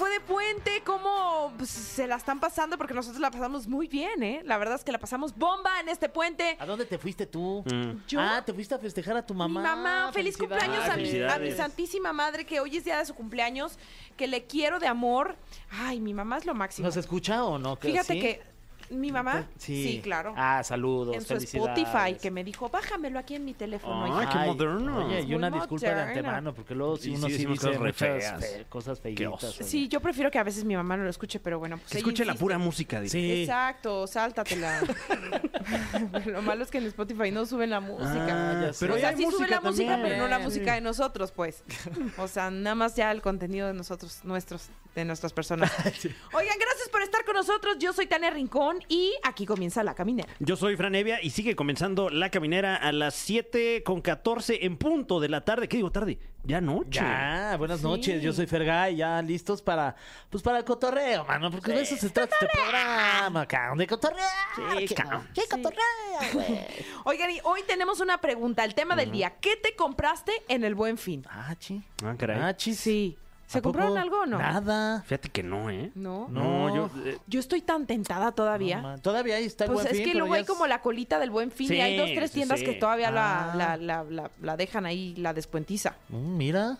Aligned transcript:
Fue 0.00 0.10
de 0.10 0.20
puente? 0.20 0.82
¿Cómo 0.84 1.52
pues, 1.58 1.68
se 1.68 2.06
la 2.06 2.16
están 2.16 2.40
pasando? 2.40 2.78
Porque 2.78 2.94
nosotros 2.94 3.20
la 3.20 3.30
pasamos 3.30 3.68
muy 3.68 3.86
bien, 3.86 4.22
¿eh? 4.22 4.40
La 4.44 4.56
verdad 4.56 4.76
es 4.76 4.82
que 4.84 4.92
la 4.92 4.98
pasamos 4.98 5.36
bomba 5.36 5.78
en 5.78 5.90
este 5.90 6.08
puente. 6.08 6.56
¿A 6.58 6.64
dónde 6.64 6.86
te 6.86 6.96
fuiste 6.96 7.26
tú? 7.26 7.62
Yo- 8.08 8.18
Ah, 8.18 8.42
te 8.44 8.54
fuiste 8.54 8.74
a 8.74 8.78
festejar 8.78 9.16
a 9.18 9.26
tu 9.26 9.34
mamá. 9.34 9.60
Mi 9.60 9.66
mamá, 9.66 10.10
feliz 10.12 10.36
Felicidades. 10.38 10.64
cumpleaños 10.64 10.84
a 10.84 10.86
mi, 10.86 10.92
a 10.92 10.96
mi 10.96 11.10
felicidades. 11.10 11.56
santísima 11.58 12.12
madre, 12.14 12.46
que 12.46 12.60
hoy 12.60 12.78
es 12.78 12.84
día 12.84 12.96
de 12.98 13.04
su 13.04 13.14
cumpleaños, 13.14 13.78
que 14.16 14.26
le 14.26 14.46
quiero 14.46 14.78
de 14.78 14.86
amor. 14.86 15.36
Ay, 15.70 16.00
mi 16.00 16.14
mamá 16.14 16.38
es 16.38 16.46
lo 16.46 16.54
máximo. 16.54 16.86
¿Nos 16.86 16.96
escucha 16.96 17.44
o 17.44 17.58
no? 17.58 17.76
Fíjate 17.76 18.14
¿Sí? 18.14 18.20
que 18.20 18.42
mi 18.90 19.12
mamá, 19.12 19.46
sí, 19.58 20.00
claro. 20.02 20.34
Ah, 20.36 20.62
saludos, 20.64 21.14
en 21.14 21.20
su 21.22 21.28
felicidades. 21.28 21.78
Spotify, 21.78 22.18
que 22.20 22.30
me 22.30 22.44
dijo, 22.44 22.68
bájamelo 22.68 23.18
aquí 23.18 23.34
en 23.36 23.44
mi 23.44 23.54
teléfono. 23.54 24.04
Ay, 24.16 24.24
hija". 24.24 24.32
qué 24.32 24.38
moderno. 24.48 25.06
Oye, 25.06 25.22
y 25.22 25.34
una 25.34 25.50
disculpa 25.50 25.86
de 25.94 26.00
antemano, 26.02 26.54
porque 26.54 26.74
luego 26.74 26.96
si 26.96 27.02
Sí, 27.04 27.10
uno 27.10 27.26
sí, 27.28 27.32
sí, 27.38 27.46
dice 27.46 27.48
cosas 27.66 27.72
re 27.74 27.78
muchas 27.86 27.96
feas. 27.98 28.40
fe- 28.40 28.66
cosas 28.68 29.00
Qué 29.00 29.14
feitas. 29.16 29.54
Sí, 29.66 29.88
yo 29.88 30.00
prefiero 30.00 30.30
que 30.30 30.38
a 30.38 30.42
veces 30.44 30.64
mi 30.64 30.74
mamá 30.76 30.96
no 30.96 31.04
lo 31.04 31.10
escuche, 31.10 31.40
pero 31.40 31.58
bueno, 31.58 31.76
pues 31.78 31.90
Que 31.90 31.98
escuche 31.98 32.24
la 32.24 32.34
pura 32.34 32.58
música. 32.58 33.00
dice. 33.00 33.18
Sí. 33.18 33.42
Exacto, 33.42 34.06
sáltatela. 34.06 34.80
lo 36.26 36.42
malo 36.42 36.62
es 36.64 36.70
que 36.70 36.78
en 36.78 36.86
Spotify 36.86 37.30
no 37.30 37.46
suben 37.46 37.70
la 37.70 37.80
música. 37.80 38.68
Ah. 38.68 38.70
Pero 38.78 38.94
o 38.94 38.98
sea, 38.98 39.10
sí 39.16 39.22
suben 39.24 39.32
música 39.38 39.54
la 39.56 39.60
música, 39.60 39.90
también. 39.92 40.12
pero 40.14 40.22
no 40.22 40.28
la 40.28 40.38
música 40.38 40.74
de 40.74 40.80
nosotros, 40.80 41.32
pues. 41.32 41.62
O 42.18 42.28
sea, 42.28 42.50
nada 42.50 42.74
más 42.74 42.96
ya 42.96 43.10
el 43.12 43.22
contenido 43.22 43.66
de 43.66 43.72
nosotros, 43.74 44.20
nuestros, 44.24 44.68
de 44.94 45.04
nuestras 45.04 45.32
personas. 45.32 45.70
Oigan, 46.32 46.56
gracias 46.58 46.88
por 46.90 47.02
estar 47.02 47.24
con 47.24 47.34
nosotros. 47.34 47.76
Yo 47.78 47.92
soy 47.92 48.06
Tania 48.06 48.30
Rincón 48.30 48.79
y 48.88 49.12
aquí 49.22 49.46
comienza 49.46 49.82
La 49.84 49.94
Caminera. 49.94 50.28
Yo 50.38 50.56
soy 50.56 50.76
Fran 50.76 50.94
Evia 50.94 51.22
y 51.22 51.30
sigue 51.30 51.54
comenzando 51.56 52.10
la 52.10 52.30
caminera 52.30 52.76
a 52.76 52.92
las 52.92 53.14
7 53.14 53.82
con 53.84 54.00
14 54.00 54.64
en 54.64 54.76
punto 54.76 55.20
de 55.20 55.28
la 55.28 55.44
tarde. 55.44 55.68
¿Qué 55.68 55.76
digo 55.76 55.90
tarde? 55.92 56.18
Ya 56.44 56.60
noche. 56.60 57.00
Ya, 57.00 57.54
buenas 57.58 57.80
Sí. 57.80 57.84
noches. 57.86 58.22
Yo 58.22 58.32
soy 58.32 58.46
Fergay, 58.46 58.96
ya 58.96 59.20
listos 59.20 59.60
para, 59.60 59.94
pues 60.30 60.42
para 60.42 60.58
el 60.58 60.64
cotorreo, 60.64 61.24
mano, 61.26 61.50
porque 61.50 61.72
de 61.72 61.82
eso 61.82 61.96
se 61.96 62.08
trata 62.10 62.34
este 62.40 62.48
programa, 62.58 63.46
cabrón, 63.46 63.78
de 63.78 63.86
cotorreo. 63.86 64.24
Sí, 64.56 64.94
¿Qué, 65.34 65.42
cotorreo, 65.50 66.32
güey? 66.32 66.60
Oigan, 67.04 67.30
y 67.30 67.40
hoy 67.44 67.60
tenemos 67.66 68.00
una 68.00 68.18
pregunta. 68.18 68.64
El 68.64 68.74
tema 68.74 68.96
del 68.96 69.10
día. 69.12 69.34
¿Qué 69.40 69.56
te 69.56 69.76
compraste 69.76 70.32
en 70.48 70.64
el 70.64 70.74
Buen 70.74 70.96
Fin? 70.96 71.24
Ah, 71.28 71.54
chi. 71.58 71.82
Ah, 72.02 72.14
caray. 72.16 72.38
Ah. 72.40 72.54
Sí. 72.58 73.16
¿Se 73.50 73.60
compraron 73.62 73.98
algo 73.98 74.20
o 74.20 74.26
no? 74.26 74.38
Nada. 74.38 75.02
Fíjate 75.02 75.28
que 75.28 75.42
no, 75.42 75.70
¿eh? 75.70 75.90
No. 75.96 76.28
No, 76.30 76.68
No. 76.68 76.76
yo. 76.76 76.90
eh, 77.04 77.18
Yo 77.26 77.40
estoy 77.40 77.60
tan 77.62 77.84
tentada 77.84 78.30
todavía. 78.30 78.96
Todavía 79.02 79.34
ahí 79.36 79.44
está 79.44 79.64
el 79.64 79.72
Pues 79.72 79.82
buen 79.84 79.86
es 79.88 79.96
fin, 79.98 80.04
que 80.06 80.12
pero 80.12 80.18
luego 80.20 80.34
ya 80.34 80.36
hay 80.36 80.42
es- 80.42 80.48
como 80.48 80.66
la 80.68 80.80
colita 80.80 81.18
del 81.18 81.30
buen 81.30 81.50
fin 81.50 81.72
y 81.72 81.80
hay 81.80 81.96
dos, 81.96 82.10
tres 82.14 82.30
sí, 82.30 82.34
tiendas 82.36 82.60
sí. 82.60 82.64
que 82.66 82.74
todavía 82.74 83.10
la, 83.10 83.50
Ah. 83.52 83.56
la, 83.56 83.76
la, 83.76 84.04
la- 84.04 84.30
la 84.40 84.56
dejan 84.56 84.86
ahí, 84.86 85.14
la 85.16 85.34
despuentiza. 85.34 85.96
Mm, 86.10 86.36
mira. 86.36 86.78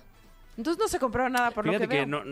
Entonces 0.57 0.81
no 0.81 0.87
se 0.89 0.99
compraron 1.01 1.33
nada 1.33 1.51
por 1.51 1.65
fíjate 1.65 1.85
lo 1.85 1.89
que, 1.91 1.97
que 1.97 2.05
veo. 2.05 2.07
no, 2.07 2.23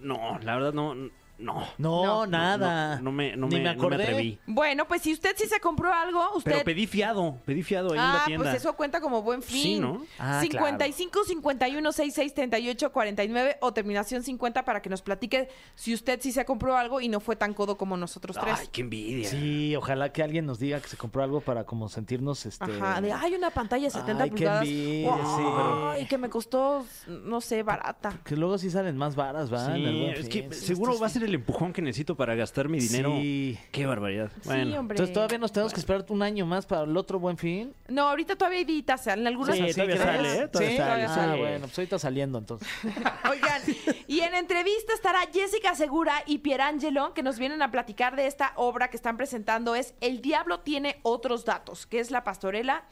no, 0.00 0.38
la 0.40 0.54
verdad 0.56 0.72
no. 0.72 0.94
No. 1.36 1.66
No, 1.78 2.04
No. 2.04 2.26
nada. 2.26 2.96
No, 2.96 3.02
no 3.02 3.12
me, 3.12 3.36
no 3.36 3.46
Ni 3.48 3.56
me, 3.56 3.62
me 3.62 3.64
no 3.64 3.70
me 3.74 3.78
acordé. 3.78 4.02
atreví. 4.04 4.38
Bueno, 4.46 4.86
pues 4.86 5.02
si 5.02 5.12
usted 5.12 5.34
sí 5.36 5.46
se 5.48 5.58
compró 5.60 5.92
algo, 5.92 6.20
usted... 6.36 6.52
Pero 6.52 6.64
pedí 6.64 6.86
fiado, 6.86 7.38
pedí 7.44 7.62
fiado 7.62 7.88
ahí 7.92 7.98
en 7.98 8.04
ah, 8.04 8.16
la 8.20 8.24
tienda. 8.24 8.44
pues 8.44 8.56
eso 8.56 8.72
cuenta 8.74 9.00
como 9.00 9.22
buen 9.22 9.42
fin. 9.42 9.62
Sí, 9.62 9.80
¿no? 9.80 10.04
Ah, 10.18 10.40
55 10.40 11.24
51 11.24 11.92
66 11.92 12.34
38 12.34 12.92
49 12.92 13.56
o 13.60 13.72
terminación 13.72 14.22
50 14.22 14.64
para 14.64 14.80
que 14.80 14.88
nos 14.88 15.02
platique 15.02 15.48
si 15.74 15.92
usted 15.92 16.20
sí 16.22 16.30
se 16.30 16.44
compró 16.44 16.76
algo 16.76 17.00
y 17.00 17.08
no 17.08 17.18
fue 17.20 17.34
tan 17.36 17.52
codo 17.52 17.76
como 17.76 17.96
nosotros 17.96 18.36
tres. 18.40 18.56
Ay, 18.60 18.68
qué 18.70 18.82
envidia. 18.82 19.28
Sí, 19.28 19.74
ojalá 19.76 20.12
que 20.12 20.22
alguien 20.22 20.46
nos 20.46 20.58
diga 20.60 20.80
que 20.80 20.88
se 20.88 20.96
compró 20.96 21.22
algo 21.24 21.40
para 21.40 21.64
como 21.64 21.88
sentirnos 21.88 22.46
este 22.46 22.64
Ajá, 22.64 23.00
de 23.00 23.12
hay 23.12 23.34
una 23.34 23.50
pantalla 23.50 23.84
de 23.84 23.90
70 23.90 24.22
Ay, 24.22 24.30
qué 24.30 24.36
pulgadas. 24.36 24.62
envidia, 24.68 25.16
sí, 25.16 25.42
pero- 25.42 25.90
Ay, 25.90 26.06
que 26.06 26.18
me 26.18 26.28
costó, 26.30 26.86
no 27.08 27.40
sé, 27.40 27.62
barata. 27.64 28.20
que 28.24 28.36
luego 28.36 28.56
sí 28.56 28.70
salen 28.70 28.96
más 28.96 29.16
varas, 29.16 29.52
¿va? 29.52 29.76
En 29.76 29.82
el 29.84 29.94
Sí, 29.94 30.00
Buen 30.00 30.14
es 30.14 30.28
que 30.28 30.54
Sí, 30.54 30.66
seguro 30.66 30.98
va 30.98 31.06
a 31.06 31.10
ser 31.10 31.23
el 31.24 31.34
empujón 31.34 31.72
que 31.72 31.82
necesito 31.82 32.16
para 32.16 32.34
gastar 32.34 32.68
mi 32.68 32.78
dinero. 32.78 33.12
Sí. 33.20 33.58
Qué 33.72 33.86
barbaridad. 33.86 34.30
Sí, 34.42 34.48
Bueno, 34.48 34.78
hombre. 34.80 34.94
Entonces 34.94 35.12
todavía 35.12 35.38
nos 35.38 35.52
tenemos 35.52 35.72
que 35.72 35.80
esperar 35.80 36.04
un 36.08 36.22
año 36.22 36.46
más 36.46 36.66
para 36.66 36.82
el 36.82 36.96
otro 36.96 37.18
buen 37.18 37.36
fin. 37.36 37.74
No, 37.88 38.08
ahorita 38.08 38.36
todavía 38.36 38.58
hay 38.58 38.64
ditas, 38.64 39.06
en 39.06 39.26
algunas 39.26 39.56
Sí, 39.56 39.62
así 39.62 39.72
todavía 39.74 39.96
¿crees? 39.96 40.16
sale, 40.16 40.38
¿eh? 40.42 40.48
Todavía 40.48 40.70
¿Sí? 40.70 40.76
sale, 40.76 41.04
Ah, 41.06 41.36
bueno, 41.36 41.66
pues 41.66 41.78
ahorita 41.78 41.98
saliendo 41.98 42.38
entonces. 42.38 42.68
Oigan, 43.30 43.62
y 44.06 44.20
en 44.20 44.34
entrevista 44.34 44.92
estará 44.94 45.20
Jessica 45.32 45.74
Segura 45.74 46.22
y 46.26 46.38
Pierangelo, 46.38 47.14
que 47.14 47.22
nos 47.22 47.38
vienen 47.38 47.62
a 47.62 47.70
platicar 47.70 48.16
de 48.16 48.26
esta 48.26 48.52
obra 48.56 48.88
que 48.88 48.96
están 48.96 49.16
presentando. 49.16 49.74
Es 49.74 49.94
El 50.00 50.20
Diablo 50.20 50.60
tiene 50.60 50.98
otros 51.02 51.44
datos, 51.44 51.86
que 51.86 52.00
es 52.00 52.10
la 52.10 52.24
pastorela 52.24 52.84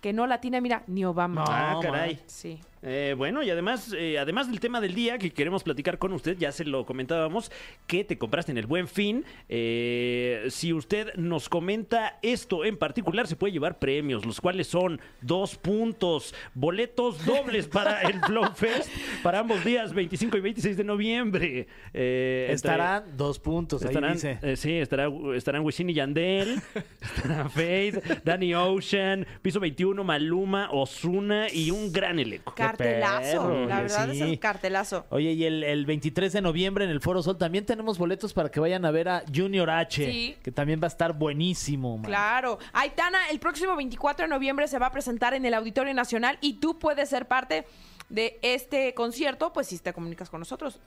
que 0.00 0.12
no 0.12 0.28
la 0.28 0.40
tiene, 0.40 0.60
mira, 0.60 0.84
ni 0.86 1.04
Obama. 1.04 1.44
Ah, 1.48 1.78
caray. 1.82 2.20
Sí. 2.26 2.60
Eh, 2.82 3.14
bueno, 3.16 3.42
y 3.42 3.50
además, 3.50 3.94
eh, 3.96 4.18
además 4.18 4.48
del 4.50 4.60
tema 4.60 4.80
del 4.80 4.94
día 4.94 5.18
que 5.18 5.30
queremos 5.30 5.62
platicar 5.64 5.98
con 5.98 6.12
usted, 6.12 6.36
ya 6.38 6.52
se 6.52 6.64
lo 6.64 6.86
comentábamos, 6.86 7.50
que 7.86 8.04
te 8.04 8.16
compraste 8.18 8.52
en 8.52 8.58
el 8.58 8.66
buen 8.66 8.86
fin. 8.88 9.24
Eh, 9.48 10.46
si 10.50 10.72
usted 10.72 11.14
nos 11.14 11.48
comenta 11.48 12.18
esto 12.22 12.64
en 12.64 12.76
particular, 12.76 13.26
se 13.26 13.36
puede 13.36 13.52
llevar 13.52 13.78
premios, 13.78 14.24
los 14.24 14.40
cuales 14.40 14.66
son 14.68 15.00
dos 15.20 15.56
puntos, 15.56 16.34
boletos 16.54 17.24
dobles 17.26 17.66
para 17.68 18.02
el 18.02 18.20
Flow 18.20 18.52
Fest 18.54 18.90
para 19.22 19.40
ambos 19.40 19.64
días, 19.64 19.92
25 19.92 20.36
y 20.36 20.40
26 20.40 20.76
de 20.76 20.84
noviembre. 20.84 21.66
Eh, 21.94 22.42
entre- 22.50 22.54
Estarán 22.54 23.16
dos 23.16 23.38
puntos, 23.38 23.82
ahí 23.82 23.88
Estarán, 23.88 24.12
dice. 24.14 24.38
eh, 24.42 24.56
sí, 24.56 24.72
estará, 24.74 25.08
estarán 25.34 25.62
Wisin 25.64 25.90
y 25.90 25.94
Yandel, 25.94 26.60
estará 27.00 27.48
Fade, 27.48 28.00
Danny 28.24 28.54
Ocean, 28.54 29.26
Piso 29.42 29.60
21, 29.60 30.04
Maluma, 30.04 30.68
Osuna 30.70 31.46
y 31.52 31.70
un 31.70 31.92
gran 31.92 32.18
elenco. 32.18 32.54
Cartelazo, 32.76 33.42
perro, 33.42 33.66
la 33.66 33.80
verdad 33.82 34.04
sí. 34.10 34.16
es 34.16 34.20
el 34.22 34.38
cartelazo. 34.38 35.06
Oye, 35.10 35.32
y 35.32 35.44
el, 35.44 35.62
el 35.64 35.86
23 35.86 36.32
de 36.32 36.40
noviembre 36.40 36.84
en 36.84 36.90
el 36.90 37.00
Foro 37.00 37.22
Sol 37.22 37.38
también 37.38 37.64
tenemos 37.66 37.98
boletos 37.98 38.32
para 38.32 38.50
que 38.50 38.60
vayan 38.60 38.84
a 38.84 38.90
ver 38.90 39.08
a 39.08 39.22
Junior 39.34 39.68
H, 39.70 40.04
Sí. 40.04 40.36
que 40.42 40.52
también 40.52 40.80
va 40.80 40.86
a 40.86 40.88
estar 40.88 41.12
buenísimo. 41.12 41.96
man. 41.98 42.06
Claro. 42.06 42.58
Aitana, 42.72 43.18
el 43.30 43.38
próximo 43.40 43.76
24 43.76 44.26
de 44.26 44.30
noviembre 44.30 44.68
se 44.68 44.78
va 44.78 44.86
a 44.86 44.92
presentar 44.92 45.34
en 45.34 45.44
el 45.44 45.54
Auditorio 45.54 45.94
Nacional 45.94 46.38
y 46.40 46.54
tú 46.54 46.78
puedes 46.78 47.08
ser 47.08 47.26
parte 47.26 47.66
de 48.08 48.38
este 48.42 48.94
concierto, 48.94 49.52
pues 49.52 49.66
si 49.66 49.78
te 49.78 49.92
comunicas 49.92 50.30
con 50.30 50.40
nosotros. 50.40 50.80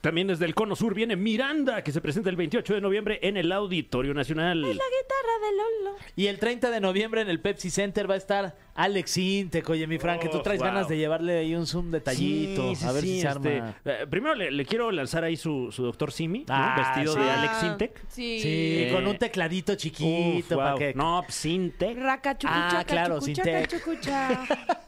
También 0.00 0.28
desde 0.28 0.44
el 0.44 0.54
Cono 0.54 0.76
Sur 0.76 0.94
viene 0.94 1.16
Miranda, 1.16 1.82
que 1.82 1.90
se 1.90 2.00
presenta 2.00 2.30
el 2.30 2.36
28 2.36 2.74
de 2.74 2.80
noviembre 2.80 3.18
en 3.22 3.36
el 3.36 3.50
Auditorio 3.50 4.14
Nacional. 4.14 4.60
La 4.60 4.68
guitarra 4.68 4.80
de 5.42 5.56
Lolo. 5.56 5.96
Y 6.14 6.26
el 6.28 6.38
30 6.38 6.70
de 6.70 6.80
noviembre 6.80 7.22
en 7.22 7.28
el 7.28 7.40
Pepsi 7.40 7.70
Center 7.70 8.08
va 8.08 8.14
a 8.14 8.18
estar 8.18 8.56
Alex 8.74 9.16
Intec. 9.16 9.68
Oye, 9.68 9.86
mi 9.86 9.98
Frank, 9.98 10.20
que 10.20 10.28
tú 10.28 10.38
Oh, 10.38 10.42
traes 10.42 10.60
wow. 10.60 10.68
ganas 10.68 10.88
de 10.88 10.96
llevarle 10.98 11.38
ahí 11.38 11.54
un 11.54 11.66
zoom 11.66 11.90
detallito. 11.90 12.68
Sí, 12.70 12.76
sí, 12.76 12.84
a 12.86 12.92
ver 12.92 13.02
sí, 13.02 13.08
si 13.08 13.20
se 13.22 13.28
este, 13.28 13.56
arma. 13.56 13.74
eh, 13.84 14.06
primero 14.08 14.34
le, 14.34 14.50
le 14.50 14.64
quiero 14.64 14.92
lanzar 14.92 15.24
ahí 15.24 15.36
su, 15.36 15.72
su 15.72 15.82
doctor 15.82 16.12
Simi, 16.12 16.40
¿no? 16.40 16.44
Ah, 16.50 16.74
vestido 16.94 17.14
sí. 17.14 17.18
de 17.20 17.30
Alex 17.30 17.62
Intec. 17.64 18.00
Sí. 18.08 18.40
Sí, 18.40 18.48
Eh, 18.84 18.90
con 18.92 19.06
un 19.06 19.16
tecladito 19.18 19.74
chiquito 19.74 20.38
Uf, 20.38 20.48
para 20.56 20.70
wow. 20.72 20.78
que. 20.78 20.94
No, 20.94 21.22
pues, 21.24 21.44
Intec. 21.46 21.98
Raca, 21.98 22.36
chucucha, 22.38 22.78
Ah, 22.80 22.84
claro, 22.84 23.14
cachucucha, 23.14 23.42
sin 23.42 23.44
tec. 23.44 23.70
cachucucha. 23.70 24.44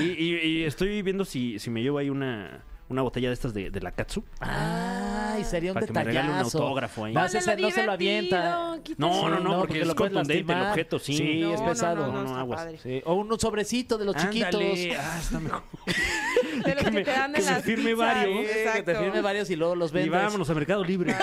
Y, 0.00 0.02
y- 0.02 0.34
y 0.58 0.64
estoy 0.64 1.00
viendo 1.02 1.24
si, 1.24 1.58
si 1.58 1.70
me 1.70 1.82
llevo 1.82 1.96
ahí 1.98 2.10
una, 2.10 2.62
una 2.92 3.02
botella 3.02 3.28
de 3.28 3.34
estas 3.34 3.52
de, 3.52 3.70
de 3.70 3.80
la 3.80 3.90
Katsu. 3.92 4.22
Ay, 4.40 5.44
sería 5.44 5.70
un 5.72 5.74
Para 5.74 5.86
que 5.86 5.92
me 5.92 6.04
regale 6.04 6.28
un 6.28 6.34
detallazo. 6.36 6.58
autógrafo 6.62 7.04
ahí. 7.06 7.14
No, 7.14 7.28
se 7.28 7.84
lo 7.84 7.92
avienta. 7.92 8.76
No, 8.98 9.28
no, 9.28 9.30
no, 9.30 9.40
No, 9.40 9.58
porque, 9.58 9.58
porque 9.58 9.80
es 9.80 9.86
lo 9.88 9.94
puedes 9.96 10.12
contundente 10.12 10.52
el 10.52 10.58
lastimar. 10.58 10.70
objeto, 10.72 10.98
sí. 10.98 11.16
Sí, 11.16 11.40
No, 11.40 11.54
es 11.54 11.60
no, 11.60 11.66
pesado. 11.66 12.06
no, 12.06 12.12
no, 12.12 12.20
No, 12.22 12.26
está 12.28 12.40
aguas. 12.40 12.60
padre. 12.60 12.78
Sí, 12.82 13.02
O 13.04 13.14
un 13.14 13.40
sobrecito 13.40 13.98
de 13.98 14.04
los 14.04 14.16
chiquitos. 14.16 14.62
Ah, 14.98 15.18
está 15.20 15.40
mejor. 15.40 15.62
De 16.64 16.74
los 16.74 16.84
que, 16.84 16.90
me- 16.90 17.02
te 17.02 17.10
dan 17.10 17.32
que 17.32 17.40
en 17.40 17.44
me 17.46 17.50
las 17.50 17.62
firme 17.64 17.90
pizzas. 17.92 17.98
varios. 17.98 18.46
Sí, 18.46 18.68
que 18.74 18.82
te 18.82 18.94
firme 18.94 19.20
varios 19.20 19.50
y 19.50 19.56
luego 19.56 19.74
los 19.74 19.90
Y 19.90 19.94
vendes. 19.94 20.12
vámonos 20.22 20.48
a 20.50 20.54
Mercado 20.54 20.84
Libre. 20.84 21.14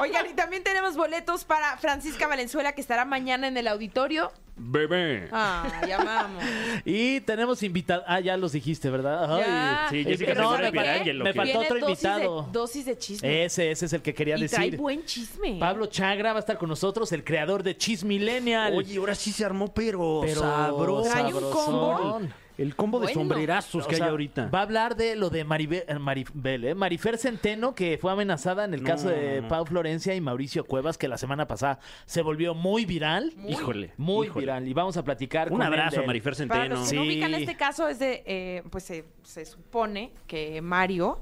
Oigan, 0.00 0.26
y 0.30 0.34
también 0.34 0.62
tenemos 0.64 0.96
boletos 0.96 1.44
para 1.44 1.76
Francisca 1.78 2.26
Valenzuela, 2.26 2.72
que 2.72 2.80
estará 2.80 3.04
mañana 3.04 3.48
en 3.48 3.56
el 3.56 3.68
auditorio. 3.68 4.32
Bebé. 4.54 5.28
Ah, 5.32 5.80
llamamos. 5.88 6.42
Y 6.84 7.20
tenemos 7.22 7.62
invitados. 7.62 8.04
Ah, 8.06 8.20
ya 8.20 8.36
los 8.36 8.52
dijiste, 8.52 8.90
¿verdad? 8.90 9.34
Ay. 9.36 9.42
Ya. 9.46 9.86
Sí, 9.90 10.00
Es 10.00 10.06
Jessica 10.06 10.32
que 10.34 10.38
no, 10.38 10.50
Segura 10.50 10.58
me 10.62 10.68
y 10.68 10.72
Pierangelo, 10.72 11.24
me 11.24 11.30
que- 11.32 11.36
faltó 11.36 11.52
Tiene 11.60 11.66
otro 11.66 11.80
dosis 11.80 12.04
invitado. 12.04 12.42
De, 12.42 12.52
dosis 12.52 12.84
de 12.84 12.98
chisme. 12.98 13.44
Ese, 13.44 13.70
ese 13.70 13.86
es 13.86 13.92
el 13.94 14.02
que 14.02 14.14
quería 14.14 14.36
y 14.36 14.46
trae 14.48 14.64
decir. 14.66 14.78
buen 14.78 15.04
chisme. 15.06 15.56
Pablo 15.58 15.86
Chagra 15.86 16.32
va 16.32 16.38
a 16.38 16.40
estar 16.40 16.58
con 16.58 16.68
nosotros, 16.68 17.10
el 17.12 17.24
creador 17.24 17.62
de 17.62 17.76
Cheese 17.76 18.04
Millennial. 18.04 18.74
Oye, 18.76 18.98
ahora 18.98 19.14
sí 19.14 19.32
se 19.32 19.44
armó, 19.44 19.72
pero, 19.72 20.20
Pero 20.22 20.40
sabroso. 20.42 21.10
Trae 21.10 21.24
un 21.24 21.32
sabrosón. 21.32 22.34
El 22.58 22.76
combo 22.76 22.98
de 23.00 23.06
Bueno. 23.06 23.20
sombrerazos 23.20 23.84
O 23.86 23.88
que 23.88 23.96
sea, 23.96 24.04
hay 24.06 24.10
ahorita. 24.10 24.50
Va 24.54 24.60
a 24.60 24.62
hablar 24.62 24.94
de 24.96 25.16
lo 25.16 25.30
de 25.30 25.42
Maribel, 25.44 25.84
eh, 25.88 25.98
Maribel, 25.98 26.64
¿eh? 26.66 26.74
Marifer 26.74 27.16
Centeno, 27.18 27.74
que 27.74 27.98
fue 27.98 28.12
amenazada 28.12 28.64
en 28.64 28.74
el 28.74 28.82
No, 28.82 28.88
caso 28.88 29.08
de 29.08 29.36
no, 29.36 29.42
no. 29.42 29.48
Pau 29.48 29.64
Florencia 29.66 30.14
y 30.14 30.20
Mauricio 30.20 30.64
Cuevas, 30.64 30.98
que 30.98 31.08
la 31.08 31.16
semana 31.18 31.46
pasada 31.48 31.78
se 32.04 32.20
volvió 32.22 32.54
muy 32.54 32.84
viral. 32.84 33.32
Híjole. 33.48 33.92
Muy 33.96 34.26
híjole. 34.26 34.44
viral. 34.46 34.68
Y 34.68 34.74
vamos 34.74 34.96
a 34.96 35.02
platicar 35.04 35.50
Un 35.50 35.58
con 35.58 35.66
abrazo 35.66 36.00
a. 36.00 36.06
Marifer 36.06 36.32
Para 36.34 36.36
Centeno. 36.64 36.74
los 36.80 36.90
que 36.90 36.96
no 36.96 37.02
Sí. 37.02 37.08
ubican 37.08 37.34
este 37.34 37.56
caso, 37.56 37.88
es 37.88 37.98
de, 37.98 38.22
eh, 38.26 38.62
pues 38.70 38.84
se, 38.84 39.04
se 39.22 39.44
supone 39.46 40.12
que 40.26 40.60
Mario, 40.60 41.18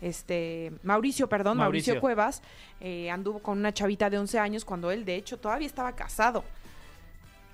este, 0.00 0.72
Mauricio, 0.84 1.28
perdón, 1.28 1.58
Mauricio, 1.58 1.94
Mauricio. 1.94 2.00
Cuevas, 2.00 2.42
eh, 2.80 3.10
anduvo 3.10 3.40
con 3.40 3.58
una 3.58 3.72
chavita 3.74 4.08
de 4.08 4.18
11 4.18 4.38
años 4.38 4.64
cuando 4.64 4.90
él, 4.92 5.04
de 5.04 5.16
hecho, 5.16 5.38
todavía 5.38 5.66
estaba 5.66 5.92
casado. 5.96 6.44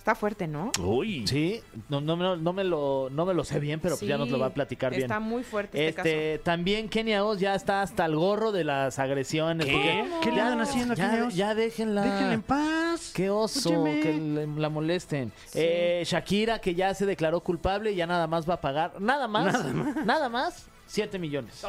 Está 0.04 0.14
fuerte, 0.14 0.46
¿no? 0.46 0.70
Uy. 0.82 1.26
Sí, 1.26 1.62
no, 1.88 2.02
no, 2.02 2.14
me- 2.14 2.36
no 2.36 2.52
me 2.52 2.62
lo, 2.62 3.08
no 3.10 3.24
me 3.24 3.32
lo 3.32 3.42
sé 3.42 3.58
bien, 3.58 3.80
pero 3.80 3.96
pues 3.96 4.06
ya 4.06 4.18
nos 4.18 4.28
lo 4.28 4.38
va 4.38 4.48
a 4.48 4.52
platicar 4.52 4.90
bien. 4.90 5.04
Está 5.04 5.18
muy 5.18 5.42
fuerte 5.44 5.88
este, 5.88 6.00
Este, 6.34 6.38
también 6.44 6.90
Kenia 6.90 7.24
Oz 7.24 7.40
ya 7.40 7.54
está 7.54 7.80
hasta 7.80 8.04
el 8.04 8.14
gorro 8.14 8.52
de 8.52 8.64
las 8.64 8.98
agresiones. 8.98 9.64
¿Qué? 9.64 10.04
¿Qué 10.22 10.30
le 10.30 10.36
ya- 10.36 10.42
andan 10.48 10.60
haciendo 10.60 10.92
a 10.92 10.96
Kenia 10.96 11.24
Oz? 11.24 11.34
Ya 11.34 11.54
déjenla. 11.54 12.02
Déjenla 12.02 12.34
en 12.34 12.42
paz. 12.42 13.12
Qué 13.14 13.30
oso, 13.30 13.58
Escúcheme. 13.60 14.00
que 14.00 14.12
le- 14.12 14.46
la 14.46 14.68
molesten. 14.68 15.32
Eh, 15.54 16.02
Shakira, 16.04 16.58
que 16.58 16.74
ya 16.74 16.92
se 16.92 17.06
declaró 17.06 17.40
culpable 17.40 17.92
y 17.92 17.94
ya 17.94 18.06
nada 18.06 18.26
más 18.26 18.46
va 18.46 18.54
a 18.54 18.60
pagar. 18.60 19.00
Nada 19.00 19.26
más. 19.26 19.64
Nada 20.04 20.28
más. 20.28 20.66
Siete 20.94 21.18
millones. 21.18 21.60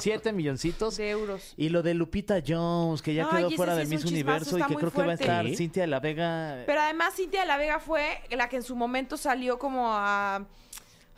Siete 0.00 0.32
milloncitos. 0.32 0.96
De 0.96 1.10
euros. 1.10 1.52
Y 1.58 1.68
lo 1.68 1.82
de 1.82 1.92
Lupita 1.92 2.36
Jones, 2.46 3.02
que 3.02 3.12
ya 3.12 3.28
Ay, 3.30 3.36
quedó 3.36 3.46
ese 3.48 3.56
fuera 3.56 3.72
sí 3.72 3.76
de 3.76 3.82
es 3.84 3.88
Miss 3.90 4.04
un 4.04 4.12
Universo 4.12 4.56
y 4.56 4.60
está 4.62 4.66
que 4.68 4.72
muy 4.72 4.80
creo 4.80 4.92
que 4.92 4.98
va 4.98 5.02
a 5.02 5.06
fuerte. 5.18 5.24
estar 5.24 5.46
Sí. 5.46 5.56
Cintia 5.56 5.82
de 5.82 5.86
la 5.88 6.00
Vega. 6.00 6.62
Pero 6.64 6.80
además 6.80 7.14
Cintia 7.14 7.40
de 7.42 7.46
la 7.46 7.58
Vega 7.58 7.78
fue 7.80 8.22
la 8.30 8.48
que 8.48 8.56
en 8.56 8.62
su 8.62 8.74
momento 8.74 9.18
salió 9.18 9.58
como 9.58 9.92
a... 9.92 10.42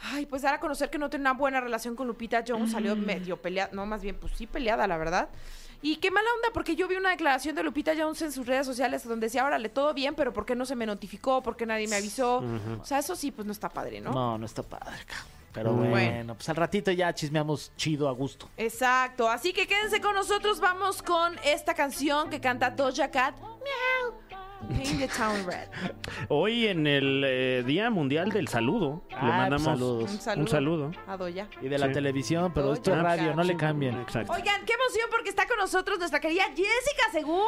Ay, 0.00 0.26
pues 0.26 0.42
dar 0.42 0.54
a 0.54 0.58
conocer 0.58 0.90
que 0.90 0.98
no 0.98 1.08
tenía 1.10 1.30
una 1.30 1.38
buena 1.38 1.60
relación 1.60 1.94
con 1.94 2.08
Lupita 2.08 2.42
Jones, 2.46 2.72
salió 2.72 2.96
Mm. 2.96 3.04
medio 3.06 3.36
peleada, 3.40 3.70
no, 3.72 3.86
más 3.86 4.02
bien, 4.02 4.16
pues 4.16 4.32
sí 4.36 4.48
peleada, 4.48 4.88
la 4.88 4.96
verdad. 4.96 5.28
Y 5.80 5.96
qué 5.98 6.10
mala 6.10 6.28
onda, 6.36 6.48
porque 6.52 6.74
yo 6.74 6.88
vi 6.88 6.96
una 6.96 7.10
declaración 7.10 7.54
de 7.54 7.62
Lupita 7.62 7.92
Jones 7.96 8.20
en 8.22 8.32
sus 8.32 8.48
redes 8.48 8.66
sociales 8.66 9.04
donde 9.06 9.26
decía, 9.26 9.44
órale, 9.44 9.68
todo 9.68 9.94
bien, 9.94 10.16
pero 10.16 10.32
¿por 10.32 10.44
qué 10.44 10.56
no 10.56 10.66
se 10.66 10.74
me 10.74 10.86
notificó? 10.86 11.40
¿Por 11.40 11.56
qué 11.56 11.66
nadie 11.66 11.86
me 11.86 11.94
avisó? 11.94 12.42
O 12.80 12.84
sea, 12.84 12.98
eso 12.98 13.14
sí, 13.14 13.30
pues 13.30 13.46
no 13.46 13.52
está 13.52 13.68
padre, 13.68 14.00
¿no? 14.00 14.10
No, 14.12 14.38
no 14.38 14.44
está 14.46 14.64
padre. 14.64 14.96
cabrón. 15.06 15.37
Pero 15.52 15.72
Bueno. 15.72 15.90
bueno, 15.90 16.34
pues 16.34 16.48
al 16.48 16.56
ratito 16.56 16.90
ya 16.92 17.12
chismeamos 17.14 17.72
chido 17.76 18.08
a 18.08 18.12
gusto. 18.12 18.48
Exacto, 18.56 19.28
así 19.28 19.52
que 19.52 19.66
quédense 19.66 20.00
con 20.00 20.14
nosotros, 20.14 20.60
vamos 20.60 21.02
con 21.02 21.36
esta 21.44 21.74
canción 21.74 22.28
que 22.30 22.40
canta 22.40 22.70
Doja 22.70 23.10
Cat. 23.10 23.34
Paint 24.68 24.98
the 24.98 25.08
town 25.08 25.46
red. 25.46 25.68
Hoy 26.28 26.66
en 26.66 26.86
el 26.86 27.22
eh, 27.24 27.62
Día 27.64 27.90
Mundial 27.90 28.30
del 28.30 28.48
Saludo 28.48 29.02
le 29.08 29.16
Ah, 29.16 29.20
pues, 29.20 29.32
mandamos 29.32 29.62
saludos. 29.62 30.10
Un 30.10 30.20
saludo. 30.20 30.42
un 30.42 30.48
saludo. 30.48 30.90
A 31.06 31.16
Doja. 31.16 31.46
Y 31.62 31.68
de 31.68 31.78
la 31.78 31.86
Sí. 31.86 31.92
televisión, 31.92 32.52
pero 32.52 32.72
esto 32.72 32.92
es 32.92 33.00
radio, 33.00 33.34
no 33.34 33.44
le 33.44 33.56
cambien. 33.56 34.00
Exacto. 34.00 34.32
Oigan, 34.32 34.64
qué 34.66 34.72
emoción 34.74 35.08
porque 35.10 35.30
está 35.30 35.46
con 35.46 35.58
nosotros 35.58 35.98
nuestra 35.98 36.18
querida 36.20 36.44
Jessica 36.56 37.10
Segura. 37.12 37.44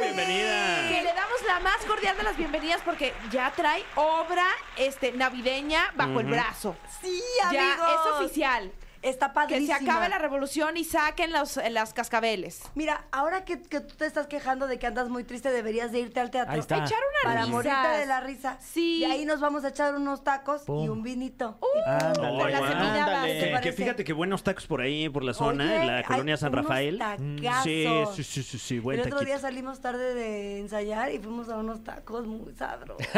Bienvenida. 0.00 0.88
Que 0.88 1.02
le 1.02 1.12
damos 1.12 1.42
la 1.46 1.60
más 1.60 1.78
cordial 1.86 2.16
de 2.16 2.22
las 2.22 2.36
bienvenidas 2.36 2.80
porque 2.84 3.12
ya 3.32 3.52
trae 3.56 3.82
obra 3.96 4.46
este 4.76 5.12
navideña 5.12 5.92
bajo 5.96 6.20
el 6.20 6.26
brazo. 6.26 6.76
Sí, 7.02 7.20
Ya 7.52 7.72
amigos. 7.72 7.88
es 7.90 8.12
oficial. 8.24 8.72
Está 9.02 9.28
Que 9.28 9.34
padrísima. 9.34 9.78
se 9.78 9.84
acabe 9.84 10.08
la 10.08 10.18
revolución 10.18 10.76
y 10.76 10.84
saquen 10.84 11.32
los, 11.32 11.56
eh, 11.56 11.70
las 11.70 11.94
cascabeles. 11.94 12.60
Mira, 12.74 13.06
ahora 13.12 13.44
que, 13.44 13.62
que 13.62 13.80
tú 13.80 13.94
te 13.96 14.04
estás 14.06 14.26
quejando 14.26 14.66
de 14.66 14.78
que 14.78 14.86
andas 14.86 15.08
muy 15.08 15.24
triste, 15.24 15.50
deberías 15.50 15.90
de 15.92 16.00
irte 16.00 16.20
al 16.20 16.30
teatro. 16.30 16.52
Ahí 16.52 16.60
está. 16.60 16.76
Echar 16.76 16.98
una 16.98 17.30
Para 17.30 17.40
risas. 17.46 17.50
morirte 17.50 17.88
de 17.98 18.06
la 18.06 18.20
risa. 18.20 18.58
Sí. 18.60 18.98
Y 18.98 19.04
ahí 19.04 19.24
nos 19.24 19.40
vamos 19.40 19.64
a 19.64 19.68
echar 19.68 19.94
unos 19.94 20.22
tacos 20.22 20.64
y 20.66 20.88
un 20.88 21.02
vinito. 21.02 21.58
Uh. 21.60 21.66
Ándale, 21.88 22.38
con 22.38 22.50
las 22.52 22.60
guau. 22.60 22.72
empinadas. 22.72 23.08
ándale. 23.14 23.40
¿Te 23.40 23.50
Que, 23.52 23.60
que 23.60 23.72
fíjate 23.72 24.04
que 24.04 24.12
buenos 24.12 24.42
tacos 24.42 24.66
por 24.66 24.80
ahí, 24.82 25.08
por 25.08 25.24
la 25.24 25.32
zona, 25.34 25.64
Oye, 25.64 25.76
en 25.80 25.86
la 25.86 25.96
hay 25.98 26.04
colonia 26.04 26.36
San 26.36 26.52
Rafael. 26.52 26.98
tacazos. 26.98 27.62
Sí, 27.64 27.86
sí, 28.16 28.22
sí, 28.24 28.42
sí, 28.42 28.58
sí, 28.58 28.78
buen 28.78 29.00
El 29.00 29.06
otro 29.06 29.20
día 29.24 29.38
salimos 29.38 29.80
tarde 29.80 30.14
de 30.14 30.58
ensayar 30.58 31.10
y 31.12 31.18
fuimos 31.18 31.48
a 31.48 31.56
unos 31.56 31.82
tacos 31.84 32.26
muy 32.26 32.52
sabrosos. 32.54 33.06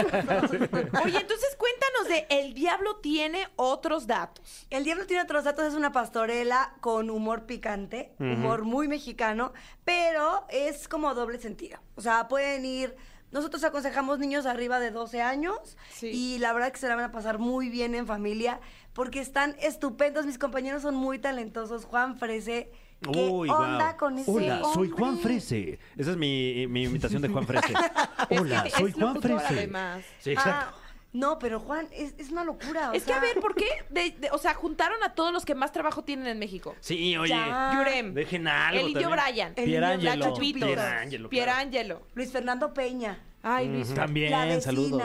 Oye, 1.05 1.19
entonces 1.19 1.56
cuéntanos 1.58 2.08
de 2.08 2.26
El 2.31 2.55
Diablo 2.55 2.96
tiene 2.96 3.49
otros 3.56 4.06
datos. 4.06 4.67
El 4.70 4.84
Diablo 4.84 5.06
tiene 5.06 5.23
otros 5.23 5.44
datos, 5.44 5.72
es 5.73 5.79
una 5.79 5.93
pastorela 5.93 6.75
con 6.81 7.11
humor 7.11 7.47
picante, 7.47 8.15
humor 8.19 8.63
muy 8.65 8.89
mexicano, 8.89 9.53
pero 9.85 10.45
es 10.51 10.89
como 10.89 11.15
doble 11.15 11.39
sentido. 11.39 11.79
O 11.97 12.01
sea, 12.01 12.29
pueden 12.29 12.65
ir... 12.65 12.95
Nosotros 13.33 13.65
aconsejamos 13.65 14.19
niños 14.19 14.45
arriba 14.45 14.79
de 14.79 14.91
12 14.91 15.23
años 15.23 15.79
Sí. 15.95 16.09
y 16.09 16.39
la 16.39 16.53
verdad 16.53 16.71
que 16.71 16.79
se 16.79 16.87
la 16.87 16.97
van 16.97 17.05
a 17.07 17.13
pasar 17.13 17.39
muy 17.39 17.71
bien 17.71 17.95
en 17.95 18.07
familia 18.07 18.61
porque 18.93 19.21
están 19.21 19.57
estupendos. 19.59 20.27
Mis 20.27 20.37
compañeros 20.39 20.83
son 20.83 20.95
muy 20.97 21.19
talentosos. 21.19 21.87
Juan 21.87 22.19
Frese, 22.19 22.71
¿qué 23.01 23.31
Uy, 23.31 23.49
onda 23.49 23.85
guau. 23.85 23.97
con 23.97 24.19
ese 24.19 24.31
Hola, 24.31 24.61
soy? 24.75 24.91
Juan 24.91 25.17
Frese. 25.19 25.79
Esa 25.97 26.11
es 26.11 26.17
mi, 26.19 26.67
mi 26.69 26.83
imitación 26.85 27.23
de 27.23 27.29
Juan 27.29 27.47
Frese. 27.47 27.73
Hola, 28.39 28.65
Es- 28.67 28.75
soy 28.75 28.91
es 28.91 28.97
Juan 28.97 29.23
Frese. 29.23 29.47
además. 29.47 30.05
Sí, 30.19 30.33
exacto. 30.33 30.77
Ah, 30.77 30.81
no, 31.12 31.38
pero 31.38 31.61
Juan, 31.61 31.88
es, 31.93 32.14
es 32.19 32.31
una 32.31 32.43
locura. 32.44 32.91
o 32.91 32.94
Es 32.94 33.05
que 33.05 33.12
a 33.12 33.20
ver, 33.20 33.38
¿por 33.41 33.55
qué? 33.55 33.69
De- 33.91 34.12
de- 34.19 34.31
o 34.31 34.38
sea, 34.38 34.55
juntaron 34.55 35.03
a 35.03 35.14
todos 35.14 35.32
los 35.32 35.44
que 35.44 35.55
más 35.55 35.70
trabajo 35.73 36.03
tienen 36.05 36.26
en 36.26 36.38
México. 36.38 36.75
Sí, 36.81 37.17
oye. 37.17 37.31
Ya. 37.35 37.73
Yurem, 37.75 38.14
Dejen 38.14 38.49
algo 38.49 38.81
el 38.81 38.87
indio 38.88 39.09
el 39.11 39.64
Pierangelo. 39.64 40.25
Pierangelo, 40.49 41.29
claro. 41.29 41.29
Pierangelo. 41.29 42.03
Luis 42.14 42.32
Fernando 42.32 42.73
Peña. 42.73 43.19
Ay, 43.43 43.69
Luis. 43.69 43.93
También, 43.93 44.31
la 44.31 44.44
vecina. 44.47 44.61
saludos. 44.62 45.03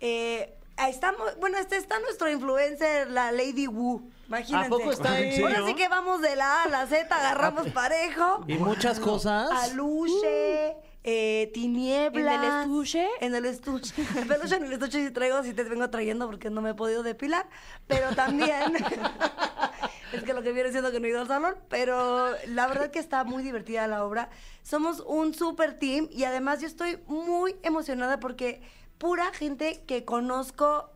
Eh, 0.00 0.54
ahí 0.76 0.90
estamos, 0.90 1.38
bueno, 1.38 1.58
este 1.58 1.76
está 1.76 1.98
nuestro 2.00 2.30
influencer, 2.30 3.10
la 3.10 3.32
Lady 3.32 3.66
Wu. 3.66 4.10
Imagínense. 4.28 4.66
¿A 4.66 4.68
poco 4.70 4.90
está 4.90 5.12
ahí? 5.12 5.74
Que 5.74 5.88
vamos 5.88 6.20
de 6.20 6.34
la 6.36 6.62
A 6.62 6.64
a 6.64 6.68
la 6.68 6.86
Z, 6.86 7.14
agarramos 7.14 7.68
parejo. 7.68 8.44
Y 8.48 8.54
muchas 8.54 8.98
cosas. 9.00 9.50
Aluche, 9.70 10.76
eh, 11.08 11.52
tinieblas. 11.54 12.34
¿En 12.34 12.42
el 12.42 12.62
estuche? 12.62 13.08
En 13.20 13.34
el 13.36 13.44
estuche. 13.44 13.94
El 14.18 14.26
peluche 14.26 14.56
en 14.56 14.64
el 14.64 14.72
estuche 14.72 15.06
sí 15.06 15.12
traigo, 15.12 15.40
sí 15.44 15.54
te 15.54 15.62
vengo 15.62 15.88
trayendo 15.88 16.26
porque 16.26 16.50
no 16.50 16.60
me 16.60 16.70
he 16.70 16.74
podido 16.74 17.04
depilar. 17.04 17.48
Pero 17.86 18.14
también. 18.16 18.74
es 20.12 20.22
que 20.24 20.34
lo 20.34 20.42
que 20.42 20.52
viene 20.52 20.72
siendo 20.72 20.90
que 20.90 20.98
no 20.98 21.06
he 21.06 21.10
ido 21.10 21.20
al 21.20 21.28
salón. 21.28 21.54
Pero 21.68 22.30
la 22.48 22.66
verdad 22.66 22.90
que 22.90 22.98
está 22.98 23.22
muy 23.22 23.44
divertida 23.44 23.86
la 23.86 24.04
obra. 24.04 24.30
Somos 24.62 24.98
un 25.06 25.32
super 25.32 25.78
team 25.78 26.08
y 26.10 26.24
además 26.24 26.60
yo 26.60 26.66
estoy 26.66 26.98
muy 27.06 27.54
emocionada 27.62 28.18
porque 28.18 28.60
pura 28.98 29.32
gente 29.32 29.84
que 29.86 30.04
conozco 30.04 30.90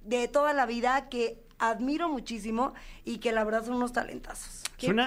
de 0.00 0.26
toda 0.26 0.54
la 0.54 0.66
vida, 0.66 1.08
que 1.08 1.40
admiro 1.70 2.08
muchísimo 2.08 2.74
y 3.04 3.18
que 3.18 3.32
la 3.32 3.44
verdad 3.44 3.64
son 3.64 3.74
unos 3.74 3.92
talentazos. 3.92 4.62
Suena 4.78 5.06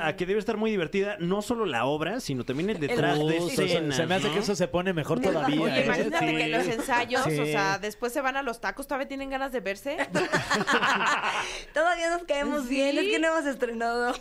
a, 0.00 0.08
a 0.08 0.16
que 0.16 0.26
debe 0.26 0.40
estar 0.40 0.56
muy 0.56 0.68
divertida, 0.72 1.16
no 1.20 1.42
solo 1.42 1.64
la 1.64 1.84
obra, 1.84 2.18
sino 2.18 2.44
también 2.44 2.70
el 2.70 2.80
detrás 2.80 3.20
de 3.20 3.40
se, 3.50 3.64
escena. 3.66 3.94
se 3.94 4.04
me 4.06 4.16
hace 4.16 4.28
que 4.32 4.40
eso 4.40 4.56
se 4.56 4.66
pone 4.66 4.92
mejor 4.92 5.20
todavía. 5.20 5.60
Oye, 5.62 5.80
¿eh? 5.80 5.84
imagínate 5.84 6.18
Sí. 6.28 6.36
que 6.36 6.48
los 6.48 6.66
ensayos, 6.66 7.22
Sí. 7.24 7.38
o 7.38 7.46
sea, 7.46 7.78
después 7.78 8.12
se 8.12 8.20
van 8.20 8.36
a 8.36 8.42
los 8.42 8.60
tacos, 8.60 8.88
todavía 8.88 9.06
tienen 9.06 9.30
ganas 9.30 9.52
de 9.52 9.60
verse. 9.60 9.96
Todavía 11.72 12.10
nos 12.10 12.24
caemos 12.24 12.64
Sí. 12.64 12.70
bien, 12.70 12.98
es 12.98 13.04
que 13.08 13.18
no 13.20 13.28
hemos 13.28 13.46
estrenado. 13.46 14.12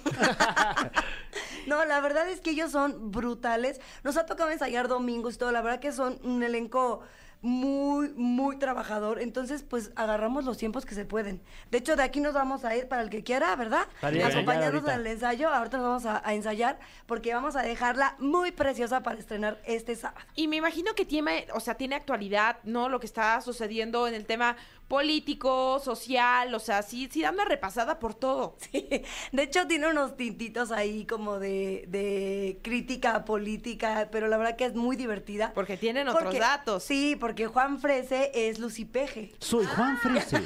no, 1.67 1.83
la 1.85 1.99
verdad 2.01 2.29
es 2.29 2.39
que 2.41 2.51
ellos 2.51 2.71
son 2.71 3.11
brutales. 3.11 3.79
Nos 4.03 4.17
ha 4.17 4.25
tocado 4.25 4.51
ensayar 4.51 4.87
domingos 4.87 5.35
y 5.35 5.37
todo, 5.37 5.51
la 5.51 5.61
verdad 5.61 5.79
que 5.79 5.91
son 5.91 6.19
un 6.23 6.43
elenco 6.43 7.01
muy, 7.41 8.09
muy 8.09 8.57
trabajador. 8.57 9.19
Entonces, 9.19 9.63
pues 9.63 9.91
agarramos 9.95 10.45
los 10.45 10.57
tiempos 10.57 10.85
que 10.85 10.95
se 10.95 11.05
pueden. 11.05 11.41
De 11.71 11.79
hecho, 11.79 11.95
de 11.95 12.03
aquí 12.03 12.19
nos 12.19 12.33
vamos 12.33 12.65
a 12.65 12.75
ir 12.75 12.87
para 12.87 13.01
el 13.01 13.09
que 13.09 13.23
quiera, 13.23 13.55
¿verdad? 13.55 13.87
Acompañarnos 14.01 14.87
al 14.87 15.05
ensayo. 15.07 15.49
Ahorita 15.49 15.77
nos 15.77 15.87
vamos 15.87 16.05
a, 16.05 16.21
a 16.27 16.33
ensayar 16.33 16.79
porque 17.05 17.33
vamos 17.33 17.55
a 17.55 17.61
dejarla 17.61 18.15
muy 18.19 18.51
preciosa 18.51 19.01
para 19.03 19.19
estrenar 19.19 19.61
este 19.65 19.95
sábado. 19.95 20.25
Y 20.35 20.47
me 20.47 20.57
imagino 20.57 20.93
que 20.93 21.05
tiene, 21.05 21.47
o 21.53 21.59
sea, 21.59 21.75
tiene 21.75 21.95
actualidad, 21.95 22.57
¿no? 22.63 22.89
Lo 22.89 22.99
que 22.99 23.07
está 23.07 23.41
sucediendo 23.41 24.07
en 24.07 24.13
el 24.13 24.25
tema 24.25 24.55
político, 24.91 25.79
social, 25.79 26.53
o 26.53 26.59
sea, 26.59 26.81
sí, 26.81 27.07
sí 27.09 27.21
da 27.21 27.31
una 27.31 27.45
repasada 27.45 27.97
por 27.97 28.13
todo. 28.13 28.57
Sí, 28.71 28.87
de 29.31 29.43
hecho 29.43 29.67
tiene 29.67 29.87
unos 29.87 30.17
tintitos 30.17 30.71
ahí 30.71 31.05
como 31.05 31.39
de, 31.39 31.85
de 31.87 32.59
crítica 32.61 33.25
política, 33.25 34.09
pero 34.11 34.27
la 34.27 34.37
verdad 34.37 34.55
que 34.55 34.65
es 34.65 34.75
muy 34.75 34.95
divertida. 34.97 35.51
Porque 35.53 35.77
tienen 35.77 36.07
otros 36.07 36.37
datos. 36.37 36.83
Sí, 36.83 37.17
porque 37.19 37.47
Juan 37.47 37.79
Frese 37.79 38.31
es 38.33 38.59
Lucipeje. 38.59 39.33
Soy 39.39 39.65
Juan 39.65 39.97
Frese. 39.97 40.37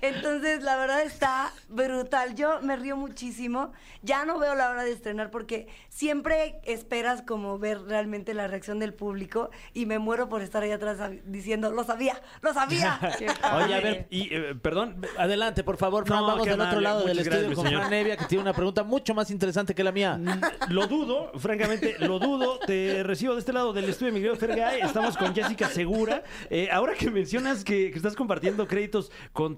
Es 0.00 0.14
Entonces, 0.16 0.62
la 0.62 0.76
verdad 0.76 1.02
está 1.02 1.52
brutal. 1.68 2.34
Yo 2.34 2.60
me 2.62 2.76
río 2.76 2.96
muchísimo. 2.96 3.72
Ya 4.02 4.24
no 4.24 4.38
veo 4.38 4.54
la 4.54 4.70
hora 4.70 4.84
de 4.84 4.92
estrenar 4.92 5.30
porque 5.30 5.68
siempre 5.88 6.60
esperas 6.64 7.22
como 7.22 7.58
ver 7.58 7.82
realmente 7.82 8.32
la 8.34 8.46
reacción 8.46 8.78
del 8.78 8.94
público 8.94 9.50
y 9.74 9.86
me 9.86 9.98
muero 9.98 10.28
por 10.28 10.42
estar 10.42 10.62
ahí 10.62 10.70
atrás 10.70 10.98
diciendo, 11.24 11.70
lo 11.70 11.84
sabía, 11.84 12.20
lo 12.40 12.54
sabía. 12.54 12.98
Oye, 13.56 13.74
a 13.74 13.80
ver, 13.80 14.06
y 14.10 14.34
eh, 14.34 14.54
perdón, 14.60 14.96
Adelante, 15.18 15.64
por 15.64 15.76
favor, 15.76 16.06
Fran. 16.06 16.20
No, 16.20 16.26
Vamos 16.26 16.44
qué 16.44 16.50
del 16.50 16.60
otro 16.60 16.70
amable. 16.78 16.82
lado 16.84 16.98
del 17.00 17.08
Muchas 17.18 17.26
estudio 17.26 17.40
gracias, 17.40 17.54
con 17.56 17.64
mi 17.64 17.68
señor. 17.70 17.80
Fran 17.82 17.90
Nevia, 17.90 18.16
que 18.16 18.24
tiene 18.26 18.42
una 18.42 18.52
pregunta 18.52 18.82
mucho 18.84 19.14
más 19.14 19.30
interesante 19.30 19.74
que 19.74 19.84
la 19.84 19.92
mía. 19.92 20.20
Lo 20.68 20.86
dudo, 20.86 21.32
francamente, 21.38 21.96
lo 22.00 22.18
dudo. 22.18 22.58
Te 22.66 23.02
recibo 23.02 23.34
de 23.34 23.40
este 23.40 23.52
lado 23.52 23.72
del 23.72 23.84
estudio, 23.86 24.12
mi 24.12 24.20
querido 24.20 24.36
Fergay. 24.36 24.80
Estamos 24.80 25.16
con 25.16 25.34
Jessica 25.34 25.68
Segura. 25.68 26.22
Eh, 26.50 26.68
ahora 26.72 26.94
que 26.94 27.10
mencionas 27.10 27.64
que, 27.64 27.90
que 27.90 27.96
estás 27.96 28.14
compartiendo 28.16 28.66
créditos 28.68 29.10
con 29.32 29.56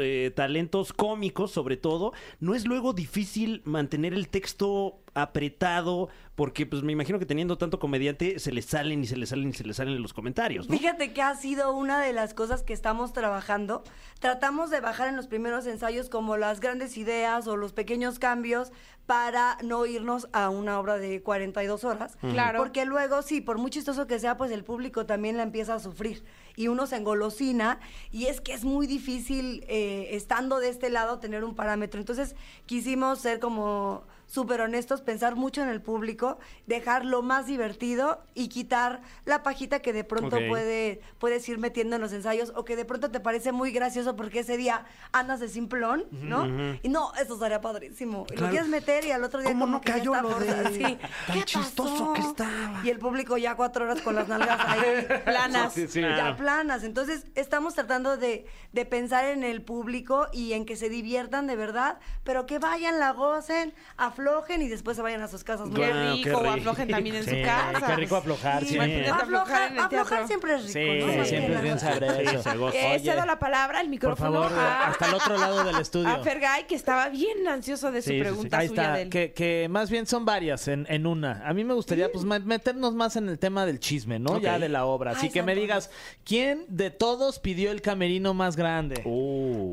eh, 0.00 0.32
talentos 0.34 0.92
cómicos, 0.92 1.50
sobre 1.50 1.76
todo, 1.76 2.12
¿no 2.40 2.54
es 2.54 2.66
luego 2.66 2.92
difícil 2.92 3.62
mantener 3.64 4.14
el 4.14 4.28
texto 4.28 5.00
apretado? 5.14 6.08
Porque, 6.34 6.66
pues, 6.66 6.82
me 6.82 6.92
imagino 6.92 7.18
que 7.18 7.26
teniendo 7.26 7.56
tanto 7.58 7.78
comediante, 7.78 8.38
se 8.40 8.50
le 8.50 8.60
salen 8.62 9.04
y 9.04 9.06
se 9.06 9.16
le 9.16 9.26
salen 9.26 9.50
y 9.50 9.52
se 9.52 9.64
le 9.64 9.72
salen 9.72 10.02
los 10.02 10.12
comentarios, 10.12 10.68
¿no? 10.68 10.76
Fíjate 10.76 11.12
que 11.12 11.22
ha 11.22 11.34
sido 11.36 11.72
una 11.72 12.00
de 12.00 12.12
las 12.12 12.34
cosas 12.34 12.62
que 12.62 12.72
estamos 12.72 13.12
trabajando. 13.12 13.84
Tratamos 14.18 14.70
de 14.70 14.80
bajar 14.80 15.08
en 15.08 15.16
los 15.16 15.28
primeros 15.28 15.66
ensayos 15.66 16.08
como 16.08 16.36
las 16.36 16.60
grandes 16.60 16.96
ideas 16.96 17.46
o 17.46 17.56
los 17.56 17.72
pequeños 17.72 18.18
cambios 18.18 18.72
para 19.06 19.58
no 19.62 19.86
irnos 19.86 20.28
a 20.32 20.48
una 20.48 20.80
obra 20.80 20.96
de 20.96 21.22
42 21.22 21.84
horas. 21.84 22.16
Claro. 22.20 22.58
Porque 22.58 22.84
luego, 22.84 23.22
sí, 23.22 23.40
por 23.40 23.58
muy 23.58 23.70
chistoso 23.70 24.06
que 24.06 24.18
sea, 24.18 24.36
pues 24.36 24.50
el 24.50 24.64
público 24.64 25.06
también 25.06 25.36
la 25.36 25.42
empieza 25.42 25.74
a 25.74 25.78
sufrir. 25.78 26.24
Y 26.56 26.68
uno 26.68 26.86
se 26.86 26.96
engolosina. 26.96 27.80
Y 28.12 28.26
es 28.26 28.40
que 28.40 28.52
es 28.52 28.64
muy 28.64 28.86
difícil, 28.86 29.64
eh, 29.68 30.08
estando 30.12 30.58
de 30.60 30.68
este 30.68 30.90
lado, 30.90 31.18
tener 31.18 31.44
un 31.44 31.54
parámetro. 31.54 32.00
Entonces, 32.00 32.36
quisimos 32.66 33.20
ser 33.20 33.40
como 33.40 34.04
súper 34.26 34.60
honestos, 34.60 35.00
pensar 35.02 35.36
mucho 35.36 35.62
en 35.62 35.68
el 35.68 35.80
público, 35.82 36.38
dejar 36.66 37.04
lo 37.04 37.22
más 37.22 37.46
divertido 37.46 38.22
y 38.34 38.48
quitar 38.48 39.02
la 39.24 39.42
pajita 39.42 39.80
que 39.80 39.92
de 39.92 40.04
pronto 40.04 40.38
puede, 40.48 41.00
puedes 41.18 41.48
ir 41.48 41.58
metiendo 41.58 41.96
en 41.96 42.02
los 42.02 42.12
ensayos 42.12 42.52
o 42.56 42.64
que 42.64 42.76
de 42.76 42.84
pronto 42.84 43.10
te 43.10 43.20
parece 43.20 43.52
muy 43.52 43.70
gracioso 43.72 44.16
porque 44.16 44.40
ese 44.40 44.56
día 44.56 44.84
andas 45.12 45.40
de 45.40 45.48
simplón, 45.48 46.04
¿no? 46.10 46.46
Y 46.82 46.88
no, 46.88 47.12
eso 47.14 47.34
estaría 47.34 47.60
padrísimo. 47.60 48.26
Y 48.28 48.32
Lo 48.32 48.36
Claro. 48.38 48.50
quieres 48.52 48.68
meter 48.68 49.04
y 49.04 49.10
al 49.10 49.24
otro 49.24 49.40
día 49.40 49.48
¿Cómo 49.50 49.64
como 49.64 49.76
no 49.76 49.80
que 49.80 49.92
cayó 49.92 50.14
está 50.14 50.22
lo 50.22 50.38
de- 50.38 50.74
Sí. 50.74 50.80
tan 50.82 50.98
¿Qué 51.34 51.42
chistoso 51.44 51.90
pasó? 51.92 52.12
que 52.14 52.20
estaba? 52.20 52.80
Y 52.84 52.90
el 52.90 52.98
público 52.98 53.36
ya 53.36 53.54
cuatro 53.56 53.84
horas 53.84 54.00
con 54.02 54.14
las 54.14 54.28
nalgas 54.28 54.58
ahí. 54.66 55.06
Planas. 55.24 55.72
Sí, 55.72 55.86
sí. 55.88 56.00
Ya 56.00 56.14
Claro. 56.14 56.36
planas. 56.36 56.82
Entonces, 56.84 57.26
estamos 57.34 57.74
tratando 57.74 58.16
de, 58.16 58.46
de 58.72 58.84
pensar 58.86 59.24
en 59.26 59.44
el 59.44 59.62
público 59.62 60.28
y 60.32 60.52
en 60.52 60.64
que 60.66 60.76
se 60.76 60.88
diviertan 60.88 61.46
de 61.46 61.56
verdad, 61.56 61.98
pero 62.24 62.46
que 62.46 62.58
vayan, 62.58 62.98
la 62.98 63.12
gocen, 63.12 63.74
aflojen 64.14 64.62
y 64.62 64.68
después 64.68 64.96
se 64.96 65.02
vayan 65.02 65.22
a 65.22 65.28
sus 65.28 65.42
casas. 65.44 65.68
muy 65.68 65.80
Qué 65.80 65.86
rico, 65.92 66.22
qué 66.22 66.30
rico. 66.30 66.50
aflojen 66.50 66.88
también 66.88 67.16
en 67.16 67.24
Sí, 67.24 67.30
su 67.30 67.42
casa. 67.44 67.86
qué 67.86 67.96
rico 67.96 68.16
aflojar, 68.16 68.64
Sí, 68.64 68.68
sí. 68.78 68.78
Aflojar 69.10 70.26
siempre 70.26 70.54
es 70.54 70.60
rico. 70.62 70.72
Sí, 70.72 71.16
¿no? 71.16 71.24
Siempre 71.24 71.54
es 71.56 71.62
bien 71.62 71.78
sabroso. 71.78 72.14
Sí, 72.20 72.26
se 72.42 72.56
goza. 72.56 72.76
Eh, 72.78 72.94
Oye, 73.00 73.10
cedo 73.10 73.26
la 73.26 73.38
palabra, 73.38 73.80
el 73.80 73.86
por 73.86 73.90
micrófono 73.90 74.42
favor, 74.44 74.58
a, 74.58 74.88
hasta 74.88 75.06
el 75.08 75.14
otro 75.14 75.38
lado 75.38 75.64
del 75.64 75.76
estudio. 75.80 76.08
a 76.08 76.18
Fergay, 76.22 76.66
que 76.66 76.74
estaba 76.74 77.08
bien 77.08 77.46
ansioso 77.48 77.90
de 77.90 78.02
su 78.02 78.10
Sí, 78.10 78.14
sí, 78.14 78.18
sí. 78.18 78.22
pregunta 78.22 78.58
Ahí 78.58 78.68
suya 78.68 78.82
está, 78.82 78.94
de 78.96 79.02
él. 79.02 79.10
que, 79.10 79.32
que 79.32 79.66
más 79.68 79.90
bien 79.90 80.06
son 80.06 80.24
varias 80.24 80.68
en, 80.68 80.86
en 80.88 81.06
una. 81.06 81.42
A 81.46 81.52
mí 81.54 81.64
me 81.64 81.74
gustaría 81.74 82.10
pues 82.12 82.24
meternos 82.24 82.94
más 82.94 83.16
en 83.16 83.28
el 83.28 83.38
tema 83.38 83.66
del 83.66 83.80
chisme, 83.80 84.18
¿no? 84.18 84.38
Ya 84.40 84.58
de 84.58 84.68
la 84.68 84.84
obra. 84.86 85.12
Así 85.12 85.26
Ay, 85.26 85.32
que 85.32 85.42
me 85.42 85.54
digas, 85.54 85.90
¿quién 86.24 86.64
de 86.68 86.90
todos 86.90 87.38
pidió 87.40 87.70
el 87.70 87.82
camerino 87.82 88.34
más 88.34 88.56
grande? 88.56 88.96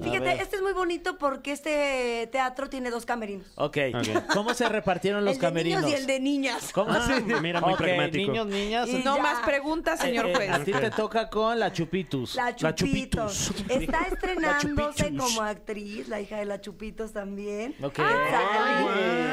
Fíjate, 0.04 0.42
este 0.42 0.56
es 0.58 0.62
muy 0.62 0.74
bonito 0.74 1.18
porque 1.18 1.52
este 1.52 2.28
teatro 2.32 2.70
tiene 2.70 2.90
dos 2.90 3.06
camerinos. 3.06 3.48
Ok. 3.56 3.78
Ok. 3.94 4.31
¿Cómo 4.34 4.54
se 4.54 4.68
repartieron 4.70 5.24
los 5.26 5.36
el 5.36 5.40
de 5.42 5.48
camerinos? 5.48 5.82
niños 5.84 5.98
y 6.00 6.02
el 6.02 6.08
de 6.08 6.20
niñas. 6.20 6.72
¿Cómo 6.74 6.92
Ah, 6.92 7.20
mira, 7.42 7.62
muy 7.62 7.74
Ok, 7.74 7.78
pragmático. 7.80 8.32
niños, 8.32 8.48
niñas. 8.48 8.90
Y 8.90 9.00
No 9.04 9.18
ya. 9.18 9.22
más 9.24 9.40
preguntas, 9.46 10.00
señor 10.00 10.28
Eh, 10.28 10.36
juez. 10.36 10.50
A 10.52 10.60
ti 10.64 10.72
te 10.72 10.92
toca 10.92 11.30
con 11.30 11.60
la 11.60 11.72
Chupitus. 11.74 12.36
La 12.36 12.56
Chupitos. 12.56 12.76
Chupitus. 12.76 13.70
Está 13.70 14.02
estrenándose 14.12 14.68
Chupitos. 15.06 15.26
como 15.36 15.42
actriz, 15.42 16.08
la 16.08 16.22
hija 16.22 16.38
de 16.38 16.46
la 16.46 16.62
Chupitos 16.62 17.14
también. 17.14 17.76
Ok. 17.84 18.00
Wow. 18.00 18.90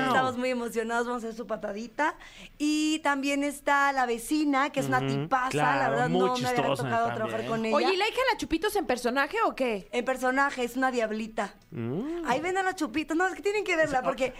Estamos 0.08 0.36
muy 0.36 0.50
emocionados, 0.50 1.06
vamos 1.06 1.24
a 1.24 1.26
hacer 1.28 1.36
su 1.36 1.46
patadita. 1.46 2.16
Y 2.58 2.98
también 3.00 3.44
está 3.44 3.92
la 3.92 4.06
vecina, 4.06 4.70
que 4.70 4.80
es 4.80 4.86
una 4.86 5.06
tipaza, 5.06 5.50
claro, 5.50 5.78
la 5.82 5.90
verdad 5.90 6.08
no 6.08 6.36
me 6.36 6.48
había 6.48 6.54
tocado 6.64 6.76
también. 6.76 7.14
trabajar 7.14 7.46
con 7.46 7.64
ella. 7.64 7.76
Oye, 7.76 7.94
¿y 7.94 7.96
la 7.96 8.06
hija 8.08 8.16
de 8.16 8.32
la 8.32 8.38
Chupitos 8.38 8.74
en 8.76 8.86
personaje 8.86 9.36
o 9.46 9.54
qué? 9.54 9.88
En 9.92 10.04
personaje, 10.04 10.64
es 10.64 10.76
una 10.76 10.90
diablita. 10.90 11.54
Mm. 11.70 12.22
Ahí 12.26 12.40
ven 12.40 12.56
a 12.56 12.62
la 12.62 12.74
Chupitos. 12.74 13.16
No, 13.16 13.26
es 13.26 13.34
que 13.34 13.42
tienen 13.42 13.64
que 13.64 13.76
verla 13.76 14.02
porque 14.02 14.34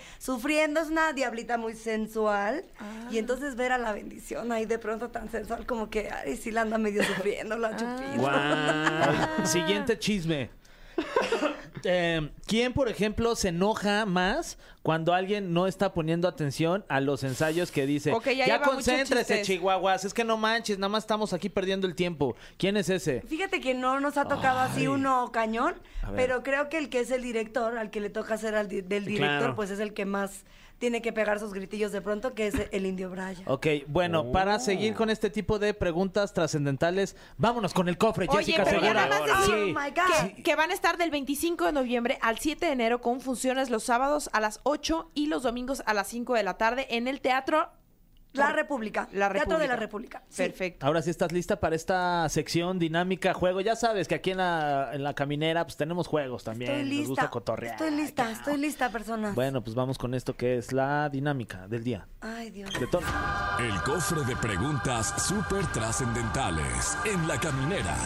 sufriendo 0.48 0.80
es 0.80 0.88
una 0.88 1.12
diablita 1.12 1.58
muy 1.58 1.74
sensual. 1.74 2.64
Y 3.10 3.18
entonces 3.18 3.54
ver 3.54 3.70
a 3.72 3.76
la 3.76 3.92
bendición 3.92 4.50
ahí 4.50 4.64
de 4.64 4.78
pronto 4.78 5.10
tan 5.10 5.30
sensual 5.30 5.66
como 5.66 5.90
que, 5.90 6.08
ay, 6.10 6.38
sí 6.38 6.50
la 6.50 6.62
anda 6.62 6.78
medio 6.78 7.04
sufriendo 7.04 7.58
la 7.58 7.76
Chupitos. 7.76 8.16
Guau. 8.16 9.46
Siguiente 9.46 9.98
chisme. 9.98 10.48
Eh, 11.84 12.30
¿Quién, 12.46 12.72
por 12.72 12.88
ejemplo, 12.88 13.34
se 13.36 13.48
enoja 13.48 14.06
más 14.06 14.58
cuando 14.82 15.12
alguien 15.14 15.52
no 15.52 15.66
está 15.66 15.92
poniendo 15.92 16.28
atención 16.28 16.84
a 16.88 17.00
los 17.00 17.22
ensayos 17.24 17.70
que 17.70 17.86
dice, 17.86 18.12
Ok, 18.12 18.26
ya 18.26 18.32
ya, 18.32 18.44
lleva 18.46 18.58
muchos 18.60 18.74
concéntrese, 18.76 19.36
chistes". 19.36 19.46
chihuahuas, 19.46 20.04
es 20.04 20.14
que 20.14 20.24
no 20.24 20.36
manches, 20.36 20.78
nada 20.78 20.88
más 20.88 21.04
estamos 21.04 21.32
aquí 21.32 21.48
perdiendo 21.48 21.86
el 21.86 21.94
tiempo. 21.94 22.36
¿Quién 22.56 22.76
es 22.76 22.88
ese? 22.88 23.22
Fíjate 23.28 23.60
que 23.60 23.74
no 23.74 24.00
nos 24.00 24.16
ha 24.16 24.24
tocado 24.26 24.60
así 24.60 24.86
uno 24.86 25.30
cañón, 25.32 25.74
A 26.02 26.10
ver. 26.10 26.16
pero 26.16 26.42
creo 26.42 26.68
que 26.68 26.78
el 26.78 26.88
que 26.88 27.00
es 27.00 27.10
el 27.10 27.22
director, 27.22 27.76
al 27.76 27.90
que 27.90 28.00
le 28.00 28.10
toca 28.10 28.36
ser 28.38 28.54
al 28.54 28.68
di- 28.68 28.80
del 28.80 29.04
director, 29.04 29.38
Claro. 29.38 29.56
pues 29.56 29.70
es 29.70 29.80
el 29.80 29.92
que 29.92 30.04
más 30.06 30.44
tiene 30.78 31.02
que 31.02 31.12
pegar 31.12 31.40
sus 31.40 31.52
gritillos 31.52 31.90
de 31.90 32.00
pronto, 32.00 32.34
que 32.34 32.46
es 32.46 32.54
el 32.70 32.86
indio 32.86 33.10
Braya. 33.10 33.42
Ok, 33.48 33.66
bueno, 33.88 34.20
Oh. 34.20 34.30
para 34.32 34.60
seguir 34.60 34.94
con 34.94 35.10
este 35.10 35.28
tipo 35.28 35.58
de 35.58 35.74
preguntas 35.74 36.32
trascendentales, 36.32 37.16
vámonos 37.36 37.74
con 37.74 37.88
el 37.88 37.98
cofre, 37.98 38.26
Oye, 38.28 38.38
Jessica 38.44 38.62
pero 38.62 38.80
ya 38.80 38.86
Segura. 38.86 39.08
nada 39.08 39.26
más 39.26 39.40
decir 39.40 39.54
Oh 39.54 39.66
Sí. 39.66 39.74
my 39.74 39.90
God. 39.90 40.34
que, 40.36 40.42
que 40.44 40.54
van 40.54 40.70
a 40.70 40.74
estar 40.74 40.96
del 40.96 41.10
25 41.10 41.67
de 41.68 41.72
noviembre 41.72 42.18
al 42.20 42.38
7 42.38 42.66
de 42.66 42.72
enero 42.72 43.00
con 43.00 43.20
funciones 43.20 43.70
los 43.70 43.84
sábados 43.84 44.28
a 44.32 44.40
las 44.40 44.60
8 44.64 45.10
y 45.14 45.26
los 45.26 45.42
domingos 45.44 45.82
a 45.86 45.94
las 45.94 46.08
5 46.08 46.34
de 46.34 46.42
la 46.42 46.54
tarde 46.58 46.86
en 46.90 47.08
el 47.08 47.20
Teatro 47.20 47.70
La 48.34 48.52
República. 48.52 49.08
La 49.12 49.32
Teatro 49.32 49.58
de 49.58 49.66
la 49.66 49.74
República. 49.76 50.22
Sí. 50.28 50.42
Perfecto. 50.42 50.86
Ahora 50.86 51.00
sí 51.02 51.10
estás 51.10 51.32
lista 51.32 51.58
para 51.60 51.74
esta 51.74 52.28
sección 52.28 52.78
dinámica 52.78 53.32
juego. 53.34 53.60
Ya 53.62 53.74
sabes 53.74 54.06
que 54.06 54.14
aquí 54.14 54.30
en 54.32 54.36
la, 54.36 54.90
en 54.92 55.02
la 55.02 55.14
caminera 55.14 55.64
pues 55.64 55.76
tenemos 55.76 56.06
juegos 56.06 56.44
también. 56.44 56.70
Estoy 56.70 56.84
Nos 56.84 56.90
lista. 56.90 57.08
gusta 57.08 57.30
cotorrear. 57.30 57.74
Estoy 57.74 57.90
lista, 57.90 58.30
estoy 58.30 58.56
lista, 58.58 58.90
personas. 58.90 59.34
Bueno, 59.34 59.62
pues 59.64 59.74
vamos 59.74 59.96
con 59.98 60.14
esto 60.14 60.36
que 60.36 60.58
es 60.58 60.72
la 60.72 61.08
dinámica 61.08 61.66
del 61.68 61.82
día. 61.82 62.06
Ay, 62.20 62.50
Dios. 62.50 62.70
De 62.78 62.86
todo. 62.86 63.02
El 63.58 63.82
cofre 63.82 64.22
de 64.24 64.36
preguntas 64.36 65.14
súper 65.26 65.66
trascendentales 65.72 66.96
en 67.06 67.26
la 67.26 67.40
caminera. 67.40 67.96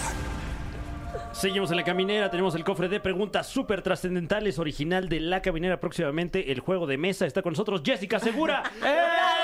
Seguimos 1.32 1.70
en 1.70 1.78
la 1.78 1.84
caminera, 1.84 2.30
tenemos 2.30 2.54
el 2.54 2.62
cofre 2.62 2.88
de 2.88 3.00
preguntas 3.00 3.46
súper 3.46 3.82
trascendentales, 3.82 4.58
original 4.58 5.08
de 5.08 5.18
la 5.18 5.42
caminera 5.42 5.80
próximamente, 5.80 6.52
el 6.52 6.60
juego 6.60 6.86
de 6.86 6.98
mesa. 6.98 7.26
Está 7.26 7.42
con 7.42 7.52
nosotros 7.52 7.82
Jessica 7.84 8.20
Segura. 8.20 8.62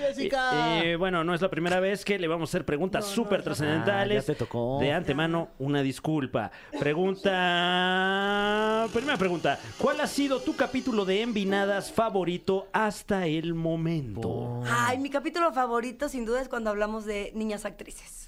Jessica! 0.00 0.80
Eh, 0.80 0.92
eh, 0.92 0.96
bueno, 0.96 1.24
no 1.24 1.34
es 1.34 1.40
la 1.40 1.48
primera 1.48 1.80
vez 1.80 2.04
que 2.04 2.18
le 2.18 2.28
vamos 2.28 2.48
a 2.48 2.50
hacer 2.50 2.64
preguntas 2.64 3.06
súper 3.06 3.42
trascendentales. 3.42 4.18
Ah, 4.18 4.20
ya 4.20 4.34
te 4.34 4.38
tocó. 4.38 4.78
De 4.80 4.92
antemano, 4.92 5.48
una 5.58 5.82
disculpa. 5.82 6.50
Pregunta. 6.78 8.86
Primera 8.92 9.16
pregunta. 9.16 9.58
¿Cuál 9.78 10.00
ha 10.00 10.06
sido 10.06 10.40
tu 10.40 10.56
capítulo 10.56 11.04
de 11.04 11.22
Envinadas 11.22 11.90
favorito 11.90 12.68
hasta 12.72 13.26
el 13.26 13.54
momento? 13.54 14.62
Ay, 14.70 14.98
mi 14.98 15.10
capítulo 15.10 15.52
favorito 15.52 16.08
sin 16.08 16.24
duda 16.24 16.42
es 16.42 16.48
cuando 16.48 16.70
hablamos 16.70 17.06
de 17.06 17.32
niñas 17.34 17.64
actrices. 17.64 18.27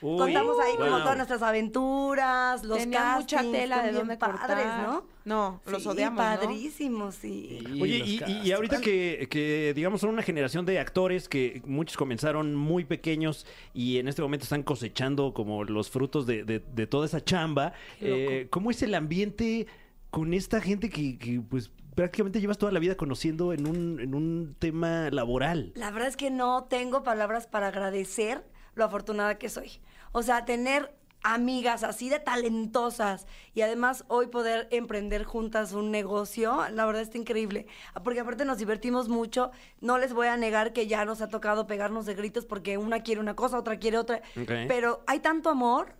Uy, 0.00 0.16
Contamos 0.18 0.56
ahí 0.60 0.76
como 0.76 0.98
todas 0.98 1.16
nuestras 1.16 1.42
aventuras, 1.42 2.62
los 2.64 2.78
Tenía 2.78 3.16
mucha 3.18 3.40
tela 3.42 3.82
de 3.82 3.92
dónde 3.92 4.16
padres, 4.16 4.38
cortar. 4.40 4.82
¿no? 4.86 5.04
No, 5.24 5.60
los 5.66 5.82
Sí, 5.82 5.88
odiamos, 5.88 6.24
¿no? 6.24 6.30
padrísimos, 6.40 7.14
sí. 7.16 7.58
Oye, 7.82 7.98
y, 7.98 8.22
y- 8.44 8.52
ahorita 8.52 8.80
que, 8.80 9.28
que, 9.30 9.72
digamos, 9.74 10.00
son 10.00 10.10
una 10.10 10.22
generación 10.22 10.64
de 10.64 10.78
actores 10.78 11.28
que 11.28 11.60
muchos 11.66 11.96
comenzaron 11.96 12.54
muy 12.54 12.84
pequeños 12.84 13.44
y 13.74 13.98
en 13.98 14.08
este 14.08 14.22
momento 14.22 14.44
están 14.44 14.62
cosechando 14.62 15.34
como 15.34 15.64
los 15.64 15.90
frutos 15.90 16.26
de, 16.26 16.44
de- 16.44 16.60
de 16.60 16.86
toda 16.86 17.04
esa 17.06 17.22
chamba, 17.22 17.72
eh, 18.00 18.46
¿cómo 18.50 18.70
es 18.70 18.82
el 18.82 18.94
ambiente 18.94 19.66
con 20.10 20.32
esta 20.32 20.60
gente 20.60 20.88
que, 20.88 21.18
que, 21.18 21.40
pues, 21.40 21.70
prácticamente 21.94 22.40
llevas 22.40 22.56
toda 22.56 22.72
la 22.72 22.78
vida 22.78 22.94
conociendo 22.96 23.52
en 23.52 23.66
un, 23.66 24.00
en 24.00 24.14
un 24.14 24.54
tema 24.58 25.10
laboral? 25.10 25.72
La 25.74 25.90
verdad 25.90 26.08
es 26.08 26.16
que 26.16 26.30
no 26.30 26.64
tengo 26.70 27.02
palabras 27.02 27.46
para 27.46 27.66
agradecer 27.68 28.44
lo 28.74 28.84
afortunada 28.84 29.36
que 29.38 29.48
soy. 29.48 29.72
O 30.12 30.22
sea, 30.22 30.44
tener 30.44 30.94
amigas 31.22 31.82
así 31.82 32.08
de 32.08 32.20
talentosas 32.20 33.26
y 33.54 33.62
además 33.62 34.04
hoy 34.08 34.28
poder 34.28 34.68
emprender 34.70 35.24
juntas 35.24 35.72
un 35.72 35.90
negocio, 35.90 36.64
la 36.70 36.86
verdad 36.86 37.02
está 37.02 37.18
increíble. 37.18 37.66
Porque 38.04 38.20
aparte 38.20 38.44
nos 38.44 38.58
divertimos 38.58 39.08
mucho. 39.08 39.50
No 39.80 39.98
les 39.98 40.12
voy 40.12 40.28
a 40.28 40.36
negar 40.36 40.72
que 40.72 40.86
ya 40.86 41.04
nos 41.04 41.20
ha 41.20 41.28
tocado 41.28 41.66
pegarnos 41.66 42.06
de 42.06 42.14
gritos 42.14 42.46
porque 42.46 42.78
una 42.78 43.02
quiere 43.02 43.20
una 43.20 43.34
cosa, 43.34 43.58
otra 43.58 43.78
quiere 43.78 43.98
otra. 43.98 44.22
Pero 44.68 45.02
hay 45.06 45.20
tanto 45.20 45.50
amor 45.50 45.94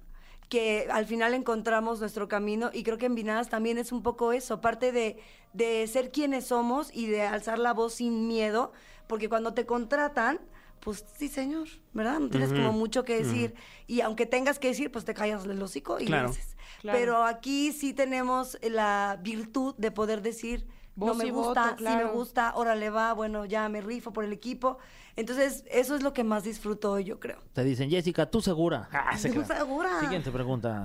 que 0.49 0.89
al 0.91 1.05
final 1.05 1.35
encontramos 1.35 2.01
nuestro 2.01 2.27
camino 2.27 2.71
y 2.73 2.83
creo 2.83 2.97
que 2.97 3.07
en 3.07 3.15
Vinadas 3.15 3.51
también 3.51 3.77
es 3.77 3.93
un 3.93 4.03
poco 4.03 4.33
eso, 4.33 4.63
parte 4.63 4.93
de, 4.93 5.19
de 5.53 5.87
ser 5.89 6.11
quienes 6.11 6.47
somos 6.47 6.91
y 6.95 7.07
de 7.07 7.23
alzar 7.23 7.59
la 7.59 7.75
voz 7.75 7.95
sin 7.95 8.27
miedo, 8.27 8.73
porque 9.09 9.29
cuando 9.29 9.53
te 9.53 9.67
contratan, 9.67 10.41
pues 10.81 11.05
sí, 11.17 11.29
señor, 11.29 11.69
¿verdad? 11.93 12.19
No 12.21 12.29
tienes 12.29 12.53
como 12.53 12.73
mucho 12.73 13.05
que 13.05 13.23
decir 13.23 13.55
y 13.87 14.01
aunque 14.01 14.27
tengas 14.27 14.59
que 14.59 14.69
decir, 14.69 14.91
pues 14.91 15.05
te 15.05 15.15
callas 15.15 15.45
el 15.45 15.63
hocico 15.63 16.01
y 16.01 16.07
Claro. 16.07 16.29
lo 16.29 16.33
dices. 16.35 16.57
Claro. 16.81 16.99
Pero 16.99 17.25
aquí 17.25 17.73
sí 17.73 17.93
tenemos 17.93 18.57
la 18.63 19.19
virtud 19.21 19.75
de 19.79 19.91
poder 19.91 20.23
decir, 20.23 20.67
no 20.97 21.15
me 21.15 21.31
gusta, 21.31 21.71
voto, 21.71 21.79
sí 21.79 21.85
me 21.97 22.05
gusta, 22.05 22.53
órale 22.57 22.91
va, 22.91 23.13
bueno, 23.13 23.45
ya 23.45 23.69
me 23.69 23.81
rifo 23.81 24.13
por 24.13 24.25
el 24.25 24.33
equipo. 24.33 24.79
Entonces, 25.19 25.65
eso 25.69 25.97
es 25.97 26.03
lo 26.05 26.13
que 26.13 26.23
más 26.23 26.45
disfruto 26.45 26.93
hoy, 26.93 27.03
yo 27.03 27.19
creo. 27.19 27.39
Te 27.53 27.65
dicen, 27.65 27.91
Jessica, 27.91 28.31
¿tú 28.31 28.41
segura? 28.41 28.89
Ah, 28.93 29.17
se 29.19 29.31
¿Tú 29.31 29.43
segura? 29.45 29.99
Siguiente 29.99 30.31
pregunta. 30.31 30.85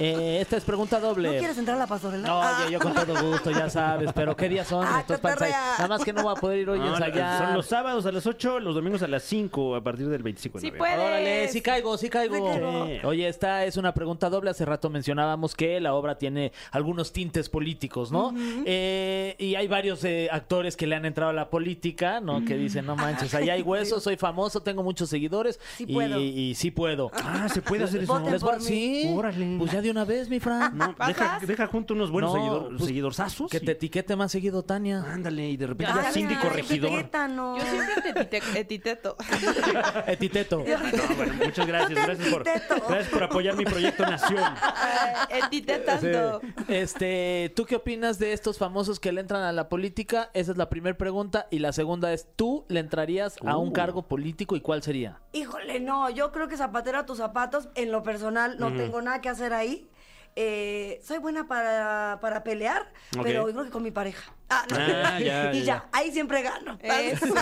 Eh, 0.00 0.38
esta 0.40 0.56
es 0.56 0.64
pregunta 0.64 0.98
doble. 0.98 1.32
¿No 1.32 1.38
quieres 1.38 1.58
entrar 1.58 1.76
a 1.76 1.80
la 1.80 1.86
pastorela? 1.86 2.26
No, 2.26 2.40
Ah. 2.42 2.62
yo, 2.64 2.70
yo 2.70 2.78
con 2.80 2.94
todo 2.94 3.30
gusto, 3.30 3.50
ya 3.50 3.68
sabes, 3.68 4.10
pero 4.14 4.34
¿qué 4.34 4.48
días 4.48 4.66
son 4.68 4.86
Ah, 4.88 5.00
estos 5.00 5.18
cotorrea. 5.18 5.74
Nada 5.76 5.86
más 5.88 6.02
que 6.02 6.14
no 6.14 6.22
voy 6.22 6.32
a 6.34 6.40
poder 6.40 6.60
ir 6.60 6.70
hoy 6.70 6.80
a 6.80 6.86
ensayar. 6.86 7.44
son 7.44 7.54
los 7.54 7.66
sábados 7.66 8.06
a 8.06 8.12
las 8.12 8.26
8, 8.26 8.58
los 8.60 8.74
domingos 8.74 9.02
a 9.02 9.06
las 9.08 9.22
5, 9.24 9.76
a 9.76 9.82
partir 9.84 10.08
del 10.08 10.22
25 10.22 10.56
de 10.58 10.62
Sí 10.62 10.66
noviembre. 10.70 10.90
puede. 10.96 11.06
Órale, 11.06 11.48
sí 11.48 11.60
caigo, 11.60 11.98
sí 11.98 12.08
caigo. 12.08 12.36
Sí 12.36 12.42
caigo. 12.60 12.86
Sí. 12.86 12.92
Oye, 13.04 13.28
esta 13.28 13.66
es 13.66 13.76
una 13.76 13.92
pregunta 13.92 14.30
doble. 14.30 14.48
Hace 14.48 14.64
rato 14.64 14.88
mencionábamos 14.88 15.54
que 15.54 15.78
la 15.78 15.92
obra 15.92 16.16
tiene 16.16 16.52
algunos 16.70 17.12
tintes 17.12 17.50
políticos, 17.50 18.10
¿no? 18.10 18.32
Eh, 18.64 19.36
y 19.38 19.56
hay 19.56 19.68
varios 19.68 20.02
eh, 20.04 20.28
actores 20.32 20.74
que 20.74 20.86
le 20.86 20.96
han 20.96 21.04
entrado 21.04 21.30
a 21.30 21.34
la 21.34 21.50
política, 21.50 22.20
¿no? 22.20 22.42
Que 22.46 22.54
dicen, 22.56 22.86
no 22.86 22.96
manches, 22.96 23.34
allá 23.34 23.57
hay 23.58 23.62
huesos, 23.62 24.02
soy 24.02 24.16
famoso, 24.16 24.60
tengo 24.62 24.82
muchos 24.82 25.08
seguidores. 25.08 25.60
Sí 25.76 25.84
y, 25.88 25.94
puedo. 25.94 26.20
y 26.20 26.54
sí 26.54 26.70
puedo. 26.70 27.10
Ah, 27.30 27.48
¿se 27.48 27.60
puede 27.62 27.84
hacer 27.84 28.02
eso? 28.02 28.12
Voten 28.14 28.32
¿Les 28.32 28.42
por 28.42 28.54
va- 28.54 28.58
mí. 28.58 28.64
Sí. 28.64 29.12
Órale. 29.14 29.56
Pues 29.58 29.70
ya 29.70 29.80
de 29.82 29.90
una 29.90 30.04
vez, 30.04 30.28
mi 30.28 30.40
Fran. 30.40 30.76
No, 30.76 30.94
deja, 31.06 31.38
deja 31.46 31.66
junto 31.66 31.94
unos 31.94 32.10
buenos 32.10 32.34
No, 32.34 32.40
seguidor- 32.40 32.68
pues, 32.76 32.84
seguidorzazos. 32.86 33.50
Que 33.50 33.58
y- 33.58 33.60
te 33.60 33.72
etiquete 33.72 34.16
más 34.16 34.32
seguido, 34.32 34.62
Tania. 34.64 35.04
Ándale, 35.06 35.48
y 35.50 35.56
de 35.56 35.66
repente 35.66 35.92
ya 35.94 36.10
síndico 36.12 36.40
ay, 36.44 36.50
regidor. 36.56 36.90
etiquétanos. 36.92 37.58
Yo 37.62 37.70
siempre 37.70 38.12
te 38.12 38.40
etite- 38.40 38.56
etiteto. 38.58 39.16
Etiteto. 40.06 40.58
No, 40.58 41.16
bueno, 41.16 41.34
muchas 41.44 41.66
gracias. 41.66 42.06
Gracias 42.06 42.28
por, 42.28 42.48
etiqueto. 42.48 42.74
gracias 42.88 43.08
por 43.08 43.22
apoyar 43.24 43.56
mi 43.56 43.64
proyecto 43.64 44.04
Nación. 44.06 44.42
Etitetando. 45.30 46.40
Este, 46.68 47.52
¿tú 47.54 47.64
qué 47.64 47.76
opinas 47.76 48.18
de 48.18 48.32
estos 48.32 48.58
famosos 48.58 49.00
que 49.00 49.12
le 49.12 49.20
entran 49.20 49.42
a 49.42 49.52
la 49.52 49.68
política? 49.68 50.30
Esa 50.34 50.52
es 50.52 50.58
la 50.58 50.68
primera 50.68 50.96
pregunta. 50.96 51.46
Y 51.50 51.58
la 51.58 51.72
segunda 51.72 52.12
es, 52.12 52.26
¿tú 52.36 52.64
le 52.68 52.80
entrarías 52.80 53.36
a 53.48 53.56
un 53.56 53.68
Uh. 53.68 53.72
cargo 53.72 54.02
político 54.02 54.56
y 54.56 54.60
cuál 54.60 54.82
sería? 54.82 55.20
Híjole, 55.32 55.80
no, 55.80 56.10
yo 56.10 56.32
creo 56.32 56.48
que 56.48 56.56
zapatero 56.56 56.98
a 56.98 57.06
tus 57.06 57.18
zapatos, 57.18 57.68
en 57.74 57.90
lo 57.92 58.02
personal, 58.02 58.56
no 58.58 58.72
tengo 58.72 59.00
nada 59.02 59.20
que 59.20 59.28
hacer 59.28 59.52
ahí. 59.52 59.88
Eh, 60.36 61.00
soy 61.04 61.18
buena 61.18 61.48
para, 61.48 62.18
para 62.20 62.44
pelear, 62.44 62.92
pero 63.22 63.48
yo 63.48 63.52
creo 63.52 63.64
que 63.64 63.70
con 63.70 63.82
mi 63.82 63.90
pareja. 63.90 64.32
Ah, 64.48 64.64
no. 64.70 64.76
Ah, 64.78 65.18
ya, 65.20 65.52
y 65.52 65.58
ya, 65.60 65.64
ya, 65.64 65.88
ahí 65.92 66.12
siempre 66.12 66.42
gano. 66.42 66.78
Eso. 66.82 67.26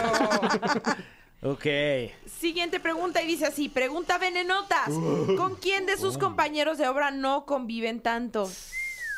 Ok. 1.42 1.66
Siguiente 2.40 2.80
pregunta 2.80 3.22
y 3.22 3.26
dice 3.26 3.46
así, 3.46 3.68
pregunta 3.68 4.18
venenotas. 4.18 4.88
¿Con 5.36 5.56
quién 5.56 5.86
de 5.86 5.96
sus 5.96 6.18
compañeros 6.18 6.78
de 6.78 6.88
obra 6.88 7.10
no 7.10 7.44
conviven 7.44 8.00
tanto? 8.00 8.50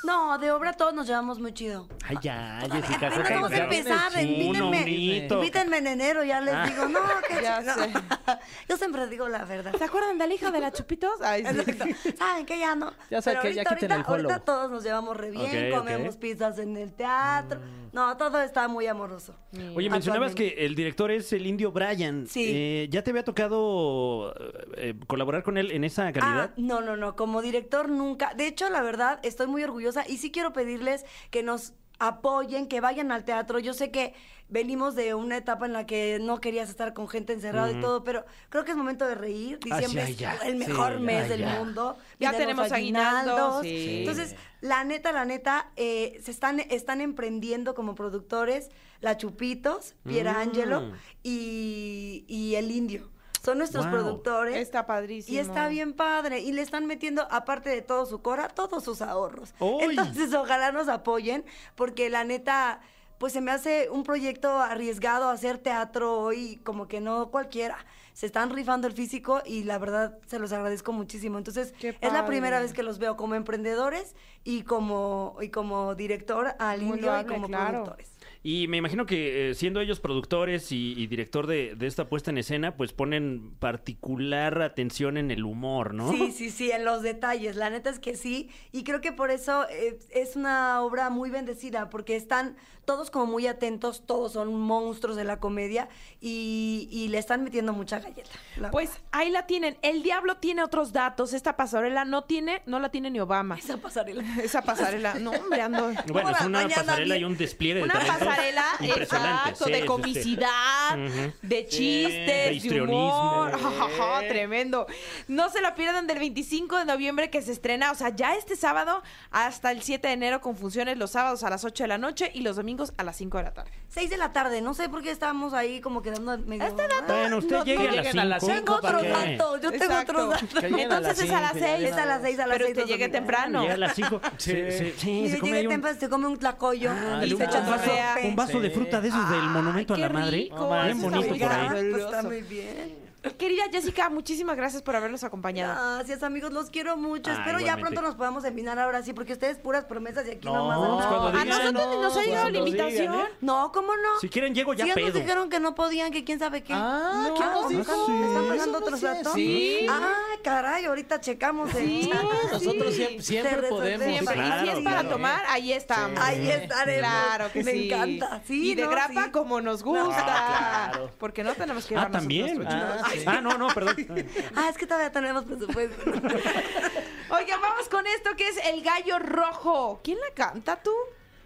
No, 0.04 0.38
de 0.38 0.52
obra 0.52 0.72
todos 0.74 0.94
nos 0.94 1.06
llevamos 1.06 1.40
muy 1.40 1.52
chido. 1.52 1.88
Ay, 2.04 2.16
ya, 2.22 2.60
Jessica. 2.70 3.08
Apenas 3.08 3.30
vamos 3.30 3.52
a 3.52 3.56
ya 3.56 3.64
empezar, 3.64 4.22
invítenme. 4.24 4.90
Invítenme 4.90 5.78
en 5.78 5.86
enero, 5.88 6.22
ya 6.24 6.40
les 6.40 6.54
digo, 6.70 6.86
no, 6.86 7.00
que 7.28 7.42
Ya 7.42 7.60
no. 7.60 7.74
sé. 7.74 7.92
Yo 8.68 8.76
siempre 8.76 9.08
digo 9.08 9.28
la 9.28 9.44
verdad. 9.44 9.74
¿Se 9.76 9.84
acuerdan 9.84 10.16
del 10.18 10.32
hijo 10.32 10.50
de 10.52 10.60
la 10.60 10.70
Chupitos? 10.72 11.20
Ay, 11.20 11.44
sí. 11.44 11.58
Exacto. 11.58 11.84
Saben 12.16 12.46
que 12.46 12.58
ya 12.58 12.76
no. 12.76 12.92
Ya 13.10 13.20
saben 13.20 13.40
que 13.42 13.54
ya 13.54 13.62
ahorita, 13.62 13.74
quiten 13.74 13.90
el 13.90 13.96
ahorita, 14.06 14.12
ahorita 14.34 14.44
todos 14.44 14.70
nos 14.70 14.84
llevamos 14.84 15.16
re 15.16 15.30
bien, 15.30 15.72
comemos 15.74 16.16
pizzas 16.16 16.58
en 16.58 16.76
el 16.76 16.92
teatro. 16.92 17.60
No, 17.92 18.16
todo 18.16 18.40
está 18.42 18.68
muy 18.68 18.86
amoroso. 18.86 19.34
Oye, 19.74 19.90
mencionabas 19.90 20.34
que 20.34 20.48
el 20.58 20.74
director 20.74 21.10
es 21.10 21.32
el 21.32 21.46
indio 21.46 21.72
Brian. 21.72 22.26
Sí. 22.28 22.44
Eh, 22.46 22.88
¿Ya 22.90 23.02
te 23.02 23.10
había 23.10 23.24
tocado 23.24 24.34
eh, 24.76 24.94
colaborar 25.06 25.42
con 25.42 25.56
él 25.58 25.72
en 25.72 25.84
esa 25.84 26.12
calidad? 26.12 26.50
Ah, 26.50 26.54
no, 26.56 26.80
no, 26.82 26.96
no. 26.96 27.16
Como 27.16 27.40
director 27.42 27.88
nunca. 27.88 28.34
De 28.34 28.46
hecho, 28.46 28.68
la 28.68 28.82
verdad, 28.82 29.18
estoy 29.22 29.46
muy 29.46 29.64
orgullosa 29.64 29.87
y 30.08 30.16
sí 30.18 30.30
quiero 30.30 30.52
pedirles 30.52 31.04
que 31.30 31.42
nos 31.42 31.72
apoyen, 32.00 32.68
que 32.68 32.80
vayan 32.80 33.10
al 33.10 33.24
teatro. 33.24 33.58
Yo 33.58 33.74
sé 33.74 33.90
que 33.90 34.14
venimos 34.48 34.94
de 34.94 35.14
una 35.14 35.36
etapa 35.36 35.66
en 35.66 35.72
la 35.72 35.84
que 35.84 36.18
no 36.20 36.40
querías 36.40 36.70
estar 36.70 36.94
con 36.94 37.08
gente 37.08 37.32
encerrada 37.32 37.70
y 37.72 37.80
todo, 37.80 38.04
pero 38.04 38.24
creo 38.50 38.64
que 38.64 38.70
es 38.70 38.76
momento 38.76 39.04
de 39.06 39.14
reír. 39.16 39.58
Ah, 39.70 39.80
Diciembre 39.80 40.02
es 40.04 40.20
el 40.44 40.52
Sí, 40.62 40.68
mejor 40.68 40.92
ya, 40.94 40.98
mes 41.00 41.28
del 41.28 41.40
ya. 41.40 41.54
mundo. 41.58 41.96
Ya 42.20 42.30
Vienen 42.30 42.48
tenemos 42.48 42.70
aguinaldos, 42.72 43.62
sí. 43.62 43.98
Entonces, 44.00 44.36
la 44.60 44.84
neta, 44.84 45.10
la 45.12 45.24
neta, 45.24 45.70
eh, 45.76 46.20
se 46.22 46.30
están, 46.30 46.60
están 46.60 47.00
emprendiendo 47.00 47.74
como 47.74 47.94
productores 47.96 48.70
La 49.00 49.16
Chupitos, 49.16 49.94
Pierangelo 50.04 50.80
Mm. 50.82 50.92
y, 51.24 52.24
y 52.28 52.54
El 52.54 52.70
Indio. 52.70 53.10
Son 53.42 53.58
nuestros 53.58 53.84
Wow. 53.86 53.92
productores. 53.92 54.56
Está 54.56 54.86
padrísimo. 54.86 55.34
Y 55.36 55.38
está 55.38 55.68
bien 55.68 55.92
padre. 55.92 56.40
Y 56.40 56.52
le 56.52 56.62
están 56.62 56.86
metiendo, 56.86 57.26
aparte 57.30 57.70
de 57.70 57.82
todo 57.82 58.06
su 58.06 58.20
cora, 58.20 58.48
todos 58.48 58.84
sus 58.84 59.00
ahorros. 59.02 59.54
¡Uy! 59.60 59.84
Entonces, 59.90 60.34
ojalá 60.34 60.72
nos 60.72 60.88
apoyen, 60.88 61.44
porque 61.74 62.10
la 62.10 62.24
neta, 62.24 62.80
pues 63.18 63.32
se 63.32 63.40
me 63.40 63.50
hace 63.50 63.88
un 63.90 64.02
proyecto 64.04 64.50
arriesgado 64.58 65.28
hacer 65.28 65.58
teatro 65.58 66.18
hoy, 66.20 66.60
como 66.64 66.88
que 66.88 67.00
no 67.00 67.30
cualquiera. 67.30 67.76
Se 68.12 68.26
están 68.26 68.50
rifando 68.50 68.88
el 68.88 68.94
físico 68.94 69.42
y 69.46 69.62
la 69.62 69.78
verdad 69.78 70.18
se 70.26 70.40
los 70.40 70.50
agradezco 70.52 70.92
muchísimo. 70.92 71.38
Entonces, 71.38 71.72
es 71.80 72.12
la 72.12 72.26
primera 72.26 72.58
vez 72.58 72.72
que 72.72 72.82
los 72.82 72.98
veo 72.98 73.16
como 73.16 73.36
emprendedores 73.36 74.16
y 74.42 74.62
como, 74.62 75.36
y 75.40 75.50
como 75.50 75.94
director 75.94 76.56
al 76.58 76.80
Muy 76.82 76.96
indio 76.96 77.12
loable, 77.12 77.30
y 77.30 77.34
como 77.36 77.46
claro. 77.46 77.84
productores. 77.84 78.10
Y 78.42 78.68
me 78.68 78.76
imagino 78.76 79.04
que 79.04 79.50
eh, 79.50 79.54
siendo 79.54 79.80
ellos 79.80 80.00
productores 80.00 80.70
y, 80.72 80.94
y 80.96 81.06
director 81.06 81.46
de, 81.46 81.74
de 81.74 81.86
esta 81.86 82.08
puesta 82.08 82.30
en 82.30 82.38
escena, 82.38 82.76
pues 82.76 82.92
ponen 82.92 83.50
particular 83.58 84.62
atención 84.62 85.16
en 85.16 85.30
el 85.30 85.44
humor, 85.44 85.92
¿no? 85.94 86.10
Sí, 86.12 86.32
sí, 86.32 86.50
sí, 86.50 86.70
en 86.70 86.84
los 86.84 87.02
detalles. 87.02 87.56
La 87.56 87.68
neta 87.70 87.90
es 87.90 87.98
que 87.98 88.16
sí. 88.16 88.50
Y 88.72 88.84
creo 88.84 89.00
que 89.00 89.12
por 89.12 89.30
eso 89.30 89.68
eh, 89.70 89.98
es 90.10 90.36
una 90.36 90.82
obra 90.82 91.10
muy 91.10 91.30
bendecida, 91.30 91.90
porque 91.90 92.16
están 92.16 92.56
todos 92.88 93.10
como 93.10 93.26
muy 93.26 93.46
atentos, 93.46 94.06
todos 94.06 94.32
son 94.32 94.54
monstruos 94.54 95.14
de 95.14 95.24
la 95.24 95.40
comedia 95.40 95.90
y, 96.22 96.88
y 96.90 97.08
le 97.08 97.18
están 97.18 97.44
metiendo 97.44 97.74
mucha 97.74 97.98
galleta. 97.98 98.30
Pues 98.72 99.02
ahí 99.12 99.30
la 99.30 99.46
tienen. 99.46 99.76
El 99.82 100.02
diablo 100.02 100.38
tiene 100.38 100.62
otros 100.62 100.94
datos. 100.94 101.34
Esta 101.34 101.54
pasarela 101.54 102.06
no 102.06 102.24
tiene, 102.24 102.62
no 102.64 102.78
la 102.80 102.88
tiene 102.88 103.10
ni 103.10 103.20
Obama. 103.20 103.58
Esa 103.58 103.76
pasarela. 103.76 104.24
Esa 104.42 104.62
pasarela, 104.62 105.18
no, 105.18 105.32
hombre, 105.32 105.60
ando. 105.60 105.92
Bueno, 106.10 106.30
es 106.30 106.40
una 106.40 106.66
pasarela 106.66 107.18
y 107.18 107.24
un 107.24 107.36
despliegue 107.36 107.80
de 107.80 107.82
Una 107.84 108.00
pasarela, 108.28 108.64
exacto, 108.80 109.64
Sí, 109.64 109.70
de 109.72 109.76
sí, 109.76 109.82
sí. 109.82 109.86
comicidad, 109.86 110.98
Ujú. 110.98 111.32
de 111.42 111.66
chistes, 111.66 112.26
de, 112.26 112.52
histrionismo. 112.54 113.20
humor. 113.20 113.52
Ajá, 113.98 114.20
tremendo. 114.28 114.86
No 115.28 115.50
se 115.50 115.60
la 115.60 115.74
pierdan 115.74 116.06
del 116.06 116.18
25 116.18 116.76
de 116.78 116.84
noviembre 116.84 117.30
que 117.30 117.42
se 117.42 117.52
estrena, 117.52 117.90
o 117.90 117.94
sea, 117.94 118.10
ya 118.14 118.34
este 118.36 118.56
sábado 118.56 119.02
hasta 119.30 119.70
el 119.72 119.82
7 119.82 120.08
de 120.08 120.14
enero 120.14 120.40
con 120.40 120.56
funciones 120.56 120.96
los 120.98 121.10
sábados 121.12 121.42
a 121.44 121.50
las 121.50 121.64
8 121.64 121.84
de 121.84 121.88
la 121.88 121.98
noche 121.98 122.30
y 122.34 122.40
los 122.42 122.56
domingos 122.56 122.92
a 122.96 123.02
las 123.04 123.16
5 123.16 123.38
de 123.38 123.44
la 123.44 123.52
tarde. 123.54 123.70
Seis 123.88 124.10
de 124.10 124.16
la 124.18 124.32
tarde, 124.32 124.60
no 124.60 124.74
sé 124.74 124.88
por 124.88 125.02
qué 125.02 125.10
estábamos 125.10 125.54
ahí 125.54 125.80
como 125.80 126.02
quedando 126.02 126.36
medio... 126.38 126.64
Este 126.64 126.82
dato- 126.86 127.06
Bueno, 127.12 127.38
usted 127.38 127.56
No, 127.56 127.64
llegue 127.64 127.84
no 127.84 127.88
a 127.90 127.92
las 127.94 128.04
lleguen 128.04 128.18
a 128.20 128.24
las 128.24 128.40
5. 128.44 128.54
Tengo 128.58 128.80
¿para 128.80 128.98
otros 128.98 129.12
qué? 129.24 129.36
datos, 129.36 129.60
yo 129.62 129.70
tengo 129.70 129.84
Exacto. 129.84 130.12
otros 130.12 130.30
datos. 130.52 130.64
Entonces 130.78 131.20
es 131.20 131.30
a 131.30 131.40
las 131.40 131.52
cinco, 131.52 131.66
ya 131.66 131.66
6. 131.76 131.80
de 131.80 131.88
Es 131.88 131.96
a 131.96 132.04
las 132.06 132.22
seis, 132.22 132.38
a 132.38 132.46
las 132.46 132.56
Pero 132.58 132.66
seis. 132.66 132.78
que 132.78 132.84
llegue 132.86 133.08
temprano. 133.08 133.62
Llega 133.62 133.74
a 133.74 133.78
las 133.78 133.94
5. 133.94 134.20
Sí, 134.36 134.52
sí, 134.70 134.94
sí, 134.96 135.10
Mire, 135.10 135.30
se 135.30 135.38
come 135.38 135.50
llegue 135.50 135.58
ahí 135.60 135.66
un, 135.66 135.72
temprano, 135.72 135.98
se 136.00 136.08
come 136.08 136.26
un 136.28 136.36
tlacoyo. 136.38 136.90
Ah, 136.92 137.20
y 137.24 137.30
se 137.30 137.44
echa 137.44 137.60
vaso- 137.60 137.84
sope. 137.84 138.17
Un 138.24 138.36
vaso 138.36 138.60
de 138.60 138.70
fruta 138.70 139.00
de 139.00 139.08
esos 139.08 139.30
del 139.30 139.42
monumento 139.50 139.94
a 139.94 139.98
la 139.98 140.08
madre. 140.08 140.30
rico, 140.38 140.68
Bien 140.68 140.86
eso 140.88 140.96
está 141.06 141.10
bonito 141.10 141.30
muy 141.30 141.38
por 141.40 141.52
ahí. 141.52 141.66
Ah, 141.66 141.70
pues 141.70 142.04
está 142.04 142.22
muy 142.22 142.42
bien. 142.42 143.08
Querida 143.36 143.64
Jessica, 143.70 144.08
muchísimas 144.10 144.56
gracias 144.56 144.80
por 144.80 144.94
habernos 144.94 145.24
acompañado. 145.24 145.96
Gracias, 145.96 146.22
amigos, 146.22 146.52
los 146.52 146.70
quiero 146.70 146.96
mucho. 146.96 147.30
Ah, 147.30 147.34
Espero 147.34 147.58
ya 147.58 147.64
igualmente. 147.66 147.90
pronto 147.90 148.02
nos 148.02 148.14
podamos 148.14 148.44
empinar 148.44 148.78
ahora 148.78 149.02
sí, 149.02 149.12
porque 149.12 149.32
ustedes 149.32 149.58
puras 149.58 149.84
promesas 149.84 150.26
y 150.28 150.30
aquí 150.30 150.46
No, 150.46 150.54
nomás. 150.54 150.78
pues 150.78 150.88
no. 150.88 150.96
cuando 151.08 151.26
a 151.26 151.42
digan, 151.42 151.48
nosotros 151.74 151.96
ni 151.96 152.02
nos 152.02 152.12
ha 152.12 152.20
no, 152.20 152.24
llegado 152.24 152.44
la 152.48 152.52
cuando 152.52 152.64
digan, 152.64 152.86
invitación. 152.88 153.14
¿eh? 153.20 153.32
No, 153.40 153.72
¿cómo 153.72 153.88
no? 153.88 154.20
Si 154.20 154.28
quieren, 154.28 154.54
llego 154.54 154.72
ya 154.72 154.84
Sí, 154.84 154.90
ya 154.90 154.94
nos 155.00 155.10
pedo. 155.10 155.18
dijeron 155.20 155.50
que 155.50 155.58
no 155.60 155.74
podían, 155.74 156.12
que 156.12 156.24
quién 156.24 156.38
sabe 156.38 156.62
qué. 156.62 156.72
Ah, 156.74 157.26
No, 157.28 157.34
¿quién 157.34 157.50
nos 157.50 157.70
¿me 157.70 157.76
dijo? 157.78 158.08
¿Me 158.08 158.26
están 158.28 158.48
pasando 158.48 158.72
no 158.72 158.86
otros 158.86 159.00
sé, 159.00 159.06
datos? 159.06 159.32
Sí. 159.34 159.86
Ah, 159.90 160.14
caray, 160.42 160.84
ahorita 160.86 161.20
checamos. 161.20 161.74
el 161.74 161.86
Sí, 161.86 162.10
chat. 162.12 162.22
Nosotros 162.52 162.94
Sí. 162.94 163.18
siempre, 163.20 163.68
podemos. 163.68 164.06
resolvió. 164.06 164.08
Siempre. 164.18 164.34
claro, 164.34 164.62
y 164.62 164.64
si 164.66 164.70
es 164.78 164.84
para 164.84 165.00
claro. 165.00 165.08
tomar, 165.10 165.42
ahí 165.48 165.72
estamos. 165.72 166.20
Ahí 166.20 166.50
estaremos. 166.50 167.10
Claro 167.10 167.52
que 167.52 167.64
Me 167.64 167.72
sí. 167.72 167.86
encanta. 167.92 168.42
Sí, 168.46 168.70
y 168.70 168.74
de 168.74 168.82
no, 168.84 168.90
grapa 168.90 169.24
sí. 169.24 169.30
como 169.30 169.60
nos 169.60 169.82
gusta. 169.82 170.24
claro. 170.24 171.10
Porque 171.18 171.42
no 171.44 171.54
tenemos 171.54 171.86
que 171.86 171.96
Ah, 171.96 172.08
llevar 172.08 172.22
nosotros 172.22 172.66
también. 172.66 172.66
Ah. 172.66 173.02
Ah, 173.26 173.40
no, 173.40 173.58
no, 173.58 173.68
perdón. 173.68 173.96
Ah, 174.56 174.68
es 174.70 174.76
que 174.76 174.86
todavía 174.86 175.12
tenemos 175.12 175.44
presupuesto. 175.44 176.10
Oigan, 177.30 177.60
vamos 177.60 177.88
con 177.88 178.06
esto 178.06 178.30
que 178.36 178.48
es 178.48 178.56
El 178.64 178.82
Gallo 178.82 179.18
Rojo. 179.18 180.00
¿Quién 180.02 180.18
la 180.18 180.32
canta 180.34 180.82
tú? 180.82 180.92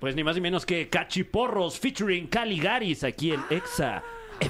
Pues 0.01 0.15
ni 0.17 0.25
más 0.25 0.35
ni 0.35 0.41
menos 0.41 0.67
que 0.67 0.89
Cachiporros 0.89 1.79
featuring 1.79 2.27
Caligaris 2.27 3.05
aquí 3.05 3.33
en 3.33 3.45
Exa 3.51 4.03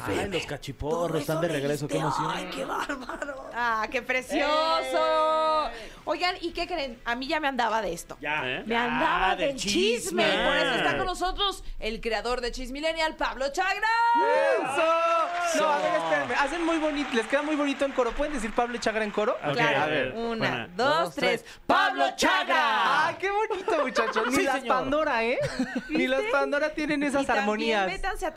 Ay, 0.07 0.29
los 0.31 0.47
cachiporros 0.47 1.21
están 1.21 1.41
de 1.41 1.49
regreso, 1.49 1.87
qué 1.89 1.99
emoción. 1.99 2.31
¡Ay, 2.31 2.49
qué 2.55 2.65
bárbaro! 2.65 3.51
¡Ah, 3.55 3.87
qué 3.91 4.03
precioso! 4.03 5.69
Oigan, 6.05 6.35
¿y 6.41 6.51
qué 6.53 6.67
creen? 6.67 6.99
A 7.05 7.15
mí 7.15 7.29
ya 7.29 7.39
me 7.39 7.47
andaba 7.49 7.81
de 7.81 7.93
esto. 7.93 8.17
Ya, 8.21 8.43
¿eh? 8.45 8.63
Me 8.67 8.77
andaba 8.77 9.31
Ah, 9.33 9.37
del 9.37 9.57
chisme. 9.57 10.23
chisme. 10.25 10.45
Por 10.45 10.57
eso 10.57 10.75
está 10.75 10.97
con 10.97 11.07
nosotros 11.07 11.63
el 11.79 12.01
creador 12.01 12.41
de 12.41 12.51
Chismillennial, 12.51 13.15
Pablo 13.17 13.53
Chagra. 13.53 13.87
¡Eso! 14.63 15.59
No, 15.63 15.69
a 15.73 15.79
ver, 15.79 15.95
espérenme. 15.95 16.35
Hacen 16.35 16.65
muy 16.65 16.79
bonito, 16.79 17.11
les 17.15 17.27
queda 17.27 17.43
muy 17.43 17.55
bonito 17.57 17.85
en 17.85 17.93
coro. 17.93 18.11
¿Pueden 18.13 18.33
decir 18.33 18.53
Pablo 18.53 18.79
Chagra 18.79 19.05
en 19.05 19.11
coro? 19.11 19.37
Ok, 19.45 19.53
Claro. 19.53 19.83
a 19.83 19.87
ver, 19.87 20.13
Una, 20.15 20.37
buena. 20.49 20.69
dos, 20.75 20.99
Dos, 21.05 21.15
tres. 21.15 21.43
tres. 21.45 21.59
¡Pablo 21.67 22.05
Chagra! 22.17 23.07
¡Ay, 23.09 23.17
qué 23.21 23.31
bonito, 23.31 23.79
muchachos! 23.83 24.27
Ni 24.29 24.37
Sí, 24.37 24.43
las 24.43 24.55
señor. 24.61 24.69
Pandora, 24.69 25.25
¿eh? 25.25 25.39
Ni 25.91 26.07
las 26.07 26.23
Pandora 26.33 26.71
tienen 26.75 27.03
esas 27.03 27.23
y 27.23 27.27
también 27.27 27.43
armonías. 27.45 27.87
métanse 27.87 28.27
a 28.27 28.35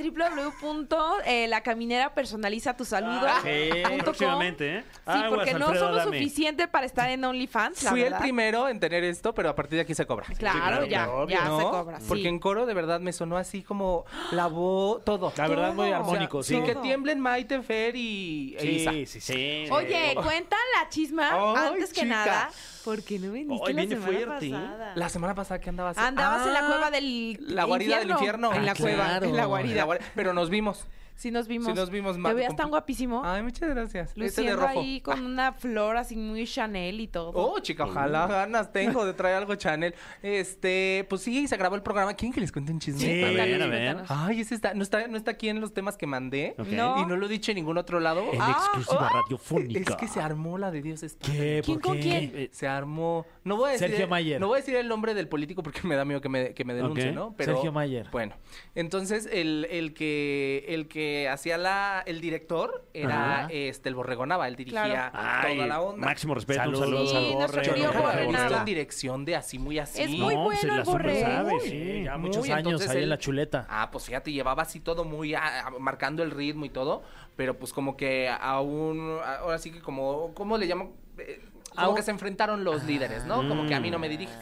www.lacaminerapersonaliza-tu-saludo. 1.50 3.28
Sí, 3.44 3.70
punto 3.84 3.88
com. 3.96 4.04
próximamente, 4.04 4.78
¿eh? 4.78 4.84
Sí, 4.92 5.02
Aguas, 5.06 5.30
porque 5.30 5.54
no 5.54 5.66
Alfredo 5.68 5.86
somos 5.88 6.02
Adame. 6.02 6.18
suficiente 6.20 6.68
para 6.68 6.86
estar 6.86 7.10
en 7.10 7.24
OnlyFans, 7.24 7.84
la 7.84 7.90
Fui 7.92 8.02
el 8.02 8.14
primero 8.16 8.68
en 8.70 8.80
tener 8.80 9.04
esto, 9.04 9.34
pero 9.34 9.50
a 9.50 9.56
partir 9.56 9.78
de 9.78 9.82
aquí 9.82 9.94
se 9.96 10.06
cobra. 10.06 10.26
Claro, 10.38 10.60
claro, 10.60 10.86
ya, 10.86 11.06
claro, 11.06 11.28
ya 11.28 11.46
¿No? 11.46 11.58
se 11.60 11.64
cobra. 11.66 12.00
sí. 12.00 12.06
Porque 12.08 12.28
en 12.28 12.40
coro 12.40 12.66
de 12.66 12.74
verdad 12.74 13.00
me 13.00 13.14
sonó 13.14 13.38
así 13.38 13.62
como 13.64 14.06
la 14.32 14.48
voz, 14.48 15.04
todo. 15.04 15.32
La 15.38 15.48
verdad, 15.48 15.74
muy 15.74 15.92
armónico, 15.92 16.40
O 16.40 16.44
sí. 16.44 16.60
que 16.62 16.76
tiemblen 16.76 17.20
Maite, 17.20 17.62
Fer 17.62 17.96
y 17.96 18.56
e 18.60 18.66
Isa. 18.66 18.92
Sí, 18.92 19.06
sí, 19.06 19.22
sí. 19.22 19.34
Sí. 19.36 19.68
Oye, 19.72 20.16
cuentan 20.16 20.60
la 20.82 20.90
chisma 20.90 21.66
antes 21.68 21.90
que 21.90 22.02
chica. 22.02 22.06
nada. 22.06 22.50
Porque 22.84 23.18
no 23.18 23.32
viniste 23.32 23.66
Ay, 23.68 23.74
la 23.74 23.82
viene 23.82 23.96
semana 23.96 24.18
fuerte, 24.28 24.46
¿eh? 24.48 24.52
pasada. 24.52 24.92
La 24.96 25.10
semana 25.10 25.34
pasada 25.36 25.60
que 25.60 25.70
andabas. 25.70 25.98
Andabas 25.98 26.46
en 26.46 26.54
la 26.54 26.60
Ah, 26.60 26.68
cueva 26.68 26.92
del 26.92 27.38
La 27.42 27.64
guarida 27.64 27.98
del 28.00 28.12
infierno. 28.12 28.54
En 28.54 28.64
la 28.66 28.72
Ah, 28.74 28.76
cueva, 28.80 29.18
en 29.18 29.32
la 29.32 29.38
la 29.38 29.46
guarida. 29.46 29.86
guari- 29.86 30.02
Pero 30.14 30.34
nos 30.34 30.50
vimos. 30.52 30.86
Sí 31.16 31.32
nos 31.32 31.48
vimos. 31.48 31.68
Sí 31.68 31.74
nos 31.74 31.90
vimos, 31.90 32.18
Te 32.22 32.34
veías 32.34 32.56
tan 32.56 32.70
guapísimo. 32.70 33.22
Ay, 33.24 33.42
muchas 33.42 33.70
gracias. 33.70 34.10
Este 34.10 34.20
de 34.20 34.26
luciendo 34.28 34.56
rojo. 34.58 34.80
ahí 34.80 35.00
con 35.02 35.26
una 35.26 35.54
flor 35.54 35.96
así 35.98 36.16
muy 36.16 36.46
Chanel 36.46 37.00
y 37.00 37.08
todo. 37.08 37.32
Oh, 37.34 37.60
chica, 37.60 37.86
ojalá 37.86 38.28
ganas 38.28 38.72
tengo 38.74 39.06
de 39.06 39.14
traer 39.14 39.38
algo 39.38 39.56
Chanel. 39.56 39.96
Este, 40.22 41.06
pues 41.10 41.22
sí, 41.22 41.48
se 41.48 41.56
grabó 41.58 41.76
el 41.76 41.84
programa. 41.84 42.14
¿Quieren 42.16 42.34
que 42.34 42.42
les 42.42 42.52
cuente 42.52 42.72
un 42.74 42.80
chisme? 42.80 43.00
Sí, 43.00 43.24
a 43.24 43.28
ver, 43.28 43.36
cuéntanos, 43.36 43.62
a 43.62 43.70
ver. 43.70 43.96
cuéntanos. 43.96 44.12
Ay, 44.30 44.42
ese 44.42 44.56
está 44.56 44.74
no, 44.74 44.84
está, 44.84 45.08
no 45.08 45.16
está 45.18 45.32
aquí 45.32 45.48
en 45.50 45.62
los 45.62 45.74
temas 45.74 45.96
que 45.96 46.06
mandé. 46.06 46.54
No. 46.58 47.02
Y 47.02 47.06
no 47.06 47.16
lo 47.16 47.26
he 47.28 47.30
dicho 47.30 47.52
en 47.52 47.56
ningún 47.56 47.78
otro 47.78 48.00
lado. 48.00 48.22
En 48.34 48.42
Ah, 48.42 48.52
exclusiva 48.58 49.10
oh, 49.10 49.22
radiofónica. 49.22 49.92
Es 49.92 49.96
que 49.96 50.08
se 50.08 50.20
armó 50.20 50.58
la 50.58 50.72
de 50.72 50.82
Dios 50.82 51.02
es 51.04 51.16
padre. 51.16 51.34
¿Qué? 51.34 51.62
¿Quién 51.64 51.80
¿Por 51.80 51.90
con 51.92 51.98
qué? 51.98 52.30
quién? 52.34 52.50
Se 52.52 52.68
armó. 52.68 53.26
No 53.44 53.56
voy 53.56 53.70
a 53.70 53.72
decir. 53.74 53.88
Sergio 53.88 54.08
Mayer. 54.10 54.42
No 54.42 54.48
voy 54.48 54.58
a 54.58 54.60
decir 54.60 54.76
el 54.76 54.88
nombre 54.90 55.14
del 55.14 55.30
político 55.30 55.64
porque 55.64 55.82
me 55.88 55.96
da 55.96 56.04
miedo 56.04 56.20
que 56.20 56.30
me, 56.30 56.54
que 56.54 56.66
me 56.66 56.74
denuncie. 56.74 57.14
¿no? 57.14 57.34
Sergio 57.40 57.72
Mayer. 57.72 58.10
Bueno, 58.12 58.36
entonces 58.74 59.30
el, 59.32 59.68
el 59.72 59.94
que 59.94 60.66
el 60.68 60.88
que 60.90 61.05
hacía 61.32 61.58
la 61.58 62.04
el 62.06 62.22
director 62.22 62.86
era 62.94 63.42
Ajá. 63.46 63.48
este 63.52 63.90
el 63.90 63.96
Borregonaba, 63.96 64.48
él 64.48 64.56
dirigía 64.56 64.84
Claro. 64.86 65.12
Ay, 65.14 65.56
toda 65.56 65.68
la 65.68 65.82
onda. 65.82 66.08
máximo 66.08 66.36
respeto, 66.36 66.60
Saludos, 66.62 66.82
un 66.90 67.08
saludo 67.08 67.08
Sí, 67.10 67.16
al 67.18 67.34
Borre. 67.48 67.66
Yo 67.66 67.76
nunca 67.76 67.94
lo 67.94 68.02
Borre 68.04 68.14
había 68.24 68.28
visto 68.44 68.58
en 68.58 68.66
dirección 68.66 69.26
de 69.26 69.36
así 69.36 69.60
muy 69.60 69.80
así. 69.80 70.02
Es 70.02 70.10
muy 70.12 70.36
No, 70.36 70.44
bueno 70.44 70.60
se 70.60 70.68
el 70.68 70.84
Borre. 70.84 71.22
sabe, 71.22 71.60
sí. 71.62 72.02
ya 72.04 72.18
muy, 72.18 72.30
muchos 72.30 72.50
años 72.50 72.88
ahí 72.88 73.04
en 73.04 73.10
la 73.10 73.18
chuleta. 73.18 73.66
Ah, 73.70 73.90
pues 73.92 74.06
fíjate, 74.06 74.32
llevaba 74.32 74.64
así 74.64 74.80
todo 74.80 75.04
muy 75.04 75.34
ah, 75.36 75.66
ah, 75.68 75.72
marcando 75.80 76.24
el 76.24 76.32
ritmo 76.32 76.66
y 76.66 76.70
todo, 76.70 77.04
pero 77.36 77.58
pues 77.58 77.74
como 77.74 77.96
que 77.98 78.30
aún, 78.30 79.18
ah, 79.24 79.38
ahora 79.42 79.58
sí 79.58 79.72
que 79.72 79.80
como, 79.82 80.34
¿cómo 80.34 80.58
le 80.58 80.66
llamo? 80.66 80.94
Eh, 81.18 81.42
Como 81.76 81.96
que 81.96 82.04
se 82.04 82.12
enfrentaron 82.12 82.64
los 82.64 82.84
líderes, 82.86 83.26
¿no? 83.26 83.48
Como 83.48 83.68
que 83.68 83.76
a 83.76 83.80
mí 83.80 83.90
no 83.92 84.00
me 84.00 84.08
diriges. 84.10 84.38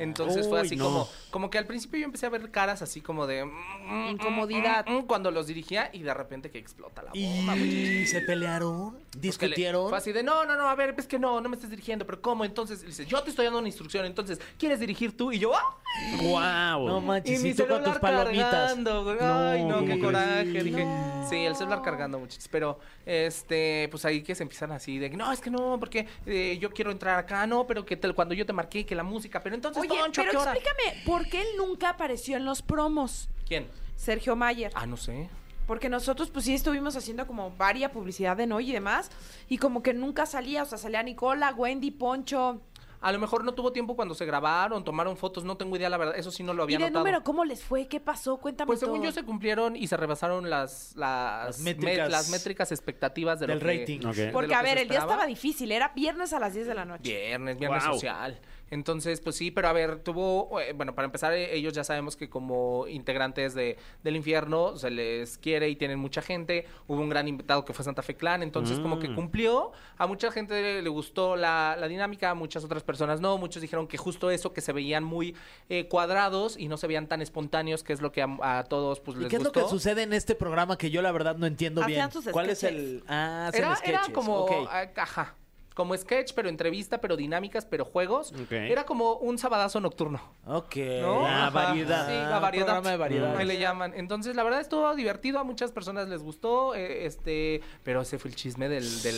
Entonces 0.00 0.48
fue 0.48 0.60
así 0.60 0.74
no. 0.76 0.84
como, 0.86 1.08
como 1.34 1.50
que 1.50 1.58
al 1.58 1.66
principio 1.66 1.98
yo 1.98 2.04
empecé 2.04 2.26
a 2.26 2.28
ver 2.28 2.48
caras 2.52 2.80
así 2.80 3.00
como 3.00 3.26
de 3.26 3.44
mm, 3.44 4.06
Incomodidad. 4.10 4.86
mm, 4.86 4.98
mm, 4.98 5.06
cuando 5.06 5.32
los 5.32 5.48
dirigía 5.48 5.90
y 5.92 5.98
de 6.04 6.14
repente 6.14 6.48
que 6.48 6.58
explota 6.58 7.02
la 7.02 7.10
bomba. 7.12 7.56
¿Y 7.56 8.06
se 8.06 8.20
pelearon? 8.20 8.92
Pues 8.92 9.14
le- 9.16 9.20
¿Discutieron? 9.20 9.88
Fue 9.88 9.98
así 9.98 10.12
de, 10.12 10.22
no, 10.22 10.44
no, 10.44 10.54
no, 10.54 10.68
a 10.68 10.76
ver, 10.76 10.94
es 10.96 11.08
que 11.08 11.18
no, 11.18 11.40
no 11.40 11.48
me 11.48 11.56
estás 11.56 11.70
dirigiendo, 11.70 12.06
pero 12.06 12.22
¿cómo? 12.22 12.44
Entonces, 12.44 12.82
le 12.82 12.86
dice, 12.86 13.04
yo 13.06 13.20
te 13.24 13.30
estoy 13.30 13.46
dando 13.46 13.58
una 13.58 13.66
instrucción, 13.66 14.06
entonces, 14.06 14.40
¿quieres 14.58 14.78
dirigir 14.78 15.16
tú? 15.16 15.32
Y 15.32 15.40
yo, 15.40 15.52
¡ah! 15.56 15.76
Guau. 16.20 16.86
No 16.86 16.98
Y 16.98 17.02
manches, 17.02 17.42
mi 17.42 17.48
y 17.50 17.54
tú 17.54 17.66
con 17.66 17.82
tus 17.82 17.94
celular 17.94 18.00
palomitas. 18.00 18.50
cargando, 18.68 19.02
güey. 19.04 19.16
Ay, 19.20 19.62
No, 19.64 19.68
no, 19.68 19.74
¿cómo 19.80 19.86
qué 19.88 19.98
coraje. 19.98 20.62
Dije, 20.62 20.86
sí, 21.28 21.36
el 21.44 21.56
celular 21.56 21.82
cargando, 21.82 22.18
muchachos. 22.20 22.48
Pero, 22.50 22.78
este, 23.06 23.88
pues 23.90 24.04
ahí 24.04 24.22
que 24.22 24.34
se 24.34 24.42
empiezan 24.44 24.72
así 24.72 24.98
de, 24.98 25.10
no, 25.10 25.30
es 25.32 25.40
que 25.40 25.50
no, 25.50 25.78
porque 25.80 26.06
eh, 26.26 26.58
yo 26.60 26.70
quiero 26.70 26.90
entrar 26.90 27.18
acá, 27.18 27.46
no, 27.46 27.66
pero 27.66 27.84
que 27.84 27.96
te- 27.96 28.12
cuando 28.12 28.34
yo 28.34 28.44
te 28.46 28.52
marqué, 28.52 28.84
que 28.86 28.94
la 28.94 29.02
música, 29.02 29.40
pero 29.42 29.54
entonces, 29.54 29.80
Oye, 29.80 29.98
Poncho, 30.00 30.20
¿a 30.20 30.24
pero 30.24 30.30
qué 30.30 30.36
hora? 30.36 30.52
explícame, 30.54 31.02
¿por 31.04 31.23
qué 31.28 31.40
él 31.42 31.48
nunca 31.56 31.90
apareció 31.90 32.36
en 32.36 32.44
los 32.44 32.62
promos? 32.62 33.28
¿Quién? 33.46 33.68
Sergio 33.96 34.36
Mayer. 34.36 34.72
Ah, 34.74 34.86
no 34.86 34.96
sé. 34.96 35.28
Porque 35.66 35.88
nosotros, 35.88 36.30
pues 36.30 36.44
sí, 36.44 36.54
estuvimos 36.54 36.94
haciendo 36.96 37.26
como 37.26 37.50
varia 37.52 37.90
publicidad 37.90 38.36
de 38.36 38.46
Noy 38.46 38.70
y 38.70 38.72
demás. 38.72 39.10
Y 39.48 39.58
como 39.58 39.82
que 39.82 39.94
nunca 39.94 40.26
salía. 40.26 40.62
O 40.62 40.66
sea, 40.66 40.76
salía 40.78 41.02
Nicola, 41.02 41.54
Wendy, 41.56 41.90
Poncho. 41.90 42.60
A 43.00 43.12
lo 43.12 43.18
mejor 43.18 43.44
no 43.44 43.52
tuvo 43.52 43.70
tiempo 43.70 43.96
cuando 43.96 44.14
se 44.14 44.24
grabaron, 44.24 44.82
tomaron 44.82 45.14
fotos, 45.18 45.44
no 45.44 45.58
tengo 45.58 45.76
idea, 45.76 45.90
la 45.90 45.98
verdad, 45.98 46.14
eso 46.16 46.30
sí 46.30 46.42
no 46.42 46.54
lo 46.54 46.62
había 46.62 46.76
y 46.76 46.78
de 46.78 46.86
notado. 46.86 47.04
número, 47.04 47.22
¿cómo 47.22 47.44
les 47.44 47.62
fue? 47.62 47.86
¿Qué 47.86 48.00
pasó? 48.00 48.38
Cuéntame 48.38 48.66
Pues 48.66 48.80
según 48.80 48.96
todo. 49.00 49.04
yo 49.04 49.12
se 49.12 49.22
cumplieron 49.24 49.76
y 49.76 49.88
se 49.88 49.98
rebasaron 49.98 50.48
las 50.48 50.96
las, 50.96 51.46
Las 51.58 51.60
met- 51.60 51.64
métricas 51.76 52.10
las 52.10 52.30
métricas 52.30 52.72
expectativas 52.72 53.40
de 53.40 53.46
del 53.46 53.58
lo 53.58 53.66
que- 53.66 53.78
rating. 53.78 53.98
Ok. 54.06 54.14
de 54.14 54.32
Porque, 54.32 54.48
lo 54.48 54.54
a 54.54 54.60
que 54.60 54.64
se 54.68 54.70
ver, 54.74 54.78
el 54.82 54.88
día 54.88 54.98
esperaba. 55.00 55.12
estaba 55.12 55.26
difícil. 55.26 55.70
Era 55.72 55.88
viernes 55.94 56.32
a 56.32 56.40
las 56.40 56.54
10 56.54 56.66
de 56.66 56.74
la 56.74 56.86
noche. 56.86 57.02
Viernes, 57.02 57.58
viernes 57.58 57.82
social. 57.84 58.40
Entonces, 58.74 59.20
pues 59.20 59.36
sí, 59.36 59.50
pero 59.50 59.68
a 59.68 59.72
ver, 59.72 60.00
tuvo, 60.00 60.60
eh, 60.60 60.72
bueno, 60.74 60.94
para 60.94 61.06
empezar, 61.06 61.32
eh, 61.32 61.54
ellos 61.56 61.72
ya 61.72 61.84
sabemos 61.84 62.16
que 62.16 62.28
como 62.28 62.86
integrantes 62.88 63.54
de, 63.54 63.78
del 64.02 64.16
infierno 64.16 64.76
se 64.76 64.90
les 64.90 65.38
quiere 65.38 65.68
y 65.68 65.76
tienen 65.76 65.98
mucha 65.98 66.20
gente. 66.22 66.66
Hubo 66.88 67.00
un 67.00 67.08
gran 67.08 67.28
invitado 67.28 67.64
que 67.64 67.72
fue 67.72 67.84
Santa 67.84 68.02
Fe 68.02 68.14
Clan, 68.16 68.42
entonces 68.42 68.80
como 68.80 68.98
que 68.98 69.08
Mm. 69.08 69.14
cumplió. 69.14 69.72
A 69.96 70.06
mucha 70.06 70.30
gente 70.32 70.82
le 70.82 70.88
gustó 70.88 71.36
la, 71.36 71.76
la 71.78 71.88
dinámica, 71.88 72.30
a 72.30 72.34
muchas 72.34 72.64
otras 72.64 72.82
personas 72.82 73.20
no. 73.20 73.38
Muchos 73.38 73.62
dijeron 73.62 73.86
que 73.86 73.96
justo 73.96 74.30
eso, 74.30 74.52
que 74.52 74.60
se 74.60 74.72
veían 74.72 75.04
muy 75.04 75.36
eh, 75.68 75.86
cuadrados 75.88 76.56
y 76.58 76.68
no 76.68 76.76
se 76.76 76.86
veían 76.86 77.06
tan 77.06 77.22
espontáneos, 77.22 77.82
que 77.84 77.92
es 77.92 78.00
lo 78.02 78.10
que 78.12 78.22
a, 78.22 78.58
a 78.58 78.64
todos 78.64 79.00
pues 79.00 79.16
¿Y 79.16 79.20
les 79.20 79.30
qué 79.30 79.36
es 79.36 79.42
lo 79.42 79.52
que 79.52 79.62
sucede 79.68 80.02
en 80.02 80.12
este 80.12 80.34
programa 80.34 80.76
que 80.76 80.90
yo 80.90 81.00
la 81.00 81.12
verdad 81.12 81.36
no 81.36 81.46
entiendo 81.46 81.80
Hacían 81.82 82.10
bien? 82.10 82.12
sus 82.22 82.32
¿Cuál 82.32 82.50
es 82.50 82.64
el...? 82.64 83.04
Ah, 83.06 83.46
hacen 83.48 83.62
Era, 83.64 83.78
era 83.84 84.02
como, 84.12 84.38
ok. 84.40 84.68
ah, 84.70 84.86
ajá, 84.96 85.34
como 85.74 85.96
sketch, 85.96 86.32
pero 86.34 86.48
entrevista, 86.48 87.00
pero 87.00 87.16
dinámicas, 87.16 87.66
pero 87.66 87.84
juegos. 87.84 88.32
Era 88.50 88.84
como 88.84 89.14
un 89.14 89.38
sabadazo 89.38 89.80
nocturno. 89.80 90.20
Ok. 90.46 90.76
¿no? 91.02 91.22
La 91.22 91.46
Ajá. 91.48 91.50
variedad. 91.50 92.06
Sí, 92.06 92.12
la 92.14 92.38
variedad. 92.38 92.66
Programa 92.66 92.90
de 92.90 92.96
variedad. 92.96 93.36
Ahí 93.36 93.44
le 93.44 93.58
llaman. 93.58 93.92
Entonces, 93.96 94.36
la 94.36 94.44
verdad 94.44 94.60
estuvo 94.60 94.94
divertido, 94.94 95.38
a 95.40 95.44
muchas 95.44 95.72
personas 95.72 96.08
les 96.08 96.22
gustó, 96.22 96.74
eh, 96.74 97.06
este, 97.06 97.60
pero 97.82 98.00
ese 98.02 98.18
fue 98.18 98.30
el 98.30 98.36
chisme 98.36 98.68
del, 98.68 99.02
del 99.02 99.16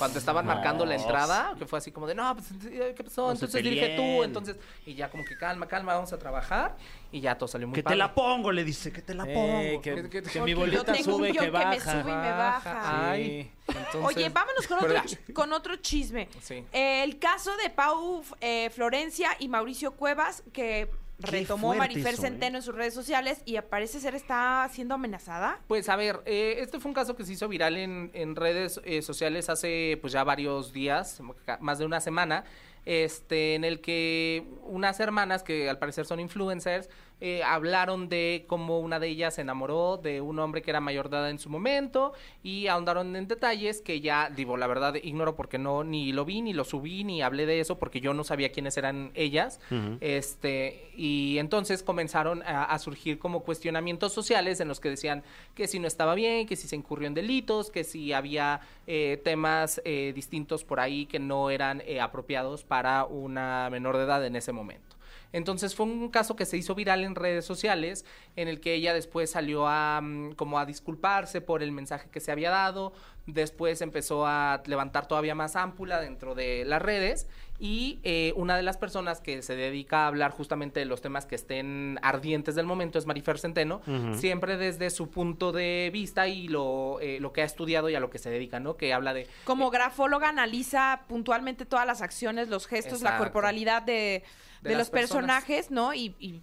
cuando 0.00 0.18
estaban 0.18 0.44
marcando 0.46 0.84
la 0.84 0.96
entrada, 0.96 1.54
que 1.58 1.66
fue 1.66 1.78
así 1.78 1.92
como 1.92 2.08
de, 2.08 2.14
no, 2.16 2.34
pues, 2.34 2.48
¿qué 2.96 3.04
pasó? 3.04 3.26
No 3.26 3.32
entonces 3.32 3.62
dirige 3.62 3.94
tú, 3.96 4.24
entonces, 4.24 4.56
y 4.84 4.94
ya 4.94 5.08
como 5.10 5.24
que 5.24 5.36
calma, 5.36 5.68
calma, 5.68 5.94
vamos 5.94 6.12
a 6.12 6.18
trabajar, 6.18 6.76
y 7.12 7.20
ya 7.20 7.36
todo 7.38 7.46
salió 7.46 7.68
muy 7.68 7.74
Que 7.76 7.82
te 7.82 7.94
la 7.94 8.12
pongo, 8.14 8.50
le 8.50 8.64
dice, 8.64 8.90
que 8.92 9.02
te 9.02 9.14
la 9.14 9.24
pongo. 9.24 9.60
Eh, 9.60 9.80
que, 9.82 9.94
Que- 9.94 10.02
que- 10.02 10.08
que 10.10 10.22
porque 10.22 10.40
mi 10.40 10.50
yo 10.52 10.56
bolita 10.58 10.84
tengo 10.92 11.10
un 11.16 11.16
sube, 11.18 11.30
guion 11.32 11.44
que 11.44 11.50
que 11.52 11.58
me 11.58 11.64
baja. 11.64 11.92
sube 12.02 12.10
y 12.10 12.14
me 12.14 12.30
baja. 12.30 13.10
Ay, 13.12 13.52
entonces- 13.68 14.00
Oye, 14.02 14.28
vámonos 14.30 14.66
con 14.66 14.78
otro, 14.78 15.02
con 15.34 15.52
otro 15.52 15.76
chisme. 15.76 16.28
Sí. 16.40 16.64
Eh, 16.72 17.04
el 17.04 17.18
caso 17.18 17.54
de 17.58 17.70
Pau 17.70 18.24
eh, 18.40 18.70
Florencia 18.70 19.36
y 19.38 19.48
Mauricio 19.48 19.92
Cuevas, 19.92 20.42
que 20.52 20.90
retomó 21.20 21.74
Marifer 21.74 22.14
eso, 22.14 22.22
¿eh? 22.22 22.26
Centeno 22.26 22.58
en 22.58 22.62
sus 22.62 22.74
redes 22.74 22.94
sociales 22.94 23.42
y 23.44 23.58
parece 23.60 24.00
ser 24.00 24.14
está 24.14 24.68
siendo 24.72 24.94
amenazada. 24.94 25.60
Pues 25.66 25.88
a 25.88 25.96
ver, 25.96 26.20
eh, 26.26 26.56
este 26.58 26.80
fue 26.80 26.90
un 26.90 26.94
caso 26.94 27.16
que 27.16 27.24
se 27.24 27.32
hizo 27.32 27.48
viral 27.48 27.76
en, 27.76 28.10
en 28.14 28.36
redes 28.36 28.80
eh, 28.84 29.02
sociales 29.02 29.48
hace 29.48 29.98
pues 30.00 30.12
ya 30.12 30.24
varios 30.24 30.72
días, 30.72 31.20
más 31.60 31.78
de 31.78 31.86
una 31.86 32.00
semana, 32.00 32.44
este, 32.84 33.54
en 33.54 33.64
el 33.64 33.80
que 33.80 34.46
unas 34.62 35.00
hermanas 35.00 35.42
que 35.42 35.68
al 35.68 35.78
parecer 35.78 36.06
son 36.06 36.20
influencers 36.20 36.88
eh, 37.20 37.42
hablaron 37.42 38.08
de 38.08 38.44
cómo 38.46 38.80
una 38.80 38.98
de 38.98 39.08
ellas 39.08 39.34
se 39.34 39.42
enamoró 39.42 39.96
de 39.96 40.20
un 40.20 40.38
hombre 40.38 40.62
que 40.62 40.70
era 40.70 40.80
mayor 40.80 41.08
de 41.10 41.16
edad 41.16 41.30
en 41.30 41.38
su 41.38 41.50
momento 41.50 42.12
y 42.42 42.66
ahondaron 42.66 43.14
en 43.16 43.28
detalles 43.28 43.80
que 43.80 44.00
ya, 44.00 44.30
digo, 44.30 44.56
la 44.56 44.66
verdad 44.66 44.94
ignoro 44.94 45.36
porque 45.36 45.58
no 45.58 45.84
ni 45.84 46.12
lo 46.12 46.24
vi, 46.24 46.42
ni 46.42 46.52
lo 46.52 46.64
subí, 46.64 47.04
ni 47.04 47.22
hablé 47.22 47.46
de 47.46 47.60
eso 47.60 47.78
porque 47.78 48.00
yo 48.00 48.14
no 48.14 48.24
sabía 48.24 48.52
quiénes 48.52 48.76
eran 48.76 49.10
ellas. 49.14 49.60
Este, 50.00 50.90
y 50.96 51.38
entonces 51.38 51.82
comenzaron 51.82 52.42
a, 52.42 52.64
a 52.64 52.78
surgir 52.78 53.18
como 53.18 53.40
cuestionamientos 53.40 54.12
sociales 54.12 54.60
en 54.60 54.68
los 54.68 54.80
que 54.80 54.90
decían 54.90 55.22
que 55.54 55.66
si 55.66 55.78
no 55.78 55.86
estaba 55.86 56.14
bien, 56.14 56.46
que 56.46 56.56
si 56.56 56.68
se 56.68 56.76
incurrió 56.76 57.06
en 57.06 57.14
delitos, 57.14 57.70
que 57.70 57.84
si 57.84 58.12
había 58.12 58.60
eh, 58.86 59.20
temas 59.22 59.80
eh, 59.84 60.12
distintos 60.14 60.64
por 60.64 60.80
ahí 60.80 61.06
que 61.06 61.18
no 61.18 61.50
eran 61.50 61.82
eh, 61.86 62.00
apropiados 62.00 62.64
para 62.64 63.04
una 63.04 63.68
menor 63.70 63.96
de 63.96 64.04
edad 64.04 64.24
en 64.24 64.36
ese 64.36 64.52
momento. 64.52 64.89
Entonces 65.32 65.74
fue 65.74 65.86
un 65.86 66.08
caso 66.08 66.36
que 66.36 66.44
se 66.44 66.56
hizo 66.56 66.74
viral 66.74 67.04
en 67.04 67.14
redes 67.14 67.44
sociales, 67.44 68.04
en 68.36 68.48
el 68.48 68.60
que 68.60 68.74
ella 68.74 68.94
después 68.94 69.30
salió 69.30 69.66
a 69.68 70.00
mm, 70.00 70.32
como 70.32 70.58
a 70.58 70.66
disculparse 70.66 71.40
por 71.40 71.62
el 71.62 71.72
mensaje 71.72 72.08
que 72.10 72.20
se 72.20 72.32
había 72.32 72.50
dado, 72.50 72.92
después 73.26 73.80
empezó 73.80 74.26
a 74.26 74.62
levantar 74.66 75.06
todavía 75.06 75.34
más 75.34 75.56
ámpula 75.56 76.00
dentro 76.00 76.34
de 76.34 76.64
las 76.64 76.82
redes 76.82 77.28
y 77.58 78.00
eh, 78.04 78.32
una 78.36 78.56
de 78.56 78.62
las 78.62 78.78
personas 78.78 79.20
que 79.20 79.42
se 79.42 79.54
dedica 79.54 80.04
a 80.04 80.06
hablar 80.06 80.30
justamente 80.30 80.80
de 80.80 80.86
los 80.86 81.02
temas 81.02 81.26
que 81.26 81.34
estén 81.34 81.98
ardientes 82.02 82.54
del 82.54 82.64
momento 82.64 82.98
es 82.98 83.04
Marifer 83.04 83.38
Centeno, 83.38 83.82
siempre 84.14 84.56
desde 84.56 84.88
su 84.88 85.10
punto 85.10 85.52
de 85.52 85.90
vista 85.92 86.26
y 86.26 86.48
lo, 86.48 86.98
eh, 87.00 87.18
lo 87.20 87.34
que 87.34 87.42
ha 87.42 87.44
estudiado 87.44 87.90
y 87.90 87.94
a 87.94 88.00
lo 88.00 88.08
que 88.08 88.18
se 88.18 88.30
dedica, 88.30 88.60
¿no? 88.60 88.78
Que 88.78 88.94
habla 88.94 89.12
de... 89.12 89.26
Como 89.44 89.70
grafóloga 89.70 90.30
analiza 90.30 91.02
puntualmente 91.06 91.66
todas 91.66 91.86
las 91.86 92.00
acciones, 92.00 92.48
los 92.48 92.66
gestos, 92.66 93.02
la 93.02 93.18
corporalidad 93.18 93.82
de, 93.82 94.24
De 94.62 94.76
los 94.76 94.90
personajes, 94.90 95.70
¿no? 95.70 95.94
Y, 95.94 96.14
y, 96.18 96.42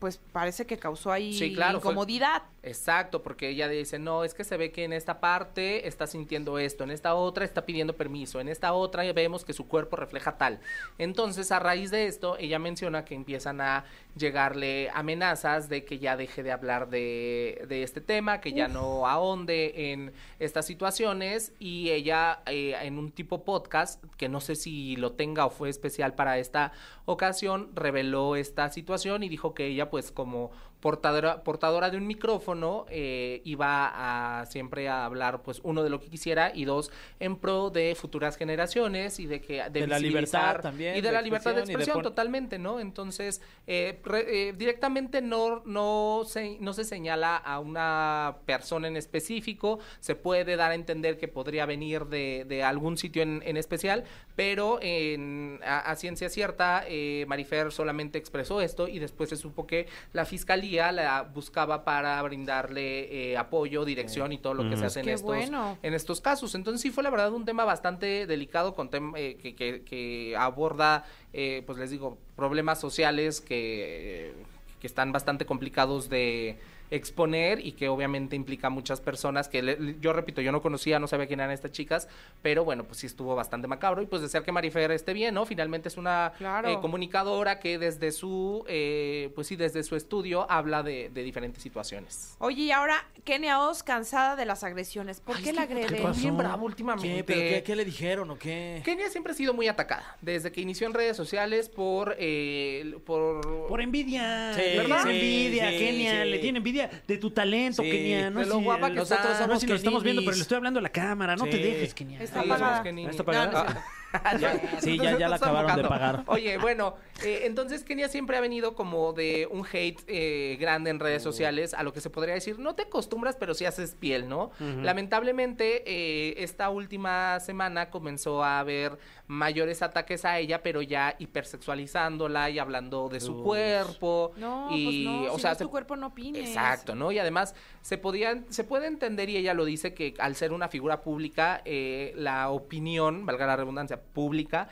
pues 0.00 0.18
parece 0.32 0.66
que 0.66 0.76
causó 0.78 1.12
ahí 1.12 1.32
Sí, 1.34 1.54
claro, 1.54 1.78
fue- 1.80 1.92
incomodidad. 1.92 2.42
Exacto, 2.62 3.22
porque 3.22 3.48
ella 3.48 3.68
dice, 3.68 3.98
no, 3.98 4.22
es 4.24 4.34
que 4.34 4.44
se 4.44 4.56
ve 4.58 4.70
que 4.70 4.84
en 4.84 4.92
esta 4.92 5.18
parte 5.20 5.86
está 5.88 6.06
sintiendo 6.06 6.58
esto, 6.58 6.84
en 6.84 6.90
esta 6.90 7.14
otra 7.14 7.44
está 7.46 7.64
pidiendo 7.64 7.96
permiso, 7.96 8.38
en 8.38 8.48
esta 8.48 8.74
otra 8.74 9.10
vemos 9.14 9.44
que 9.46 9.54
su 9.54 9.66
cuerpo 9.66 9.96
refleja 9.96 10.36
tal. 10.36 10.60
Entonces, 10.98 11.52
a 11.52 11.58
raíz 11.58 11.90
de 11.90 12.06
esto, 12.06 12.36
ella 12.38 12.58
menciona 12.58 13.04
que 13.06 13.14
empiezan 13.14 13.60
a 13.62 13.84
llegarle 14.16 14.90
amenazas 14.92 15.68
de 15.70 15.84
que 15.84 15.98
ya 15.98 16.16
deje 16.16 16.42
de 16.42 16.52
hablar 16.52 16.90
de, 16.90 17.64
de 17.68 17.82
este 17.82 18.00
tema, 18.02 18.40
que 18.42 18.52
ya 18.52 18.68
no 18.68 19.06
ahonde 19.06 19.92
en 19.92 20.12
estas 20.38 20.66
situaciones 20.66 21.52
y 21.58 21.90
ella 21.90 22.42
eh, 22.46 22.74
en 22.82 22.98
un 22.98 23.10
tipo 23.10 23.44
podcast, 23.44 24.02
que 24.18 24.28
no 24.28 24.40
sé 24.40 24.54
si 24.56 24.96
lo 24.96 25.12
tenga 25.12 25.46
o 25.46 25.50
fue 25.50 25.68
especial 25.70 26.14
para 26.14 26.38
esta 26.38 26.72
ocasión, 27.06 27.70
reveló 27.74 28.36
esta 28.36 28.68
situación 28.70 29.22
y 29.22 29.28
dijo 29.28 29.54
que 29.54 29.66
ella 29.66 29.89
pues 29.90 30.12
como 30.12 30.52
portadora, 30.80 31.42
portadora 31.44 31.90
de 31.90 31.96
un 31.96 32.06
micrófono 32.06 32.86
eh, 32.88 33.42
iba 33.44 34.40
a 34.40 34.46
siempre 34.46 34.88
a 34.88 35.04
hablar 35.04 35.42
pues 35.42 35.60
uno 35.62 35.82
de 35.82 35.90
lo 35.90 36.00
que 36.00 36.08
quisiera 36.08 36.52
y 36.54 36.64
dos 36.64 36.90
en 37.18 37.36
pro 37.36 37.70
de 37.70 37.94
futuras 37.94 38.36
generaciones 38.36 39.20
y 39.20 39.26
de 39.26 39.40
que 39.40 39.62
de, 39.70 39.80
De 39.80 39.86
la 39.86 39.98
libertad 39.98 40.60
también, 40.60 40.96
y 40.96 41.00
de, 41.00 41.08
de 41.08 41.12
la 41.12 41.22
libertad 41.22 41.54
de 41.54 41.60
expresión 41.60 41.98
de 41.98 42.02
totalmente 42.04 42.58
no 42.58 42.80
entonces 42.80 43.42
eh, 43.66 44.00
re- 44.04 44.48
eh, 44.48 44.52
directamente 44.54 45.20
no 45.20 45.62
no 45.66 46.22
se 46.26 46.56
no 46.60 46.72
se 46.72 46.84
señala 46.84 47.36
a 47.36 47.58
una 47.60 48.36
persona 48.46 48.88
en 48.88 48.96
específico 48.96 49.78
se 50.00 50.14
puede 50.14 50.56
dar 50.56 50.70
a 50.70 50.74
entender 50.74 51.18
que 51.18 51.28
podría 51.28 51.66
venir 51.66 52.06
de, 52.06 52.46
de 52.48 52.62
algún 52.62 52.96
sitio 52.96 53.22
en, 53.22 53.42
en 53.44 53.56
especial 53.56 54.04
pero 54.34 54.78
en, 54.80 55.60
a, 55.64 55.80
a 55.80 55.96
ciencia 55.96 56.30
cierta 56.30 56.84
eh, 56.88 57.26
Marifer 57.28 57.70
solamente 57.72 58.16
expresó 58.18 58.60
esto 58.62 58.88
y 58.88 58.98
después 58.98 59.28
se 59.28 59.36
supo 59.36 59.66
que 59.66 59.86
la 60.12 60.24
fiscalía 60.24 60.69
la 60.70 61.22
buscaba 61.22 61.84
para 61.84 62.20
brindarle 62.22 63.32
eh, 63.32 63.36
apoyo 63.36 63.84
dirección 63.84 64.32
y 64.32 64.38
todo 64.38 64.54
lo 64.54 64.68
que 64.70 64.76
se 64.76 64.86
hace 64.86 65.00
en 65.00 65.06
Qué 65.06 65.12
estos 65.14 65.26
bueno. 65.26 65.78
en 65.82 65.94
estos 65.94 66.20
casos. 66.20 66.54
Entonces 66.54 66.80
sí 66.80 66.90
fue 66.90 67.02
la 67.02 67.10
verdad 67.10 67.32
un 67.32 67.44
tema 67.44 67.64
bastante 67.64 68.26
delicado 68.26 68.74
con 68.74 68.90
tem- 68.90 69.12
eh, 69.16 69.36
que, 69.42 69.54
que- 69.54 69.82
que 69.82 70.34
aborda, 70.36 71.04
eh, 71.32 71.62
pues 71.66 71.78
les 71.78 71.90
digo, 71.90 72.18
problemas 72.36 72.80
sociales 72.80 73.40
que, 73.40 74.32
que 74.80 74.86
están 74.86 75.12
bastante 75.12 75.44
complicados 75.46 76.08
de 76.08 76.58
exponer 76.90 77.64
y 77.64 77.72
que 77.72 77.88
obviamente 77.88 78.36
implica 78.36 78.66
a 78.66 78.70
muchas 78.70 79.00
personas 79.00 79.48
que 79.48 79.62
le- 79.62 79.96
yo 80.00 80.12
repito, 80.12 80.40
yo 80.40 80.52
no 80.52 80.60
conocía, 80.60 80.98
no 80.98 81.06
sabía 81.06 81.26
quién 81.26 81.40
eran 81.40 81.52
estas 81.52 81.72
chicas, 81.72 82.08
pero 82.42 82.64
bueno, 82.64 82.84
pues 82.84 82.98
sí 82.98 83.06
estuvo 83.06 83.34
bastante 83.34 83.68
macabro 83.68 84.02
y 84.02 84.06
pues 84.06 84.22
desear 84.22 84.42
que 84.44 84.52
Marifer 84.52 84.90
esté 84.90 85.12
bien, 85.12 85.34
¿no? 85.34 85.46
Finalmente 85.46 85.88
es 85.88 85.96
una 85.96 86.32
Claro. 86.38 86.68
eh, 86.68 86.78
comunicadora 86.80 87.58
que 87.60 87.78
desde 87.78 88.12
su, 88.12 88.64
eh, 88.68 89.30
pues 89.34 89.46
sí, 89.46 89.56
desde 89.56 89.82
su 89.82 89.96
estudio 89.96 90.46
habla 90.50 90.82
de, 90.82 91.10
de 91.10 91.22
diferentes 91.22 91.62
situaciones. 91.62 92.34
Oye, 92.38 92.62
y 92.64 92.70
ahora 92.72 93.04
Kenia 93.24 93.60
Oz 93.60 93.82
cansada 93.82 94.36
de 94.36 94.44
las 94.46 94.64
agresiones. 94.64 95.20
¿Por 95.20 95.36
Ay, 95.36 95.42
qué 95.44 95.52
la 95.52 95.62
agrede? 95.62 96.02
bien 96.16 96.36
bravo 96.36 96.66
últimamente. 96.66 97.16
¿Qué? 97.18 97.24
¿Pero 97.24 97.40
qué, 97.40 97.62
qué 97.64 97.76
le 97.76 97.84
dijeron 97.84 98.30
o 98.30 98.38
qué? 98.38 98.80
Kenia 98.84 99.08
siempre 99.10 99.32
ha 99.32 99.36
sido 99.36 99.54
muy 99.54 99.68
atacada, 99.68 100.16
desde 100.20 100.50
que 100.52 100.60
inició 100.60 100.86
en 100.86 100.94
redes 100.94 101.16
sociales 101.16 101.68
por... 101.68 102.16
eh, 102.18 102.96
por, 103.04 103.66
Por 103.68 103.80
envidia, 103.80 104.52
Sí, 104.54 104.76
¿verdad? 104.76 105.02
sí, 105.04 105.10
envidia, 105.10 105.70
sí, 105.70 105.78
Kenia, 105.78 106.22
sí. 106.24 106.30
le 106.30 106.38
tiene 106.38 106.58
envidia 106.58 106.79
de 107.06 107.16
tu 107.18 107.30
talento, 107.30 107.82
Sí, 107.82 107.90
Kenia. 107.90 108.30
No 108.30 108.40
de 108.40 108.46
lo 108.46 108.56
sé, 108.58 108.62
guapa 108.64 108.88
que 108.88 108.94
nosotros 108.94 109.20
está. 109.32 109.38
somos 109.38 109.48
No 109.48 109.54
sé 109.60 109.60
si 109.60 109.66
lo 109.66 109.74
estamos 109.76 110.02
viendo, 110.02 110.22
pero 110.22 110.36
le 110.36 110.42
estoy 110.42 110.56
hablando 110.56 110.78
a 110.78 110.82
la 110.82 110.88
cámara. 110.90 111.36
No 111.36 111.44
te 111.44 111.52
Sí. 111.52 111.62
dejes, 111.62 111.94
Kenia. 111.94 112.22
Está 112.22 112.42
Sí, 112.42 112.48
apagada. 112.48 112.70
somos 112.70 112.82
Kenini. 112.84 113.10
¿Está 113.10 113.22
apagada? 113.22 113.52
No, 113.64 113.74
no. 113.74 113.80
Sí, 114.80 114.98
ya- 114.98 115.18
ya 115.18 115.28
la 115.28 115.36
acabaron 115.36 115.76
de 115.76 115.84
pagar. 115.84 116.24
Oye, 116.26 116.58
bueno, 116.58 116.94
eh, 117.24 117.42
entonces 117.44 117.84
Kenia 117.84 118.08
siempre 118.08 118.36
ha 118.36 118.40
venido 118.40 118.74
como 118.74 119.12
de 119.12 119.46
un 119.50 119.64
hate 119.70 120.00
eh, 120.06 120.56
grande 120.60 120.90
en 120.90 120.98
redes 121.00 121.22
sociales, 121.22 121.74
a 121.74 121.82
lo 121.82 121.92
que 121.92 122.00
se 122.00 122.10
podría 122.10 122.34
decir, 122.34 122.58
no 122.58 122.74
te 122.74 122.82
acostumbras, 122.82 123.36
pero 123.36 123.54
sí 123.54 123.64
haces 123.64 123.94
piel, 123.94 124.28
¿no? 124.28 124.50
Lamentablemente, 124.60 125.82
eh, 125.86 126.34
esta 126.42 126.70
última 126.70 127.38
semana 127.40 127.90
comenzó 127.90 128.42
a 128.42 128.58
haber 128.60 128.98
mayores 129.26 129.82
ataques 129.82 130.24
a 130.24 130.38
ella, 130.38 130.62
pero 130.62 130.82
ya 130.82 131.14
hipersexualizándola 131.18 132.50
y 132.50 132.58
hablando 132.58 133.08
de 133.08 133.20
su 133.20 133.36
Uy. 133.36 133.42
cuerpo. 133.44 134.32
No, 134.36 134.68
y, 134.70 134.84
pues 134.84 134.96
no, 135.28 135.32
o 135.32 135.36
si 135.36 135.40
sea, 135.42 135.50
no 135.50 135.52
es 135.52 135.58
se- 135.58 135.64
tu 135.64 135.70
cuerpo 135.70 135.96
no 135.96 136.08
opines. 136.08 136.48
Exacto, 136.48 136.94
¿no? 136.94 137.12
Y 137.12 137.18
además 137.18 137.54
se 137.82 137.98
podían, 137.98 138.46
se 138.50 138.64
puede 138.64 138.86
entender 138.86 139.28
y 139.28 139.36
ella 139.36 139.54
lo 139.54 139.64
dice 139.64 139.94
que 139.94 140.14
al 140.18 140.34
ser 140.36 140.52
una 140.52 140.68
figura 140.68 141.00
pública, 141.00 141.62
eh, 141.64 142.12
la 142.16 142.50
opinión, 142.50 143.24
valga 143.26 143.46
la 143.46 143.56
redundancia, 143.56 143.99
pública, 144.00 144.68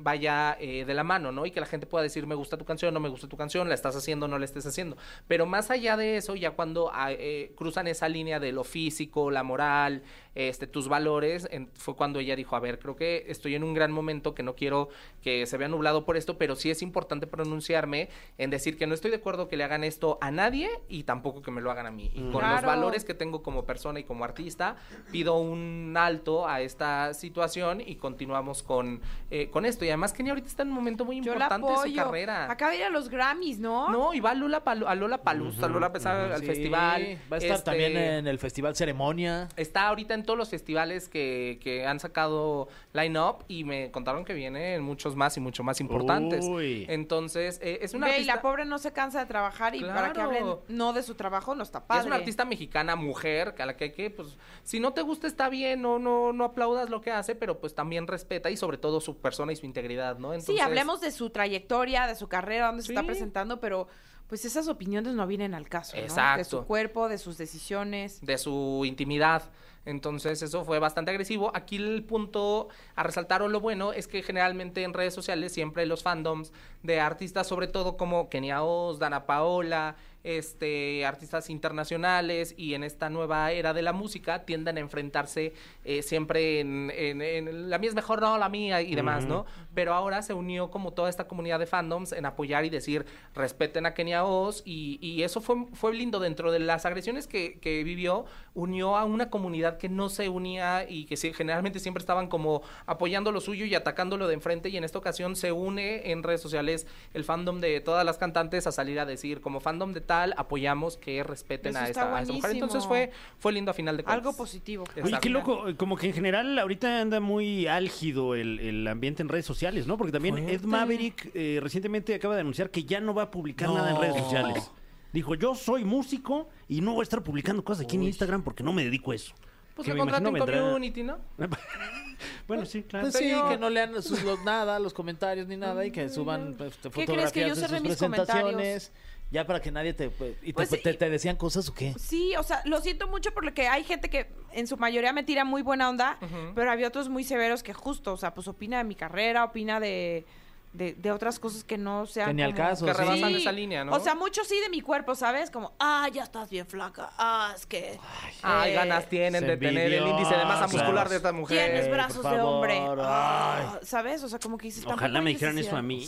vaya 0.00 0.56
eh, 0.60 0.84
de 0.84 0.94
la 0.94 1.04
mano, 1.04 1.32
¿no? 1.32 1.46
Y 1.46 1.50
que 1.50 1.60
la 1.60 1.66
gente 1.66 1.86
pueda 1.86 2.02
decir 2.02 2.26
me 2.26 2.34
gusta 2.34 2.56
tu 2.56 2.64
canción, 2.64 2.94
no 2.94 3.00
me 3.00 3.08
gusta 3.08 3.28
tu 3.28 3.36
canción, 3.36 3.68
la 3.68 3.74
estás 3.74 3.96
haciendo, 3.96 4.28
no 4.28 4.38
la 4.38 4.44
estés 4.44 4.66
haciendo. 4.66 4.96
Pero 5.26 5.46
más 5.46 5.70
allá 5.70 5.96
de 5.96 6.16
eso, 6.16 6.34
ya 6.34 6.52
cuando 6.52 6.90
ah, 6.92 7.12
eh, 7.12 7.52
cruzan 7.56 7.86
esa 7.86 8.08
línea 8.08 8.40
de 8.40 8.52
lo 8.52 8.64
físico, 8.64 9.30
la 9.30 9.42
moral, 9.42 10.02
este, 10.38 10.68
tus 10.68 10.88
valores, 10.88 11.48
en- 11.50 11.68
fue 11.74 11.96
cuando 11.96 12.20
ella 12.20 12.36
dijo, 12.36 12.54
a 12.54 12.60
ver, 12.60 12.78
creo 12.78 12.94
que 12.94 13.24
estoy 13.26 13.56
en 13.56 13.64
un 13.64 13.74
gran 13.74 13.90
momento 13.90 14.34
que 14.36 14.44
no 14.44 14.54
quiero 14.54 14.88
que 15.20 15.44
se 15.46 15.56
vea 15.56 15.66
nublado 15.66 16.04
por 16.04 16.16
esto, 16.16 16.38
pero 16.38 16.54
sí 16.54 16.70
es 16.70 16.80
importante 16.80 17.26
pronunciarme 17.26 18.08
en 18.38 18.50
decir 18.50 18.78
que 18.78 18.86
no 18.86 18.94
estoy 18.94 19.10
de 19.10 19.16
acuerdo 19.16 19.48
que 19.48 19.56
le 19.56 19.64
hagan 19.64 19.82
esto 19.82 20.16
a 20.20 20.30
nadie 20.30 20.68
y 20.88 21.02
tampoco 21.02 21.42
que 21.42 21.50
me 21.50 21.60
lo 21.60 21.70
hagan 21.72 21.86
a 21.86 21.90
mí. 21.90 22.10
Y 22.14 22.30
con 22.30 22.48
los 22.48 22.62
valores 22.62 23.04
que 23.04 23.14
tengo 23.14 23.42
como 23.42 23.64
persona 23.64 23.98
y 23.98 24.04
como 24.04 24.24
artista, 24.24 24.76
pido 25.10 25.34
un 25.38 25.94
alto 25.98 26.46
a 26.48 26.60
esta 26.60 27.14
situación 27.14 27.80
y 27.84 27.96
continuamos 27.96 28.62
con, 28.62 29.00
eh, 29.32 29.48
con 29.50 29.66
esto. 29.66 29.84
Y 29.84 29.88
además 29.88 30.12
Kenia 30.12 30.32
ahorita 30.32 30.46
está 30.48 30.62
en 30.62 30.68
un 30.68 30.74
momento 30.74 31.04
muy 31.04 31.20
Yo 31.20 31.32
importante 31.32 31.66
de 31.68 31.90
su 31.90 31.94
carrera. 31.96 32.50
Acaba 32.50 32.70
de 32.70 32.78
ir 32.78 32.84
a 32.84 32.90
los 32.90 33.08
Grammys, 33.08 33.58
¿no? 33.58 33.88
No, 33.90 34.14
y 34.14 34.20
va 34.20 34.30
a 34.30 34.34
Lola 34.34 34.62
Palu- 34.64 34.86
a 34.86 34.94
Lola 34.94 35.18
Palusa, 35.22 35.66
Lola 35.68 35.92
Pesa- 35.92 36.34
al 36.34 36.40
Sí, 36.40 36.46
festival. 36.46 37.18
Va 37.32 37.36
a 37.36 37.38
estar 37.38 37.56
Este, 37.56 37.64
también 37.64 37.96
en 37.96 38.26
el 38.28 38.38
festival 38.38 38.76
Ceremonia. 38.76 39.48
Está 39.56 39.88
ahorita 39.88 40.14
en 40.14 40.24
todos 40.28 40.36
los 40.38 40.50
festivales 40.50 41.08
que, 41.08 41.58
que 41.62 41.86
han 41.86 41.98
sacado 42.00 42.68
line-up 42.92 43.44
y 43.48 43.64
me 43.64 43.90
contaron 43.90 44.26
que 44.26 44.34
vienen 44.34 44.82
muchos 44.82 45.16
más 45.16 45.34
y 45.38 45.40
mucho 45.40 45.64
más 45.64 45.80
importantes. 45.80 46.44
Uy. 46.44 46.84
Entonces, 46.88 47.58
eh, 47.62 47.78
es 47.80 47.94
una 47.94 48.08
Ve, 48.08 48.18
y 48.20 48.24
la 48.24 48.42
pobre 48.42 48.66
no 48.66 48.78
se 48.78 48.92
cansa 48.92 49.20
de 49.20 49.26
trabajar 49.26 49.74
y 49.74 49.80
para 49.80 50.12
que 50.12 50.20
hablen 50.20 50.44
no 50.68 50.92
de 50.92 51.02
su 51.02 51.14
trabajo 51.14 51.54
no 51.54 51.62
está 51.62 51.78
Y 51.78 51.82
padre. 51.88 52.00
es 52.00 52.06
una 52.06 52.16
artista 52.16 52.44
mexicana, 52.44 52.94
mujer, 52.94 53.54
que 53.54 53.62
a 53.62 53.66
la 53.66 53.74
que 53.76 53.84
hay 53.84 53.92
que, 53.92 54.10
pues, 54.10 54.36
si 54.64 54.80
no 54.80 54.92
te 54.92 55.00
gusta 55.00 55.26
está 55.26 55.48
bien, 55.48 55.80
no, 55.80 55.98
no, 55.98 56.34
no 56.34 56.44
aplaudas 56.44 56.90
lo 56.90 57.00
que 57.00 57.10
hace, 57.10 57.34
pero 57.34 57.58
pues 57.58 57.74
también 57.74 58.06
respeta 58.06 58.50
y 58.50 58.58
sobre 58.58 58.76
todo 58.76 59.00
su 59.00 59.16
persona 59.16 59.52
y 59.52 59.56
su 59.56 59.64
integridad, 59.64 60.18
¿no? 60.18 60.32
Sí, 60.32 60.40
Entonces, 60.40 60.60
hablemos 60.64 61.00
de 61.00 61.10
su 61.10 61.30
trayectoria, 61.30 62.06
de 62.06 62.14
su 62.16 62.28
carrera, 62.28 62.66
dónde 62.66 62.82
se 62.82 62.92
está 62.92 63.00
Sí. 63.00 63.06
presentando, 63.06 63.60
pero 63.60 63.88
pues 64.28 64.44
esas 64.44 64.68
opiniones 64.68 65.14
no 65.14 65.26
vienen 65.26 65.54
al 65.54 65.70
caso, 65.70 65.96
¿no? 65.96 66.02
De 66.02 66.06
Exacto. 66.08 66.44
su 66.60 66.66
cuerpo, 66.66 67.08
de 67.08 67.16
sus 67.16 67.38
decisiones. 67.38 68.20
de 68.20 68.36
su 68.36 68.82
intimidad. 68.84 69.42
Entonces 69.84 70.42
eso 70.42 70.64
fue 70.64 70.78
bastante 70.78 71.10
agresivo. 71.10 71.50
Aquí 71.54 71.76
el 71.76 72.04
punto 72.04 72.68
a 72.94 73.02
resaltar 73.02 73.42
o 73.42 73.48
lo 73.48 73.60
bueno 73.60 73.92
es 73.92 74.06
que 74.06 74.22
generalmente 74.22 74.82
en 74.82 74.92
redes 74.92 75.14
sociales 75.14 75.52
siempre 75.52 75.86
los 75.86 76.02
fandoms 76.02 76.52
de 76.82 77.00
artistas, 77.00 77.46
sobre 77.46 77.68
todo 77.68 77.96
como 77.96 78.28
Kenia 78.28 78.62
Oz, 78.62 78.98
Dana 78.98 79.26
Paola, 79.26 79.96
este, 80.24 81.04
artistas 81.06 81.48
internacionales 81.50 82.54
y 82.56 82.74
en 82.74 82.84
esta 82.84 83.08
nueva 83.10 83.52
era 83.52 83.72
de 83.72 83.82
la 83.82 83.92
música 83.92 84.44
tienden 84.44 84.76
a 84.76 84.80
enfrentarse 84.80 85.52
eh, 85.84 86.02
siempre 86.02 86.60
en, 86.60 86.92
en- 86.94 87.22
en 87.22 87.70
la 87.70 87.78
mía 87.78 87.88
es 87.90 87.94
mejor, 87.94 88.20
no, 88.20 88.36
la 88.38 88.48
mía 88.48 88.82
y 88.82 88.94
demás, 88.94 89.24
¿no? 89.26 89.46
Pero 89.74 89.94
ahora 89.94 90.22
se 90.22 90.34
unió 90.34 90.70
como 90.70 90.92
toda 90.92 91.08
esta 91.08 91.28
comunidad 91.28 91.58
de 91.58 91.66
fandoms 91.66 92.12
en 92.12 92.26
apoyar 92.26 92.64
y 92.64 92.70
decir 92.70 93.06
respeten 93.34 93.86
a 93.86 93.94
Kenia 93.94 94.24
Oz 94.24 94.62
y, 94.64 94.98
y 95.00 95.22
eso 95.22 95.40
fue, 95.40 95.66
fue 95.72 95.94
lindo 95.94 96.18
dentro 96.20 96.50
de 96.52 96.58
las 96.58 96.84
agresiones 96.84 97.26
que, 97.26 97.58
que 97.60 97.84
vivió, 97.84 98.24
unió 98.54 98.96
a 98.96 99.04
una 99.04 99.30
comunidad 99.30 99.78
que 99.78 99.88
no 99.88 100.08
se 100.08 100.28
unía 100.28 100.84
y 100.88 101.04
que 101.06 101.16
generalmente 101.32 101.78
siempre 101.78 102.00
estaban 102.00 102.28
como 102.28 102.62
apoyando 102.86 103.30
lo 103.32 103.40
suyo 103.40 103.64
y 103.66 103.74
atacándolo 103.74 104.26
de 104.26 104.34
enfrente 104.34 104.68
y 104.68 104.76
en 104.76 104.84
esta 104.84 104.98
ocasión 104.98 105.36
se 105.36 105.52
une 105.52 106.10
en 106.10 106.22
redes 106.22 106.40
sociales 106.40 106.86
el 107.14 107.24
fandom 107.24 107.60
de 107.60 107.80
todas 107.80 108.04
las 108.04 108.18
cantantes 108.18 108.66
a 108.66 108.72
salir 108.72 108.98
a 109.00 109.06
decir 109.06 109.40
como 109.40 109.60
fandom 109.60 109.92
de 109.92 110.00
tal 110.08 110.34
apoyamos 110.36 110.96
que 110.96 111.22
respeten 111.22 111.76
a 111.76 111.86
esta, 111.86 112.16
a 112.16 112.20
esta 112.22 112.32
mujer. 112.32 112.50
Entonces 112.50 112.84
fue, 112.84 113.12
fue 113.38 113.52
lindo 113.52 113.70
a 113.70 113.74
final 113.74 113.96
de 113.96 114.02
cuentas. 114.02 114.26
Algo 114.26 114.36
positivo. 114.36 114.82
Oye, 115.00 115.18
qué 115.22 115.28
loco, 115.28 115.68
eh, 115.68 115.76
como 115.76 115.96
que 115.96 116.08
en 116.08 116.12
general 116.14 116.58
ahorita 116.58 117.00
anda 117.00 117.20
muy 117.20 117.68
álgido 117.68 118.34
el, 118.34 118.58
el 118.58 118.88
ambiente 118.88 119.22
en 119.22 119.28
redes 119.28 119.46
sociales, 119.46 119.86
¿no? 119.86 119.96
Porque 119.96 120.10
también 120.10 120.36
Ed 120.48 120.62
Maverick 120.62 121.30
eh, 121.34 121.60
recientemente 121.62 122.12
acaba 122.14 122.34
de 122.34 122.40
anunciar 122.40 122.70
que 122.70 122.82
ya 122.82 123.00
no 123.00 123.14
va 123.14 123.22
a 123.24 123.30
publicar 123.30 123.68
No. 123.68 123.76
nada 123.76 123.90
en 123.92 124.00
redes 124.00 124.16
sociales. 124.16 124.72
Dijo, 125.12 125.34
yo 125.36 125.54
soy 125.54 125.84
músico 125.84 126.48
y 126.68 126.80
no 126.80 126.92
voy 126.94 127.00
a 127.00 127.04
estar 127.04 127.22
publicando 127.22 127.62
cosas 127.62 127.84
aquí 127.84 127.94
en 127.96 128.02
Uy. 128.02 128.08
Instagram 128.08 128.42
porque 128.42 128.64
no 128.64 128.72
me 128.72 128.82
dedico 128.84 129.12
a 129.12 129.14
eso. 129.14 129.32
Pues 129.76 129.86
Que 129.86 129.92
se 129.92 129.94
me 129.94 130.00
contrata 130.00 130.28
imagino 130.28 130.44
en 130.44 130.50
vendrá- 130.50 130.60
community, 130.66 131.02
¿no? 131.04 131.18
bueno, 132.48 132.66
sí, 132.66 132.82
claro. 132.82 133.04
Pues 133.04 133.14
sí, 133.16 133.26
Pero- 133.30 133.48
que 133.48 133.58
no 133.58 133.70
lean 133.70 134.02
sus- 134.02 134.22
los- 134.24 134.42
nada, 134.44 134.78
los 134.80 134.92
comentarios 134.92 135.46
ni 135.46 135.56
nada 135.56 135.84
y 135.86 135.90
que 135.90 136.08
suban 136.08 136.54
pues, 136.58 136.76
¿Qué 136.82 136.90
fotografías 136.90 137.32
crees 137.32 137.32
que 137.32 137.40
yo 137.48 137.54
de 137.54 137.60
sus 137.68 137.70
mis 137.72 137.82
presentaciones. 137.82 138.92
Ya 139.30 139.46
para 139.46 139.60
que 139.60 139.70
nadie 139.70 139.92
te... 139.92 140.08
pues, 140.10 140.36
¿Y 140.42 140.46
te, 140.48 140.52
Pues 140.54 140.70
sí. 140.70 140.78
te- 140.82 140.94
te 140.94 141.10
decían 141.10 141.36
cosas 141.36 141.68
o 141.68 141.74
qué? 141.74 141.94
Sí, 141.98 142.34
o 142.36 142.42
sea, 142.42 142.62
lo 142.64 142.80
siento 142.80 143.08
mucho 143.08 143.32
porque 143.34 143.68
hay 143.68 143.84
gente 143.84 144.08
que 144.08 144.32
en 144.52 144.66
su 144.66 144.76
mayoría 144.78 145.12
me 145.12 145.22
tira 145.22 145.44
muy 145.44 145.60
buena 145.62 145.88
onda, 145.90 146.18
pero 146.54 146.70
había 146.70 146.88
otros 146.88 147.08
muy 147.10 147.24
severos 147.24 147.62
que 147.62 147.74
justo, 147.74 148.12
o 148.14 148.16
sea, 148.16 148.32
pues 148.34 148.48
opina 148.48 148.78
de 148.78 148.84
mi 148.84 148.94
carrera, 148.94 149.44
opina 149.44 149.80
de, 149.80 150.24
de, 150.72 150.92
de 150.94 151.10
otras 151.10 151.38
cosas 151.40 151.64
que 151.64 151.78
no 151.78 152.06
sean 152.06 152.28
Que 152.28 152.34
ni 152.34 152.42
al 152.42 152.54
como- 152.54 152.68
caso, 152.68 152.86
Que 152.86 152.92
sí. 152.94 152.98
rebasan 153.00 153.34
esa 153.34 153.52
línea, 153.52 153.84
¿no? 153.84 153.92
O 153.92 154.00
sea, 154.00 154.14
mucho 154.14 154.44
sí 154.44 154.60
de 154.60 154.68
mi 154.68 154.80
cuerpo, 154.82 155.14
¿sabes? 155.14 155.50
Como, 155.50 155.72
ah, 155.80 156.08
ya 156.12 156.22
estás 156.22 156.50
bien 156.50 156.66
flaca, 156.66 157.10
ah, 157.18 157.52
es 157.56 157.64
que... 157.66 157.98
Ay, 158.42 158.72
eh, 158.72 158.74
ganas 158.74 159.08
tienen 159.08 159.46
de 159.46 159.56
tener 159.56 159.92
el 159.92 160.06
índice 160.06 160.36
de 160.36 160.44
masa 160.44 160.64
envidiosas. 160.64 160.72
muscular 160.74 161.08
de 161.08 161.16
esta 161.16 161.32
mujer. 161.32 161.64
Tienes 161.70 161.86
por 161.86 161.94
brazos 161.94 162.16
de 162.16 162.22
favor, 162.22 162.54
hombre. 162.54 162.78
ay. 162.78 162.86
Ah, 163.00 163.78
¿Sabes? 163.82 164.22
O 164.22 164.28
sea, 164.28 164.38
como 164.38 164.58
que 164.58 164.66
dices... 164.66 164.82
tampoco 164.84 164.98
Ojalá 165.04 165.18
hay 165.18 165.24
me 165.24 165.30
dijeran 165.30 165.58
eso 165.58 165.76
necesidad. 165.76 165.78
a 165.78 165.82
mí. 165.82 166.06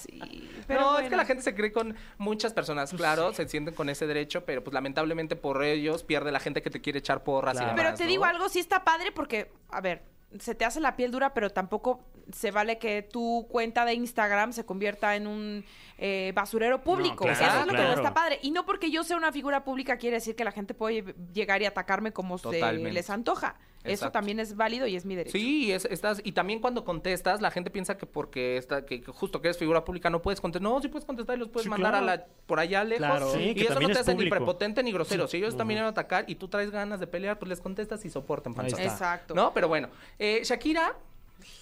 Sí, 0.00 0.50
pero 0.66 0.80
no, 0.80 0.86
es 0.88 0.92
bueno. 0.94 1.08
que 1.10 1.16
la 1.16 1.24
gente 1.24 1.42
se 1.42 1.54
cree 1.54 1.72
con 1.72 1.96
muchas 2.18 2.52
personas, 2.52 2.92
claro, 2.92 3.32
se 3.32 3.48
sienten 3.48 3.74
con 3.74 3.88
ese 3.88 4.06
derecho, 4.06 4.44
pero 4.44 4.62
pues 4.64 4.74
lamentablemente 4.74 5.36
por 5.36 5.62
ellos 5.62 6.02
pierde 6.02 6.32
la 6.32 6.40
gente 6.40 6.62
que 6.62 6.70
te 6.70 6.80
quiere 6.80 6.98
echar 6.98 7.22
porras 7.22 7.52
Claro. 7.52 7.66
y 7.68 7.70
demás. 7.70 7.84
Pero 7.84 7.96
te 7.98 8.04
¿no? 8.04 8.08
digo 8.10 8.24
algo, 8.24 8.48
sí 8.48 8.58
está 8.60 8.82
padre 8.84 9.12
porque, 9.12 9.50
a 9.70 9.80
ver, 9.80 10.02
se 10.38 10.54
te 10.54 10.64
hace 10.64 10.80
la 10.80 10.96
piel 10.96 11.10
dura, 11.10 11.34
pero 11.34 11.50
tampoco 11.50 12.04
se 12.32 12.50
vale 12.50 12.78
que 12.78 13.02
tu 13.02 13.46
cuenta 13.50 13.84
de 13.84 13.94
Instagram 13.94 14.52
se 14.52 14.64
convierta 14.64 15.16
en 15.16 15.26
un 15.26 15.64
eh, 15.98 16.32
basurero 16.34 16.82
público. 16.82 17.24
claro, 17.24 17.44
Eso 17.44 17.60
es 17.60 17.66
lo 17.66 17.72
que 17.72 17.82
no 17.82 17.92
está 17.92 18.14
padre. 18.14 18.38
Y 18.42 18.50
no 18.50 18.64
porque 18.64 18.90
yo 18.90 19.04
sea 19.04 19.16
una 19.16 19.32
figura 19.32 19.64
pública 19.64 19.96
quiere 19.96 20.16
decir 20.16 20.34
que 20.34 20.44
la 20.44 20.52
gente 20.52 20.74
puede 20.74 21.14
llegar 21.32 21.62
y 21.62 21.66
atacarme 21.66 22.12
como 22.12 22.38
se 22.38 22.72
les 22.72 23.10
antoja. 23.10 23.56
Eso 23.84 24.10
también 24.10 24.40
es 24.40 24.56
válido 24.56 24.86
y 24.86 24.96
es 24.96 25.04
mi 25.04 25.14
derecho. 25.14 25.36
Sí, 25.36 25.70
es- 25.70 25.84
estás, 25.84 26.20
y 26.24 26.32
también 26.32 26.60
cuando 26.60 26.84
contestas, 26.84 27.40
la 27.40 27.50
gente 27.50 27.70
piensa 27.70 27.96
que 27.98 28.06
porque 28.06 28.56
está, 28.56 28.84
que, 28.86 29.00
que 29.02 29.12
justo 29.12 29.40
que 29.40 29.48
eres 29.48 29.58
figura 29.58 29.84
pública 29.84 30.08
no 30.10 30.22
puedes 30.22 30.40
contestar. 30.40 30.62
No, 30.70 30.80
sí 30.80 30.88
puedes 30.88 31.04
contestar 31.04 31.36
y 31.36 31.40
los 31.40 31.48
puedes 31.50 31.64
Sí, 31.64 31.70
mandar 31.70 31.92
claro. 31.92 32.06
a 32.10 32.16
la, 32.16 32.26
por 32.46 32.58
allá 32.60 32.82
lejos. 32.84 33.06
Claro. 33.06 33.30
Sí, 33.32 33.50
y 33.50 33.54
que 33.54 33.64
eso 33.64 33.78
no 33.80 33.86
te 33.86 33.92
es 33.92 33.98
hace 33.98 34.14
ni 34.14 34.28
prepotente 34.30 34.82
ni 34.82 34.90
grosero. 34.92 35.28
Si 35.28 35.36
ellos 35.36 35.56
también 35.56 35.76
vienen 35.76 35.84
a 35.86 35.90
atacar 35.90 36.24
y 36.28 36.34
tú 36.36 36.48
traes 36.48 36.70
ganas 36.70 36.98
de 37.00 37.06
pelear, 37.06 37.38
pues 37.38 37.48
les 37.48 37.60
contestas 37.60 38.04
y 38.04 38.10
soportan. 38.10 38.54
Exacto. 38.78 39.34
¿No? 39.34 39.52
Pero 39.52 39.68
bueno, 39.68 39.88
eh, 40.18 40.40
Shakira, 40.44 40.96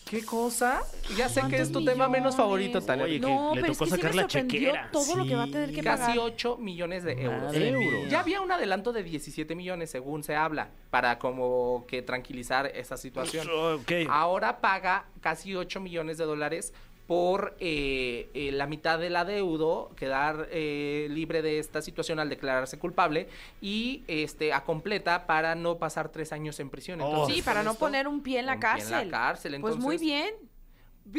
¿qué 0.08 0.24
cosa? 0.24 0.82
Ya 1.16 1.28
sé 1.28 1.42
que 1.48 1.56
es 1.56 1.72
tu 1.72 1.84
tema 1.84 2.08
menos 2.08 2.36
favorito, 2.36 2.80
Tania. 2.80 3.04
Oye, 3.04 3.20
que 3.20 3.26
No, 3.26 3.54
le 3.54 3.60
es 3.62 3.66
tocó 3.78 3.84
que 3.84 3.90
sí 3.90 3.96
sacar 3.96 4.10
me 4.10 4.16
la 4.16 4.22
sorprendió 4.22 4.58
chequera. 4.72 4.90
todo 4.92 5.16
lo 5.16 5.24
que 5.24 5.34
va 5.34 5.42
a 5.44 5.46
tener 5.46 5.72
que 5.72 5.82
pagar. 5.82 5.98
Casi 6.06 6.18
8 6.18 6.56
millones 6.58 7.04
de 7.04 7.12
euros. 7.22 7.42
Madre 7.42 7.68
Euros. 7.68 7.84
mía. 8.02 8.08
Ya 8.08 8.20
había 8.20 8.40
un 8.40 8.52
adelanto 8.52 8.92
de 8.92 9.02
17 9.02 9.54
millones, 9.54 9.90
según 9.90 10.22
se 10.22 10.36
habla, 10.36 10.70
para 10.90 11.18
como 11.18 11.84
que 11.88 12.02
tranquilizar 12.02 12.66
esa 12.66 12.96
situación. 12.96 13.48
Ok. 13.50 13.92
Ahora 14.08 14.60
paga 14.60 15.06
casi 15.20 15.54
8 15.56 15.80
millones 15.80 16.18
de 16.18 16.24
dólares 16.24 16.72
por 17.06 17.56
eh, 17.60 18.30
eh, 18.32 18.52
la 18.52 18.66
mitad 18.66 18.98
del 18.98 19.16
adeudo, 19.16 19.90
quedar 19.96 20.48
eh, 20.50 21.08
libre 21.10 21.42
de 21.42 21.58
esta 21.58 21.82
situación 21.82 22.18
al 22.20 22.28
declararse 22.28 22.78
culpable 22.78 23.28
y 23.60 24.04
este 24.06 24.52
a 24.52 24.64
completa 24.64 25.26
para 25.26 25.54
no 25.54 25.78
pasar 25.78 26.08
tres 26.10 26.32
años 26.32 26.58
en 26.60 26.70
prisión. 26.70 27.00
Oh. 27.00 27.08
Entonces, 27.10 27.36
Sí, 27.36 27.42
para 27.42 27.62
no 27.62 27.72
esto- 27.72 27.80
poner 27.80 28.06
un 28.08 28.22
pie 28.22 28.38
en 28.38 28.46
la 28.46 28.54
un 28.54 28.60
pie 28.60 28.68
en 28.70 28.76
cárcel. 28.76 29.10
la 29.10 29.18
cárcel, 29.18 29.60
Pues 29.60 29.76
muy 29.76 29.98
bien. 29.98 30.34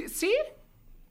Sí, 0.08 0.34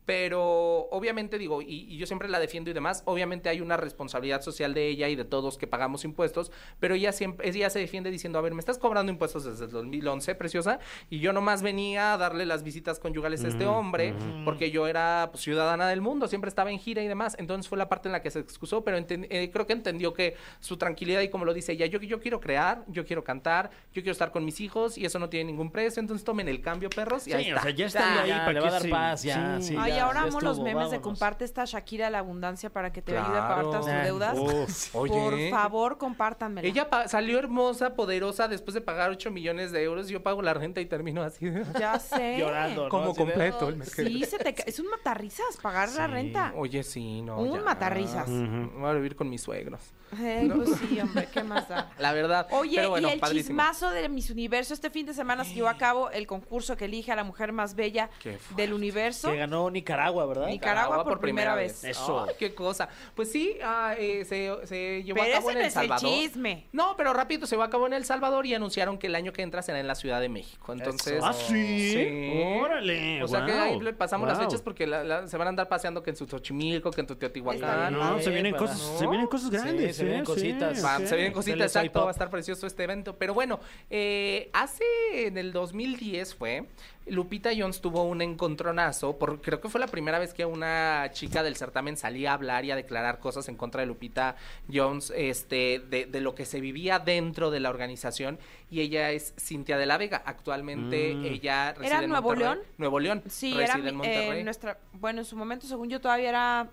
pero 0.04 0.88
obviamente 0.90 1.38
digo, 1.38 1.62
y, 1.62 1.66
y 1.88 1.96
yo 1.96 2.06
siempre 2.06 2.28
la 2.28 2.40
defiendo 2.40 2.70
y 2.70 2.72
demás, 2.72 3.02
obviamente 3.06 3.48
hay 3.48 3.60
una 3.60 3.76
responsabilidad 3.76 4.42
social 4.42 4.74
de 4.74 4.88
ella 4.88 5.08
y 5.08 5.14
de 5.16 5.24
todos 5.24 5.58
que 5.58 5.66
pagamos 5.66 6.04
impuestos, 6.04 6.50
pero 6.80 6.94
ella 6.94 7.12
siempre, 7.12 7.48
ella 7.48 7.70
se 7.70 7.78
defiende 7.78 8.10
diciendo, 8.10 8.38
a 8.38 8.42
ver, 8.42 8.54
me 8.54 8.60
estás 8.60 8.78
cobrando 8.78 9.12
impuestos 9.12 9.44
desde 9.44 9.64
el 9.66 9.70
2011, 9.70 10.34
preciosa, 10.34 10.78
y 11.10 11.20
yo 11.20 11.32
nomás 11.32 11.62
venía 11.62 12.14
a 12.14 12.16
darle 12.18 12.46
las 12.46 12.62
visitas 12.62 12.98
conyugales 12.98 13.44
a 13.44 13.48
este 13.48 13.66
hombre, 13.66 14.14
porque 14.44 14.70
yo 14.70 14.86
era 14.88 15.28
pues, 15.30 15.42
ciudadana 15.44 15.88
del 15.88 16.00
mundo, 16.00 16.26
siempre 16.28 16.48
estaba 16.48 16.70
en 16.70 16.78
gira 16.78 17.02
y 17.02 17.08
demás, 17.08 17.36
entonces 17.38 17.68
fue 17.68 17.78
la 17.78 17.88
parte 17.88 18.08
en 18.08 18.12
la 18.12 18.22
que 18.22 18.30
se 18.30 18.40
excusó, 18.40 18.82
pero 18.84 18.96
eh, 18.98 19.50
creo 19.52 19.66
que 19.66 19.72
entendió 19.72 20.12
que 20.14 20.36
su 20.60 20.76
tranquilidad 20.76 21.20
y 21.20 21.28
como 21.28 21.44
lo 21.44 21.54
dice 21.54 21.72
ella, 21.72 21.86
yo, 21.86 22.00
yo 22.00 22.20
quiero 22.20 22.40
crear, 22.40 22.84
yo 22.88 23.04
quiero 23.06 23.22
cantar, 23.24 23.70
yo 23.92 24.02
quiero 24.02 24.12
estar 24.12 24.32
con 24.32 24.44
mis 24.44 24.60
hijos 24.60 24.98
y 24.98 25.04
eso 25.04 25.18
no 25.18 25.28
tiene 25.28 25.44
ningún 25.52 25.70
precio, 25.70 26.00
entonces 26.00 26.24
tomen 26.24 26.48
el 26.48 26.60
cambio, 26.60 26.90
perros, 26.90 27.26
y 27.26 27.30
Sí, 27.30 27.36
ahí 27.36 27.44
o 27.52 27.56
está. 27.56 27.62
sea, 27.62 27.70
ya 27.70 27.86
estando 27.86 28.14
Ya, 28.16 28.22
ahí 28.22 28.28
ya, 28.28 28.36
para 28.38 28.52
le 28.52 28.58
que 28.60 28.60
va 28.62 28.68
a 28.76 28.80
dar 28.80 28.90
paz, 28.90 29.22
ya, 29.22 29.60
sí. 29.60 29.76
Ay, 29.78 29.91
ya, 29.96 30.04
ahora 30.06 30.22
amo 30.22 30.40
los 30.40 30.58
memes 30.58 30.74
de 30.74 30.98
vámonos. 30.98 31.00
comparte 31.02 31.44
esta 31.44 31.64
Shakira 31.64 32.10
la 32.10 32.18
abundancia 32.18 32.70
para 32.70 32.92
que 32.92 33.02
te 33.02 33.16
ayude 33.16 33.38
a 33.38 33.48
pagar 33.48 33.64
todas 33.64 33.80
tus 33.86 34.02
deudas. 34.04 34.38
Uf. 34.38 34.90
Por 34.92 35.50
favor, 35.50 35.98
compártanmela. 35.98 36.66
Ella 36.66 36.88
salió 37.08 37.38
hermosa, 37.38 37.94
poderosa, 37.94 38.48
después 38.48 38.74
de 38.74 38.80
pagar 38.80 39.10
8 39.10 39.30
millones 39.30 39.72
de 39.72 39.82
euros. 39.82 40.08
Yo 40.08 40.22
pago 40.22 40.42
la 40.42 40.54
renta 40.54 40.80
y 40.80 40.86
termino 40.86 41.22
así. 41.22 41.46
Ya 41.78 41.98
sé. 41.98 42.38
Llorando, 42.38 42.84
¿no? 42.84 42.88
Como 42.88 43.08
de, 43.12 43.14
completo 43.14 43.68
el 43.68 43.78
que- 43.82 43.84
Sí, 44.04 44.24
se 44.24 44.38
te 44.38 44.54
es 44.68 44.78
un 44.80 44.88
matarrisas 44.88 45.56
pagar 45.62 45.88
la 45.92 46.06
renta. 46.06 46.52
Oye, 46.56 46.82
sí, 46.82 47.22
no. 47.22 47.38
Un 47.38 47.52
ya. 47.54 47.60
matarrisas. 47.62 48.28
Voy 48.28 48.90
a 48.90 48.92
vivir 48.94 49.16
con 49.16 49.28
mis 49.28 49.42
suegros. 49.42 49.80
Eh, 50.20 50.50
Pues 50.54 50.68
sí, 50.78 51.00
hombre, 51.00 51.26
¿qué 51.32 51.42
más 51.42 51.66
da? 51.68 51.90
La 51.98 52.12
verdad. 52.12 52.46
Oye, 52.50 52.76
Pero 52.76 52.90
bueno, 52.90 53.08
y 53.08 53.12
el 53.12 53.20
padrísimo. 53.20 53.48
chismazo 53.58 53.90
de 53.90 54.10
Miss 54.10 54.28
Universo, 54.28 54.74
este 54.74 54.90
fin 54.90 55.06
de 55.06 55.14
semana 55.14 55.42
se 55.44 55.54
llevó 55.54 55.68
a 55.68 55.78
cabo 55.78 56.10
el 56.10 56.26
concurso 56.26 56.76
que 56.76 56.84
elige 56.84 57.10
a 57.12 57.16
la 57.16 57.24
mujer 57.24 57.52
más 57.52 57.74
bella 57.74 58.10
del 58.54 58.74
universo. 58.74 59.30
Que 59.30 59.38
ganó 59.38 59.64
Nicaragua, 59.82 60.26
¿verdad? 60.26 60.46
Nicaragua 60.46 61.04
por 61.04 61.18
primera 61.20 61.54
vez. 61.54 61.82
Eso. 61.84 62.24
Ay, 62.28 62.34
qué 62.38 62.54
cosa. 62.54 62.88
Pues 63.16 63.30
sí, 63.32 63.56
ah, 63.62 63.94
eh, 63.98 64.24
se, 64.24 64.66
se 64.66 65.02
llevó 65.02 65.20
Pero 65.20 65.34
a 65.34 65.38
cabo 65.38 65.50
ese 65.50 65.52
en 65.52 65.54
no 65.54 65.60
El 65.60 65.66
es 65.66 65.76
el 65.76 65.80
Salvador. 65.82 66.08
chisme. 66.10 66.66
No, 66.72 66.94
pero 66.96 67.12
rápido 67.12 67.46
se 67.46 67.54
llevó 67.56 67.64
a 67.64 67.70
cabo 67.70 67.86
en 67.88 67.92
El 67.94 68.04
Salvador 68.04 68.46
y 68.46 68.54
anunciaron 68.54 68.96
que 68.98 69.08
el 69.08 69.14
año 69.16 69.32
que 69.32 69.42
entra 69.42 69.60
será 69.62 69.80
en 69.80 69.86
la 69.88 69.94
Ciudad 69.96 70.20
de 70.20 70.28
México. 70.28 70.72
Entonces. 70.72 71.14
Eso. 71.14 71.26
Ah, 71.26 71.32
sí. 71.32 71.92
Sí. 71.92 72.42
Órale. 72.60 73.22
O 73.22 73.28
sea 73.28 73.44
que 73.44 73.52
ahí 73.52 73.80
le 73.80 73.92
pasamos 73.92 74.28
las 74.28 74.38
fechas 74.38 74.62
porque 74.62 74.86
la- 74.86 75.02
la- 75.04 75.26
se 75.28 75.36
van 75.36 75.48
a 75.48 75.50
andar 75.50 75.68
paseando 75.68 76.02
que 76.02 76.10
en 76.10 76.16
su 76.16 76.26
Xochimilco, 76.26 76.90
que 76.90 77.00
en 77.00 77.06
tu 77.08 77.16
Teotihuacán. 77.16 77.92
No, 77.92 78.20
se 78.20 78.30
vienen 78.30 78.52
para- 78.52 78.66
cosas, 78.66 78.78
¿no? 78.80 78.98
se 78.98 79.06
vienen 79.08 79.26
cosas 79.26 79.50
Sí, 79.50 79.56
grandes. 79.56 79.96
se 79.96 80.04
vienen 80.04 80.22
¿eh? 80.22 80.26
cositas. 80.26 80.76
Sí, 80.78 80.84
Va, 80.84 80.98
sí. 80.98 81.06
se 81.08 81.16
vienen 81.16 81.32
cositas, 81.32 81.60
exacto, 81.76 82.02
va 82.02 82.08
a 82.08 82.12
estar 82.12 82.30
precioso 82.30 82.66
este 82.66 82.84
evento. 82.84 83.16
Pero 83.16 83.34
bueno, 83.34 83.58
eh, 83.90 84.50
hace 84.52 84.84
en 85.14 85.38
el 85.38 85.52
2010 85.52 86.34
fue, 86.34 86.64
Lupita 87.06 87.50
Jones 87.56 87.80
tuvo 87.80 88.04
un 88.04 88.22
encontronazo, 88.22 89.18
por, 89.18 89.40
creo 89.40 89.60
que 89.60 89.68
fue 89.72 89.80
la 89.80 89.88
primera 89.88 90.18
vez 90.20 90.32
que 90.34 90.44
una 90.44 91.08
chica 91.12 91.42
del 91.42 91.56
certamen 91.56 91.96
salía 91.96 92.30
a 92.30 92.34
hablar 92.34 92.64
y 92.64 92.70
a 92.70 92.76
declarar 92.76 93.18
cosas 93.18 93.48
en 93.48 93.56
contra 93.56 93.80
de 93.80 93.86
Lupita 93.88 94.36
Jones, 94.72 95.12
este, 95.16 95.80
de, 95.88 96.06
de 96.06 96.20
lo 96.20 96.34
que 96.34 96.44
se 96.44 96.60
vivía 96.60 96.98
dentro 97.00 97.50
de 97.50 97.58
la 97.60 97.70
organización. 97.70 98.38
Y 98.70 98.80
ella 98.80 99.10
es 99.10 99.34
Cintia 99.38 99.76
de 99.78 99.86
la 99.86 99.98
Vega. 99.98 100.22
Actualmente 100.24 101.14
Mm. 101.14 101.24
ella 101.24 101.72
reside 101.72 101.86
¿Era 101.88 102.02
en 102.04 102.10
Nuevo 102.10 102.28
Monterrey. 102.28 102.54
León? 102.54 102.66
Nuevo 102.78 103.00
León. 103.00 103.22
Sí, 103.28 103.52
reside 103.54 103.80
era 103.80 103.88
en 103.88 103.96
Monterrey. 103.96 104.40
eh, 104.40 104.44
nuestra, 104.44 104.78
bueno, 104.92 105.20
en 105.20 105.24
su 105.24 105.36
momento, 105.36 105.66
según 105.66 105.88
yo, 105.88 106.00
todavía 106.00 106.28
era 106.28 106.68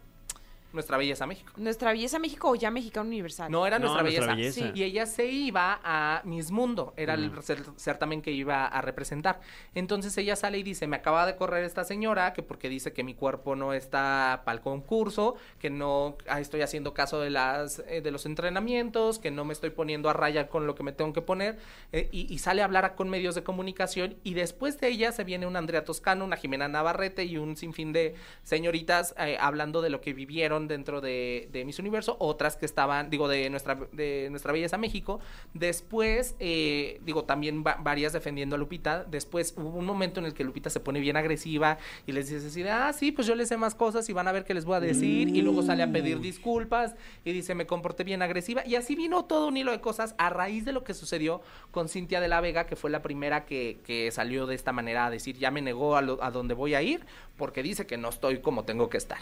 Nuestra 0.72 0.98
belleza 0.98 1.26
México. 1.26 1.52
nuestra 1.58 1.92
belleza 1.92 2.20
México 2.20 2.50
o 2.50 2.56
ya 2.56 2.70
Mexicano 2.70 3.08
Universal. 3.08 3.52
No, 3.52 3.66
era 3.66 3.80
No, 3.80 3.86
nuestra, 3.86 4.04
Nuestra 4.04 4.36
belleza. 4.36 4.60
Belleza. 4.62 4.74
Sí, 4.74 4.80
y 4.80 4.84
ella 4.84 5.06
se 5.08 5.26
iba 5.26 5.80
a 5.84 6.22
Miss 6.26 6.52
Mundo, 6.52 6.94
era 6.96 7.16
el 7.16 7.32
cer- 7.34 7.74
certamen 7.78 8.22
que 8.22 8.32
iba 8.32 8.66
a 8.68 8.82
representar. 8.82 9.40
Entonces 9.74 10.16
ella 10.18 10.36
sale 10.36 10.60
y 10.60 10.64
dice, 10.64 10.86
me 10.86 10.96
acaba 10.98 11.26
de 11.26 11.36
correr 11.36 11.64
esta 11.64 11.84
señora, 11.84 12.34
que 12.34 12.44
porque 12.44 12.70
dice 12.70 12.94
que 12.94 13.04
mi 13.04 13.16
cuerpo 13.16 13.56
no 13.56 13.74
está 13.74 14.44
para 14.46 14.56
el 14.58 14.62
concurso, 14.62 15.36
que 15.60 15.70
no 15.72 16.18
ah, 16.28 16.40
estoy 16.40 16.62
haciendo 16.62 16.94
caso 16.94 17.20
de 17.20 17.30
las 17.32 17.80
eh, 17.88 18.02
de 18.02 18.12
los 18.12 18.26
entrenamientos, 18.28 19.18
que 19.20 19.32
no 19.32 19.46
me 19.46 19.54
estoy 19.54 19.72
poniendo 19.72 20.10
a 20.10 20.14
raya 20.14 20.50
con 20.50 20.68
lo 20.68 20.76
que 20.76 20.84
me 20.84 20.92
tengo 20.92 21.14
que 21.14 21.22
poner, 21.22 21.58
eh, 21.92 22.10
y, 22.12 22.32
y 22.34 22.38
sale 22.40 22.62
a 22.62 22.66
hablar 22.66 22.96
con 22.96 23.10
medios 23.10 23.34
de 23.36 23.44
comunicación, 23.44 24.18
y 24.24 24.34
después 24.36 24.80
de 24.80 24.90
ella 24.90 25.12
se 25.12 25.24
viene 25.24 25.48
una 25.48 25.60
Andrea 25.60 25.84
Toscano, 25.84 26.26
una 26.26 26.38
Jimena 26.38 26.68
Navarrete 26.68 27.26
y 27.26 27.38
un 27.38 27.58
sinfín 27.58 27.92
de 27.92 28.16
señoritas 28.44 29.16
eh, 29.18 29.38
hablando 29.40 29.82
de 29.82 29.90
lo 29.90 30.02
que 30.02 30.14
vivieron 30.14 30.59
dentro 30.68 31.02
de, 31.02 31.48
de 31.52 31.64
Miss 31.66 31.80
Universo, 31.80 32.18
otras 32.20 32.56
que 32.58 32.66
estaban, 32.66 33.10
digo, 33.10 33.28
de 33.28 33.50
nuestra, 33.50 33.76
de 33.92 34.28
nuestra 34.30 34.52
belleza 34.52 34.78
México. 34.78 35.20
Después, 35.54 36.36
eh, 36.40 37.00
digo, 37.06 37.24
también 37.26 37.64
va- 37.66 37.78
varias 37.80 38.14
defendiendo 38.14 38.56
a 38.56 38.60
Lupita. 38.60 39.04
Después 39.04 39.54
hubo 39.58 39.78
un 39.78 39.86
momento 39.86 40.20
en 40.20 40.26
el 40.26 40.34
que 40.34 40.44
Lupita 40.44 40.70
se 40.70 40.80
pone 40.80 41.00
bien 41.00 41.18
agresiva 41.18 41.78
y 42.08 42.12
les 42.12 42.30
dice 42.30 42.48
así 42.48 42.64
ah, 42.70 42.92
sí, 42.94 43.12
pues 43.12 43.28
yo 43.28 43.36
les 43.36 43.48
sé 43.50 43.58
más 43.58 43.76
cosas 43.76 44.08
y 44.10 44.14
van 44.14 44.28
a 44.28 44.32
ver 44.32 44.46
qué 44.46 44.54
les 44.54 44.66
voy 44.66 44.76
a 44.78 44.80
decir. 44.80 45.30
Y 45.36 45.42
luego 45.42 45.62
sale 45.64 45.84
a 45.84 45.92
pedir 45.92 46.20
disculpas 46.20 46.96
y 47.26 47.32
dice, 47.34 47.56
me 47.56 47.66
comporté 47.68 48.04
bien 48.04 48.22
agresiva. 48.22 48.66
Y 48.66 48.76
así 48.76 48.96
vino 48.96 49.26
todo 49.26 49.48
un 49.48 49.58
hilo 49.58 49.72
de 49.72 49.82
cosas 49.82 50.16
a 50.18 50.30
raíz 50.30 50.66
de 50.66 50.72
lo 50.74 50.84
que 50.84 50.94
sucedió 50.94 51.42
con 51.72 51.90
Cintia 51.90 52.22
de 52.22 52.28
la 52.28 52.42
Vega, 52.42 52.66
que 52.66 52.76
fue 52.76 52.90
la 52.90 53.02
primera 53.02 53.46
que, 53.46 53.80
que 53.86 54.12
salió 54.12 54.46
de 54.48 54.56
esta 54.56 54.72
manera 54.72 55.06
a 55.08 55.10
decir, 55.10 55.38
ya 55.38 55.52
me 55.52 55.62
negó 55.62 55.96
a, 55.98 56.02
lo- 56.02 56.24
a 56.24 56.32
donde 56.32 56.54
voy 56.54 56.74
a 56.76 56.82
ir 56.82 57.06
porque 57.38 57.64
dice 57.64 57.86
que 57.88 57.98
no 57.98 58.10
estoy 58.10 58.40
como 58.40 58.66
tengo 58.66 58.90
que 58.90 58.98
estar. 58.98 59.20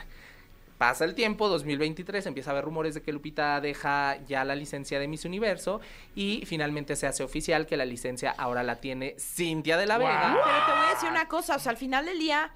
Pasa 0.77 1.05
el 1.05 1.15
tiempo, 1.15 1.47
2023, 1.49 2.25
empieza 2.27 2.51
a 2.51 2.53
haber 2.53 2.63
rumores 2.65 2.93
de 2.93 3.01
que 3.01 3.11
Lupita 3.11 3.59
deja 3.61 4.17
ya 4.27 4.45
la 4.45 4.53
licencia 4.55 4.99
de 4.99 5.07
Miss 5.07 5.25
Universo 5.25 5.81
y 6.15 6.43
finalmente 6.45 6.95
se 6.95 7.07
hace 7.07 7.23
oficial 7.23 7.65
que 7.65 7.77
la 7.77 7.85
licencia 7.85 8.29
ahora 8.37 8.61
la 8.61 8.75
tiene 8.75 9.15
Cintia 9.17 9.75
de 9.77 9.87
la 9.87 9.97
Vega. 9.97 10.37
Pero 10.43 10.65
te 10.67 10.71
voy 10.73 10.85
a 10.85 10.93
decir 10.93 11.09
una 11.09 11.27
cosa, 11.27 11.55
o 11.55 11.59
sea, 11.59 11.71
al 11.71 11.77
final 11.77 12.05
del 12.05 12.19
día, 12.19 12.51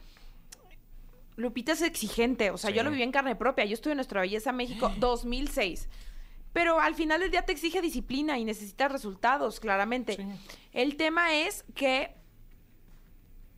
Lupita 1.36 1.72
es 1.72 1.82
exigente, 1.82 2.52
o 2.52 2.58
sea, 2.58 2.70
yo 2.70 2.84
lo 2.84 2.92
viví 2.92 3.02
en 3.02 3.12
carne 3.12 3.36
propia, 3.36 3.66
yo 3.66 3.74
estuve 3.74 3.94
en 3.94 3.98
Nuestra 3.98 4.22
Belleza 4.22 4.52
México 4.52 4.92
2006. 5.00 5.90
pero 6.54 6.80
al 6.80 6.94
final 6.94 7.22
del 7.22 7.32
día 7.32 7.42
te 7.44 7.54
exige 7.54 7.82
disciplina 7.82 8.38
y 8.38 8.46
necesitas 8.46 8.92
resultados, 8.92 9.60
claramente. 9.60 10.18
Sí. 10.18 10.28
El 10.74 10.96
tema 10.96 11.34
es 11.34 11.66
que 11.74 12.14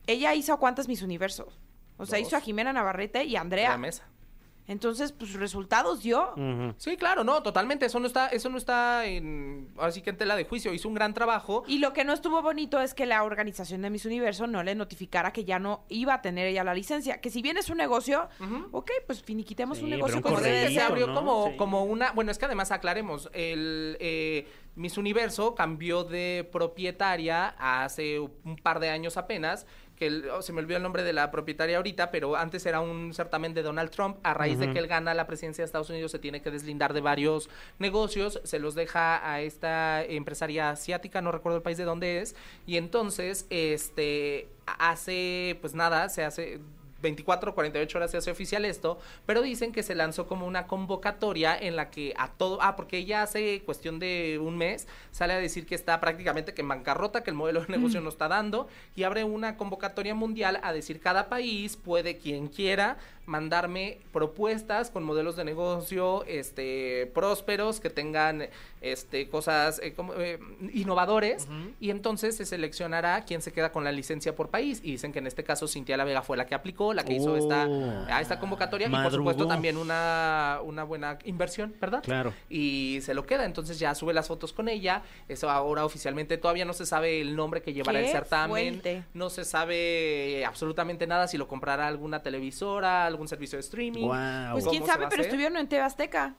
ella 0.06 0.32
hizo 0.34 0.54
a 0.54 0.58
cuántas 0.58 0.88
Miss 0.88 1.02
Universo. 1.02 1.52
O 1.98 2.06
sea, 2.06 2.18
Dos. 2.18 2.28
hizo 2.28 2.36
a 2.36 2.40
Jimena 2.40 2.72
Navarrete 2.72 3.24
y 3.24 3.36
a 3.36 3.40
Andrea. 3.42 3.70
La 3.70 3.78
mesa. 3.78 4.08
Entonces, 4.66 5.12
pues 5.12 5.34
resultados 5.34 6.02
dio. 6.02 6.32
Sí, 6.78 6.96
claro, 6.96 7.22
no, 7.22 7.42
totalmente. 7.42 7.84
Eso 7.86 8.00
no 8.00 8.06
está, 8.06 8.28
eso 8.28 8.48
no 8.48 8.56
está 8.56 9.04
en, 9.04 9.68
ahora 9.76 9.92
sí 9.92 10.00
que 10.00 10.10
en 10.10 10.16
tela 10.16 10.36
de 10.36 10.44
juicio. 10.44 10.72
Hizo 10.72 10.88
un 10.88 10.94
gran 10.94 11.12
trabajo. 11.12 11.64
Y 11.66 11.78
lo 11.78 11.92
que 11.92 12.04
no 12.04 12.12
estuvo 12.14 12.40
bonito 12.40 12.80
es 12.80 12.94
que 12.94 13.04
la 13.04 13.24
organización 13.24 13.82
de 13.82 13.90
Miss 13.90 14.06
Universo 14.06 14.46
no 14.46 14.62
le 14.62 14.74
notificara 14.74 15.32
que 15.32 15.44
ya 15.44 15.58
no 15.58 15.84
iba 15.88 16.14
a 16.14 16.22
tener 16.22 16.46
ella 16.46 16.64
la 16.64 16.72
licencia. 16.72 17.20
Que 17.20 17.28
si 17.30 17.42
bien 17.42 17.58
es 17.58 17.68
un 17.68 17.76
negocio, 17.76 18.28
Ujú. 18.40 18.68
ok, 18.72 18.90
pues 19.06 19.22
finiquitemos 19.22 19.78
Sí, 19.78 19.84
un 19.84 19.90
negocio 19.90 20.22
como 20.22 20.38
se 20.38 20.80
abrió 20.80 21.08
¿no? 21.08 21.14
como, 21.14 21.48
Sí. 21.50 21.56
como 21.58 21.84
una. 21.84 22.12
Bueno, 22.12 22.30
es 22.30 22.38
que 22.38 22.46
además 22.46 22.70
aclaremos, 22.70 23.28
el 23.34 23.98
eh, 24.00 24.48
Miss 24.76 24.96
Universo 24.96 25.54
cambió 25.54 26.04
de 26.04 26.48
propietaria 26.50 27.54
hace 27.58 28.18
un 28.18 28.56
par 28.62 28.80
de 28.80 28.88
años 28.90 29.16
apenas. 29.16 29.66
Que 29.96 30.06
el- 30.08 30.28
oh, 30.30 30.42
se 30.42 30.52
me 30.52 30.60
olvidó 30.60 30.76
el 30.78 30.82
nombre 30.82 31.02
de 31.04 31.12
la 31.12 31.30
propietaria 31.30 31.76
ahorita, 31.76 32.10
pero 32.10 32.34
antes 32.36 32.66
era 32.66 32.80
un 32.80 33.14
certamen 33.14 33.54
de 33.54 33.62
Donald 33.62 33.90
Trump. 33.90 34.16
A 34.24 34.34
raíz 34.34 34.58
de 34.58 34.72
que 34.72 34.78
él 34.80 34.86
gana 34.88 35.14
la 35.14 35.26
presidencia 35.26 35.62
de 35.62 35.66
Estados 35.66 35.88
Unidos, 35.90 36.10
se 36.10 36.18
tiene 36.18 36.42
que 36.42 36.50
deslindar 36.50 36.92
de 36.94 37.00
varios 37.00 37.48
negocios, 37.78 38.40
se 38.44 38.58
los 38.58 38.74
deja 38.74 39.30
a 39.30 39.40
esta 39.40 40.02
empresaria 40.04 40.70
asiática, 40.70 41.20
no 41.22 41.30
recuerdo 41.30 41.56
el 41.58 41.62
país 41.62 41.78
de 41.78 41.84
dónde 41.84 42.20
es, 42.20 42.34
y 42.66 42.76
entonces, 42.76 43.46
este, 43.50 44.48
hace, 44.66 45.58
pues 45.60 45.74
nada, 45.74 46.08
se 46.08 46.24
hace 46.24 46.60
24 47.04 47.52
o 47.52 47.54
48 47.54 47.98
horas 47.98 48.10
se 48.10 48.16
hace 48.16 48.32
oficial 48.32 48.64
esto, 48.64 48.98
pero 49.26 49.42
dicen 49.42 49.70
que 49.70 49.84
se 49.84 49.94
lanzó 49.94 50.26
como 50.26 50.46
una 50.46 50.66
convocatoria 50.66 51.56
en 51.56 51.76
la 51.76 51.90
que 51.90 52.12
a 52.16 52.32
todo, 52.32 52.58
ah, 52.60 52.74
porque 52.74 52.98
ella 52.98 53.22
hace 53.22 53.62
cuestión 53.62 54.00
de 54.00 54.40
un 54.42 54.58
mes 54.58 54.88
sale 55.12 55.34
a 55.34 55.38
decir 55.38 55.66
que 55.66 55.76
está 55.76 56.00
prácticamente 56.00 56.52
que 56.52 56.62
en 56.62 56.68
bancarrota, 56.68 57.22
que 57.22 57.30
el 57.30 57.36
modelo 57.36 57.60
de 57.60 57.68
negocio 57.68 58.00
no 58.00 58.08
está 58.08 58.26
dando 58.26 58.66
y 58.96 59.04
abre 59.04 59.22
una 59.22 59.56
convocatoria 59.56 60.14
mundial 60.14 60.58
a 60.62 60.72
decir 60.72 61.00
cada 61.00 61.28
país 61.28 61.76
puede 61.76 62.18
quien 62.18 62.48
quiera 62.48 62.96
mandarme 63.26 63.98
propuestas 64.12 64.90
con 64.90 65.02
modelos 65.04 65.36
de 65.36 65.44
negocio 65.44 66.24
este 66.26 67.10
prósperos 67.14 67.80
que 67.80 67.90
tengan 67.90 68.48
este 68.80 69.28
cosas 69.28 69.80
eh, 69.82 69.94
como, 69.94 70.12
eh, 70.14 70.38
innovadores 70.74 71.48
y 71.80 71.90
entonces 71.90 72.36
se 72.36 72.44
seleccionará 72.44 73.24
quién 73.24 73.40
se 73.40 73.52
queda 73.52 73.72
con 73.72 73.84
la 73.84 73.92
licencia 73.92 74.34
por 74.36 74.50
país. 74.50 74.80
Y 74.82 74.92
dicen 74.92 75.12
que 75.12 75.20
en 75.20 75.26
este 75.26 75.42
caso 75.44 75.66
Cintia 75.68 75.96
La 75.96 76.04
Vega 76.04 76.22
fue 76.22 76.36
la 76.36 76.46
que 76.46 76.54
aplicó 76.54 76.92
la 76.94 77.04
que 77.04 77.14
hizo 77.14 77.36
esta 77.36 77.66
Oh. 77.66 78.04
a 78.08 78.20
esta 78.20 78.38
convocatoria 78.38 78.88
y 78.88 78.90
por 78.90 78.98
Madrugó. 79.00 79.30
supuesto 79.30 79.46
también 79.46 79.76
una 79.76 80.58
una 80.64 80.84
buena 80.84 81.18
inversión 81.24 81.74
verdad 81.80 82.02
Claro. 82.02 82.34
y 82.50 82.98
se 83.02 83.14
lo 83.14 83.24
queda. 83.26 83.44
Entonces 83.44 83.78
ya 83.78 83.94
sube 83.94 84.12
las 84.12 84.28
fotos 84.28 84.52
con 84.52 84.68
ella. 84.68 85.02
Eso 85.28 85.48
ahora 85.50 85.84
oficialmente 85.84 86.36
todavía 86.36 86.64
no 86.64 86.72
se 86.74 86.84
sabe 86.84 87.20
el 87.20 87.36
nombre 87.36 87.62
que 87.62 87.72
llevará 87.72 88.00
el 88.00 88.08
certamen. 88.08 88.82
no 89.14 89.30
se 89.30 89.44
sabe 89.44 90.44
absolutamente 90.46 91.06
nada 91.06 91.26
si 91.28 91.38
lo 91.38 91.48
comprará 91.48 91.86
alguna 91.86 92.22
televisora 92.22 93.06
algún 93.14 93.28
servicio 93.28 93.56
de 93.56 93.60
streaming. 93.60 94.08
Pues 94.08 94.64
¿Cómo 94.64 94.70
quién 94.70 94.86
sabe, 94.86 95.06
pero 95.08 95.22
estuvieron 95.22 95.56
en 95.56 95.68
TV 95.68 95.82
Azteca. 95.82 96.34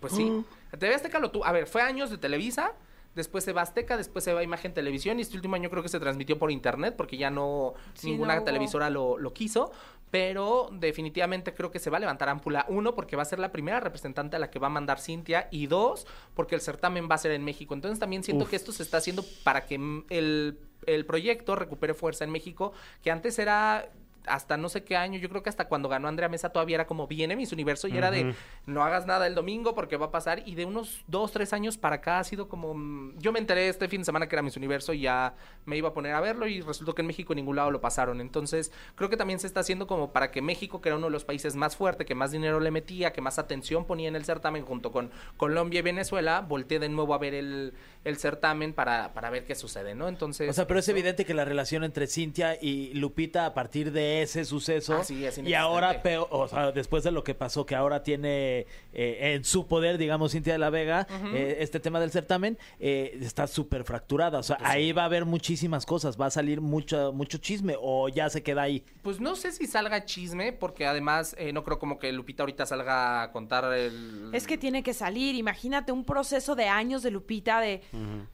Pues 0.00 0.12
sí. 0.12 0.44
TV 0.78 0.94
Azteca 0.94 1.18
lo 1.18 1.30
tuvo. 1.30 1.46
A 1.46 1.52
ver, 1.52 1.66
fue 1.66 1.82
años 1.82 2.10
de 2.10 2.18
Televisa. 2.18 2.72
Después 3.14 3.44
se 3.44 3.54
va 3.54 3.62
Azteca, 3.62 3.96
después 3.96 4.22
se 4.24 4.34
va 4.34 4.42
Imagen 4.42 4.74
Televisión 4.74 5.18
y 5.18 5.22
este 5.22 5.36
último 5.36 5.56
año 5.56 5.70
creo 5.70 5.82
que 5.82 5.88
se 5.88 5.98
transmitió 5.98 6.38
por 6.38 6.50
internet 6.50 6.96
porque 6.98 7.16
ya 7.16 7.30
no 7.30 7.72
Sí, 7.94 8.10
ninguna 8.10 8.36
no 8.36 8.44
televisora 8.44 8.90
lo, 8.90 9.16
lo 9.16 9.32
quiso. 9.32 9.72
Pero 10.10 10.68
definitivamente 10.70 11.54
creo 11.54 11.70
que 11.70 11.78
se 11.78 11.88
va 11.88 11.96
a 11.96 12.00
levantar 12.00 12.28
ámpula. 12.28 12.66
Uno, 12.68 12.94
porque 12.94 13.16
va 13.16 13.22
a 13.22 13.24
ser 13.24 13.38
la 13.38 13.52
primera 13.52 13.80
representante 13.80 14.36
a 14.36 14.38
la 14.38 14.50
que 14.50 14.58
va 14.58 14.66
a 14.66 14.70
mandar 14.70 15.00
Cintia. 15.00 15.48
Y 15.50 15.66
dos, 15.66 16.06
porque 16.34 16.54
el 16.54 16.60
certamen 16.60 17.08
va 17.10 17.14
a 17.14 17.18
ser 17.18 17.32
en 17.32 17.42
México. 17.42 17.74
Entonces 17.74 17.98
también 17.98 18.22
siento 18.22 18.44
Uf. 18.44 18.50
que 18.50 18.56
esto 18.56 18.70
se 18.70 18.82
está 18.82 18.98
haciendo 18.98 19.24
para 19.42 19.64
que 19.64 19.78
mm, 19.78 20.04
el, 20.10 20.60
el 20.84 21.06
proyecto 21.06 21.56
recupere 21.56 21.94
fuerza 21.94 22.24
en 22.24 22.30
México, 22.30 22.72
que 23.02 23.10
antes 23.10 23.38
era 23.38 23.90
hasta 24.26 24.56
no 24.56 24.68
sé 24.68 24.84
qué 24.84 24.96
año, 24.96 25.18
yo 25.18 25.28
creo 25.28 25.42
que 25.42 25.48
hasta 25.48 25.68
cuando 25.68 25.88
ganó 25.88 26.08
Andrea 26.08 26.28
Mesa 26.28 26.50
todavía 26.50 26.76
era 26.76 26.86
como 26.86 27.06
viene 27.06 27.36
Miss 27.36 27.52
Universo 27.52 27.88
y 27.88 27.96
era 27.96 28.10
de 28.10 28.34
no 28.66 28.82
hagas 28.82 29.06
nada 29.06 29.26
el 29.26 29.34
domingo 29.34 29.74
porque 29.74 29.96
va 29.96 30.06
a 30.06 30.10
pasar. 30.10 30.42
Y 30.46 30.54
de 30.54 30.64
unos 30.64 31.04
dos, 31.06 31.32
tres 31.32 31.52
años 31.52 31.76
para 31.78 31.96
acá 31.96 32.18
ha 32.18 32.24
sido 32.24 32.48
como 32.48 32.74
mm, 32.74 33.18
yo 33.18 33.32
me 33.32 33.38
enteré 33.38 33.68
este 33.68 33.88
fin 33.88 34.00
de 34.00 34.04
semana 34.04 34.28
que 34.28 34.34
era 34.34 34.42
Miss 34.42 34.56
Universo 34.56 34.92
y 34.92 35.00
ya 35.00 35.34
me 35.64 35.76
iba 35.76 35.88
a 35.88 35.94
poner 35.94 36.14
a 36.14 36.20
verlo 36.20 36.46
y 36.46 36.60
resultó 36.60 36.94
que 36.94 37.02
en 37.02 37.06
México 37.06 37.32
en 37.32 37.38
ningún 37.38 37.56
lado 37.56 37.70
lo 37.70 37.80
pasaron. 37.80 38.20
Entonces 38.20 38.72
creo 38.94 39.10
que 39.10 39.16
también 39.16 39.38
se 39.38 39.46
está 39.46 39.60
haciendo 39.60 39.86
como 39.86 40.12
para 40.12 40.30
que 40.30 40.42
México 40.42 40.80
que 40.80 40.88
era 40.88 40.96
uno 40.96 41.06
de 41.06 41.12
los 41.12 41.24
países 41.24 41.56
más 41.56 41.76
fuertes 41.76 42.06
que 42.06 42.14
más 42.14 42.30
dinero 42.30 42.60
le 42.60 42.70
metía 42.70 43.12
que 43.12 43.20
más 43.20 43.38
atención 43.38 43.84
ponía 43.84 44.08
en 44.08 44.16
el 44.16 44.24
certamen 44.24 44.64
junto 44.64 44.92
con 44.92 45.10
Colombia 45.36 45.80
y 45.80 45.82
Venezuela 45.82 46.40
volteé 46.40 46.78
de 46.78 46.88
nuevo 46.88 47.14
a 47.14 47.18
ver 47.18 47.34
el, 47.34 47.74
el 48.06 48.16
certamen 48.18 48.72
para, 48.72 49.12
para 49.12 49.30
ver 49.30 49.44
qué 49.44 49.54
sucede 49.54 49.94
no 49.94 50.08
entonces 50.08 50.48
O 50.48 50.52
sea, 50.52 50.66
pero 50.66 50.80
es 50.80 50.88
evidente 50.88 51.24
que 51.24 51.34
la 51.34 51.44
relación 51.44 51.84
entre 51.84 52.06
Cintia 52.06 52.56
y 52.60 52.94
Lupita 52.94 53.46
a 53.46 53.54
partir 53.54 53.92
de 53.92 54.22
ese 54.22 54.44
suceso 54.44 54.98
Ah, 55.00 55.04
sí, 55.04 55.24
es 55.24 55.38
y 55.38 55.54
ahora 55.54 56.02
peor, 56.02 56.28
o 56.30 56.48
sea, 56.48 56.72
después 56.72 57.04
de 57.04 57.10
lo 57.10 57.24
que 57.24 57.34
pasó 57.34 57.66
que 57.66 57.74
ahora 57.74 58.02
tiene 58.02 58.66
eh, 58.92 59.34
en 59.34 59.44
su 59.44 59.66
poder, 59.66 59.98
digamos, 59.98 60.32
Cintia 60.32 60.52
de 60.52 60.58
la 60.58 60.70
Vega, 60.70 61.06
eh, 61.34 61.58
este 61.60 61.80
tema 61.80 62.00
del 62.00 62.10
certamen 62.10 62.58
eh, 62.78 63.18
está 63.20 63.46
súper 63.46 63.84
fracturada. 63.84 64.38
O 64.38 64.42
sea, 64.42 64.56
Pues 64.58 64.70
ahí 64.70 64.92
va 64.92 65.02
a 65.02 65.04
haber 65.06 65.24
muchísimas 65.24 65.84
cosas, 65.86 66.18
va 66.20 66.26
a 66.26 66.30
salir 66.30 66.60
mucho, 66.60 67.12
mucho 67.12 67.38
chisme 67.38 67.74
o 67.78 68.08
ya 68.08 68.30
se 68.30 68.42
queda 68.42 68.62
ahí. 68.62 68.84
Pues 69.02 69.20
no 69.20 69.36
sé 69.36 69.52
si 69.52 69.66
salga 69.66 70.04
chisme, 70.04 70.52
porque 70.52 70.86
además 70.86 71.34
eh, 71.38 71.52
no 71.52 71.64
creo 71.64 71.78
como 71.78 71.98
que 71.98 72.12
Lupita 72.12 72.42
ahorita 72.42 72.66
salga 72.66 73.22
a 73.22 73.32
contar 73.32 73.72
el... 73.72 74.30
Es 74.32 74.46
que 74.46 74.56
tiene 74.58 74.82
que 74.82 74.94
salir. 74.94 75.34
Imagínate 75.34 75.92
un 75.92 76.04
proceso 76.04 76.54
de 76.54 76.68
años 76.68 77.02
de 77.02 77.10
Lupita, 77.10 77.60
de. 77.60 77.82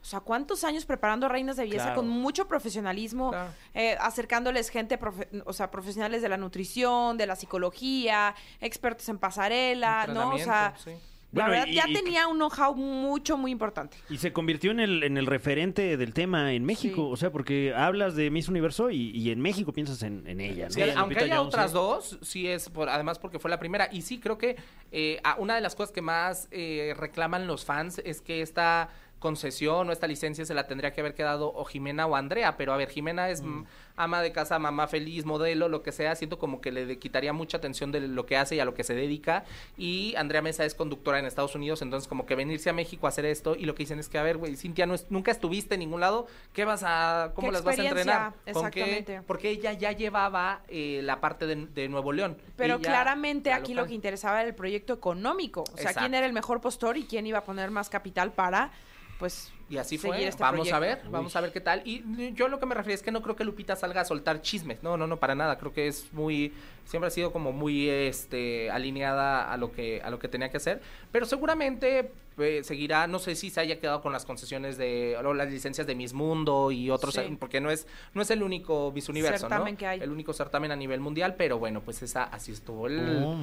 O 0.01 0.05
sea, 0.05 0.19
¿cuántos 0.19 0.63
años 0.63 0.85
preparando 0.85 1.27
reinas 1.29 1.55
de 1.57 1.63
belleza 1.63 1.85
Claro. 1.85 2.01
con 2.01 2.09
mucho 2.09 2.47
profesionalismo, 2.47 3.31
Claro. 3.31 3.51
eh, 3.73 3.95
acercándoles 3.99 4.69
gente, 4.69 4.99
profe- 4.99 5.27
o 5.45 5.53
sea, 5.53 5.71
profesionales 5.71 6.21
de 6.21 6.29
la 6.29 6.37
nutrición, 6.37 7.17
de 7.17 7.27
la 7.27 7.35
psicología, 7.35 8.35
expertos 8.61 9.07
en 9.09 9.17
pasarela, 9.17 10.07
¿no? 10.07 10.31
O 10.31 10.37
sea, 10.37 10.73
sí. 10.83 10.91
la 11.31 11.45
Bueno, 11.45 11.49
verdad 11.51 11.65
y- 11.67 11.73
ya 11.73 11.85
y- 11.89 11.93
tenía 11.93 12.27
un 12.27 12.37
know-how 12.37 12.75
mucho, 12.75 13.37
muy 13.37 13.49
importante. 13.51 13.97
Y 14.09 14.17
se 14.17 14.31
convirtió 14.31 14.69
en 14.69 14.79
el, 14.79 15.01
en 15.01 15.17
el 15.17 15.25
referente 15.25 15.97
del 15.97 16.13
tema 16.13 16.53
en 16.53 16.63
México. 16.63 17.07
Sí. 17.07 17.09
O 17.13 17.17
sea, 17.17 17.31
porque 17.31 17.73
hablas 17.75 18.15
de 18.15 18.29
Miss 18.29 18.49
Universo 18.49 18.91
y, 18.91 19.09
y 19.11 19.31
en 19.31 19.41
México 19.41 19.73
piensas 19.73 20.03
en, 20.03 20.27
en 20.27 20.39
ella. 20.41 20.65
¿no? 20.65 20.71
Sí, 20.71 20.83
Sí, 20.83 20.89
aunque 20.95 21.19
haya 21.23 21.37
Jones, 21.37 21.47
otras 21.53 21.71
sí. 21.71 21.73
dos, 21.75 22.19
sí 22.21 22.47
es, 22.47 22.69
por, 22.69 22.87
además 22.87 23.17
porque 23.17 23.39
fue 23.39 23.49
la 23.49 23.57
primera. 23.57 23.89
Y 23.91 24.03
sí, 24.03 24.19
creo 24.19 24.37
que 24.37 24.57
eh, 24.91 25.19
una 25.39 25.55
de 25.55 25.61
las 25.61 25.73
cosas 25.73 25.91
que 25.91 26.01
más 26.03 26.47
eh, 26.51 26.93
reclaman 26.97 27.47
los 27.47 27.65
fans 27.65 27.99
es 28.05 28.21
que 28.21 28.41
esta 28.43 28.89
concesión 29.23 29.89
o 29.89 29.91
esta 29.93 30.05
licencia 30.05 30.45
se 30.45 30.53
la 30.53 30.67
tendría 30.67 30.91
que 30.91 30.99
haber 31.01 31.15
quedado 31.15 31.51
o 31.55 31.63
Jimena 31.63 32.05
o 32.05 32.15
Andrea, 32.15 32.57
pero 32.57 32.73
a 32.73 32.77
ver, 32.77 32.89
Jimena 32.89 33.29
es 33.29 33.41
mm, 33.41 33.63
ama 33.95 34.21
de 34.21 34.31
casa, 34.33 34.59
mamá 34.59 34.87
feliz, 34.87 35.23
modelo, 35.25 35.69
lo 35.69 35.81
que 35.81 35.91
sea, 35.93 36.13
siento 36.15 36.37
como 36.37 36.59
que 36.59 36.71
le 36.73 36.85
de- 36.85 36.99
quitaría 36.99 37.31
mucha 37.31 37.57
atención 37.57 37.91
de 37.93 38.01
lo 38.01 38.25
que 38.25 38.35
hace 38.37 38.55
y 38.55 38.59
a 38.59 38.65
lo 38.65 38.73
que 38.73 38.83
se 38.83 38.93
dedica, 38.93 39.45
y 39.77 40.13
Andrea 40.17 40.41
Mesa 40.41 40.65
es 40.65 40.75
conductora 40.75 41.19
en 41.19 41.25
Estados 41.25 41.55
Unidos, 41.55 41.81
entonces 41.81 42.07
como 42.09 42.25
que 42.25 42.35
venirse 42.35 42.69
a 42.69 42.73
México 42.73 43.05
a 43.05 43.09
hacer 43.09 43.25
esto, 43.25 43.55
y 43.55 43.65
lo 43.65 43.73
que 43.75 43.83
dicen 43.83 43.99
es 43.99 44.09
que, 44.09 44.17
a 44.17 44.23
ver, 44.23 44.37
güey, 44.37 44.57
Cintia, 44.57 44.85
no 44.85 44.93
es- 44.93 45.07
nunca 45.09 45.31
estuviste 45.31 45.75
en 45.75 45.79
ningún 45.79 46.01
lado, 46.01 46.27
¿qué 46.51 46.65
vas 46.65 46.83
a, 46.85 47.31
cómo 47.33 47.47
¿Qué 47.47 47.51
las 47.53 47.63
vas 47.63 47.79
a 47.79 47.83
entrenar? 47.83 48.33
¿Con 48.51 48.69
qué? 48.71 48.79
Exactamente. 48.81 49.21
Porque 49.25 49.49
ella 49.49 49.71
ya 49.73 49.93
llevaba 49.93 50.61
eh, 50.67 50.99
la 51.03 51.21
parte 51.21 51.45
de, 51.47 51.55
de 51.67 51.87
Nuevo 51.87 52.11
León. 52.11 52.35
Pero 52.57 52.75
Ella, 52.75 52.83
claramente 52.89 53.51
la 53.51 53.55
aquí 53.57 53.73
local. 53.73 53.85
lo 53.85 53.89
que 53.89 53.95
interesaba 53.95 54.39
era 54.41 54.49
el 54.49 54.55
proyecto 54.55 54.91
económico. 54.93 55.63
O 55.73 55.77
sea, 55.77 55.93
quién 55.93 56.13
era 56.13 56.25
el 56.25 56.33
mejor 56.33 56.59
postor 56.61 56.97
y 56.97 57.03
quién 57.05 57.25
iba 57.27 57.37
a 57.39 57.43
poner 57.43 57.71
más 57.71 57.89
capital 57.89 58.31
para, 58.33 58.71
pues, 59.19 59.51
Y 59.69 59.77
así 59.77 59.97
fue. 59.97 60.25
este 60.27 60.41
vamos 60.41 60.71
a 60.71 60.79
ver, 60.79 61.01
vamos 61.09 61.35
a 61.35 61.41
ver 61.41 61.51
qué 61.51 61.61
tal. 61.61 61.81
Y 61.85 62.33
yo 62.33 62.47
lo 62.47 62.59
que 62.59 62.65
me 62.65 62.75
refiero 62.75 62.95
es 62.95 63.03
que 63.03 63.11
no 63.11 63.21
creo 63.21 63.35
que 63.35 63.43
Lupita 63.43 63.75
salga 63.75 64.01
a 64.01 64.05
soltar 64.05 64.41
chismes. 64.41 64.83
No, 64.83 64.97
no, 64.97 65.07
no, 65.07 65.17
para 65.17 65.35
nada. 65.35 65.57
Creo 65.57 65.73
que 65.73 65.87
es 65.87 66.11
muy, 66.13 66.53
siempre 66.85 67.07
ha 67.07 67.11
sido 67.11 67.31
como 67.31 67.51
muy, 67.51 67.89
este, 67.89 68.69
alineada 68.71 69.51
a 69.51 69.57
lo 69.57 69.71
que, 69.71 70.01
a 70.03 70.09
lo 70.09 70.19
que 70.19 70.27
tenía 70.27 70.49
que 70.49 70.57
hacer. 70.57 70.81
Pero 71.11 71.25
seguramente 71.25 72.11
eh, 72.39 72.61
seguirá, 72.63 73.05
no 73.05 73.19
sé 73.19 73.35
si 73.35 73.51
se 73.51 73.59
haya 73.59 73.79
quedado 73.79 74.01
con 74.01 74.11
las 74.11 74.25
concesiones 74.25 74.75
de, 74.75 75.15
o 75.23 75.33
las 75.35 75.51
licencias 75.51 75.85
de 75.85 75.93
Miss 75.93 76.13
Mundo 76.13 76.71
y 76.71 76.89
otros, 76.89 77.13
Sí. 77.13 77.37
porque 77.39 77.61
no 77.61 77.69
es, 77.69 77.85
no 78.15 78.23
es 78.23 78.31
el 78.31 78.41
único 78.41 78.91
Miss 78.91 79.07
Universo, 79.07 79.41
Certamen 79.47 79.75
¿no? 79.75 79.77
que 79.77 79.85
hay. 79.85 79.99
El 79.99 80.09
único 80.11 80.33
certamen 80.33 80.71
a 80.71 80.75
nivel 80.75 80.99
mundial, 80.99 81.35
pero 81.37 81.59
bueno, 81.59 81.81
pues 81.81 82.01
esa, 82.01 82.23
así 82.23 82.51
estuvo 82.51 82.87
el, 82.87 83.23
Oh. 83.23 83.37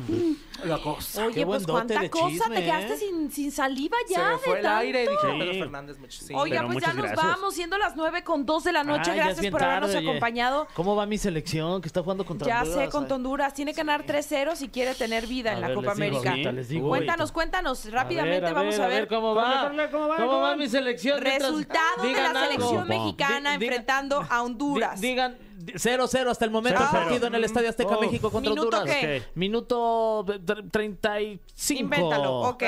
la 0.66 0.78
cosa. 0.78 1.26
Oye, 1.26 1.34
Qué 1.36 1.45
buen 1.45 1.59
pues 1.64 1.70
cuánta 1.70 2.01
de 2.01 2.11
cosa, 2.11 2.28
chisme, 2.30 2.57
te 2.57 2.62
quedaste 2.64 2.95
¿eh? 2.95 2.97
sin, 2.97 3.30
sin 3.30 3.53
saliva 3.53 3.97
Se 4.09 4.14
ya. 4.14 4.30
me 4.32 4.38
fue 4.38 4.55
de 4.55 4.61
el 4.61 4.66
aire, 4.66 5.05
tanto. 5.07 5.20
dijo 5.22 5.32
Sí. 5.34 5.38
Pedro 5.38 5.53
Fernández. 5.64 5.97
sí. 6.09 6.34
Oiga, 6.34 6.57
Pero 6.62 6.72
pues 6.72 6.84
ya 6.84 6.93
nos 6.93 7.03
gracias. 7.05 7.26
vamos, 7.26 7.55
siendo 7.55 7.78
las 7.78 7.95
nueve 7.97 8.24
con 8.24 8.45
dos 8.45 8.64
de 8.64 8.72
la 8.72 8.82
noche. 8.82 9.12
Ah, 9.12 9.14
Gracias 9.14 9.53
por 9.53 9.62
habernos 9.62 9.91
tarde, 9.93 9.99
oye. 10.01 10.09
acompañado. 10.11 10.66
¿Cómo 10.74 10.97
va 10.97 11.07
mi 11.07 11.16
selección 11.16 11.80
que 11.80 11.86
está 11.86 12.03
jugando 12.03 12.24
contra 12.26 12.49
Ya 12.49 12.62
Honduras? 12.62 12.84
sé, 12.86 12.91
con 12.91 13.05
Honduras. 13.05 13.20
Tiene 13.55 13.72
que 13.72 13.78
ganar 13.78 14.05
3-0 14.05 14.55
si 14.57 14.68
quiere 14.68 14.95
tener 14.95 15.26
vida 15.26 15.51
A 15.51 15.55
en 15.55 15.61
la 15.61 15.66
ver, 15.68 15.76
Copa 15.76 15.95
les 15.95 15.99
digo 16.11 16.18
América. 16.20 16.53
digo 16.68 16.89
Cuéntanos, 16.89 17.20
ahorita. 17.20 17.35
cuéntanos. 17.35 17.91
Rápidamente 17.91 18.37
a 18.39 18.41
ver, 18.41 18.55
vamos 18.55 18.78
a 18.78 18.87
ver, 18.89 19.09
cómo 19.09 19.35
va. 19.35 19.68
corre, 19.70 19.91
¿cómo 19.91 20.09
va? 20.09 20.16
¿Cómo 20.16 20.28
¿Cómo 20.28 20.41
va 20.43 20.57
mi 20.57 20.68
selección? 20.68 21.20
Mientras 21.22 21.51
resultados 21.51 22.03
de 22.03 22.12
la 22.12 22.26
algo. 22.31 22.41
selección 22.41 22.89
mexicana 22.89 23.57
di- 23.59 23.64
enfrentando 23.66 24.26
a 24.28 24.43
Honduras. 24.43 25.01
Di- 25.01 25.09
digan 25.09 25.37
0-0 25.74 26.31
hasta 26.31 26.45
el 26.45 26.51
momento 26.51 26.83
el 26.83 26.89
partido 26.89 27.26
en 27.26 27.35
el 27.35 27.45
Estadio 27.45 27.68
Azteca 27.68 27.97
Oh. 27.97 28.01
México 28.01 28.31
contra 28.31 28.51
¿Minuto 28.51 28.76
Honduras. 28.78 28.97
qué? 29.01 29.22
Minuto 29.35 30.24
tr- 30.26 30.70
35. 30.70 31.81
Invéntalo, 31.83 32.41
ok. 32.41 32.62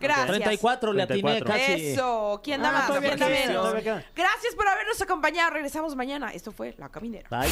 Gracias. 0.00 0.26
34 0.26 0.92
le 0.92 1.02
atiné 1.02 1.22
34. 1.40 1.46
casi. 1.74 1.86
Eso. 1.88 2.40
¿Quién 2.44 2.62
da 2.62 2.68
Ah, 2.68 2.72
más? 2.72 2.86
todavía 2.88 3.08
¿Quién 3.10 3.20
da 3.20 3.26
queda, 3.28 3.38
menos? 3.46 3.62
todavía 3.62 3.82
queda. 3.82 4.04
Gracias 4.14 4.54
por 4.54 4.68
habernos 4.68 5.00
acompañado. 5.00 5.50
Regresamos 5.50 5.94
mañana. 5.96 6.30
Esto 6.32 6.52
fue 6.52 6.74
La 6.78 6.88
Caminera. 6.88 7.28
Bye. 7.30 7.50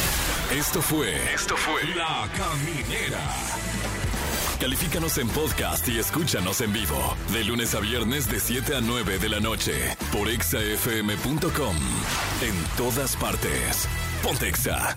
Esto 0.59 0.81
fue. 0.81 1.15
Esto 1.33 1.55
fue. 1.57 1.83
La 1.95 2.27
Caminera. 2.37 3.19
Califícanos 4.59 5.17
en 5.17 5.27
podcast 5.29 5.85
y 5.89 5.99
escúchanos 5.99 6.61
en 6.61 6.71
vivo. 6.71 7.15
De 7.33 7.43
lunes 7.43 7.75
a 7.75 7.79
viernes, 7.81 8.29
de 8.29 8.39
7 8.39 8.75
a 8.77 8.81
9 8.81 9.19
de 9.19 9.29
la 9.29 9.39
noche. 9.41 9.73
Por 10.11 10.29
exafm.com. 10.29 11.75
En 12.41 12.63
todas 12.77 13.15
partes. 13.17 13.87
Pontexa. 14.21 14.95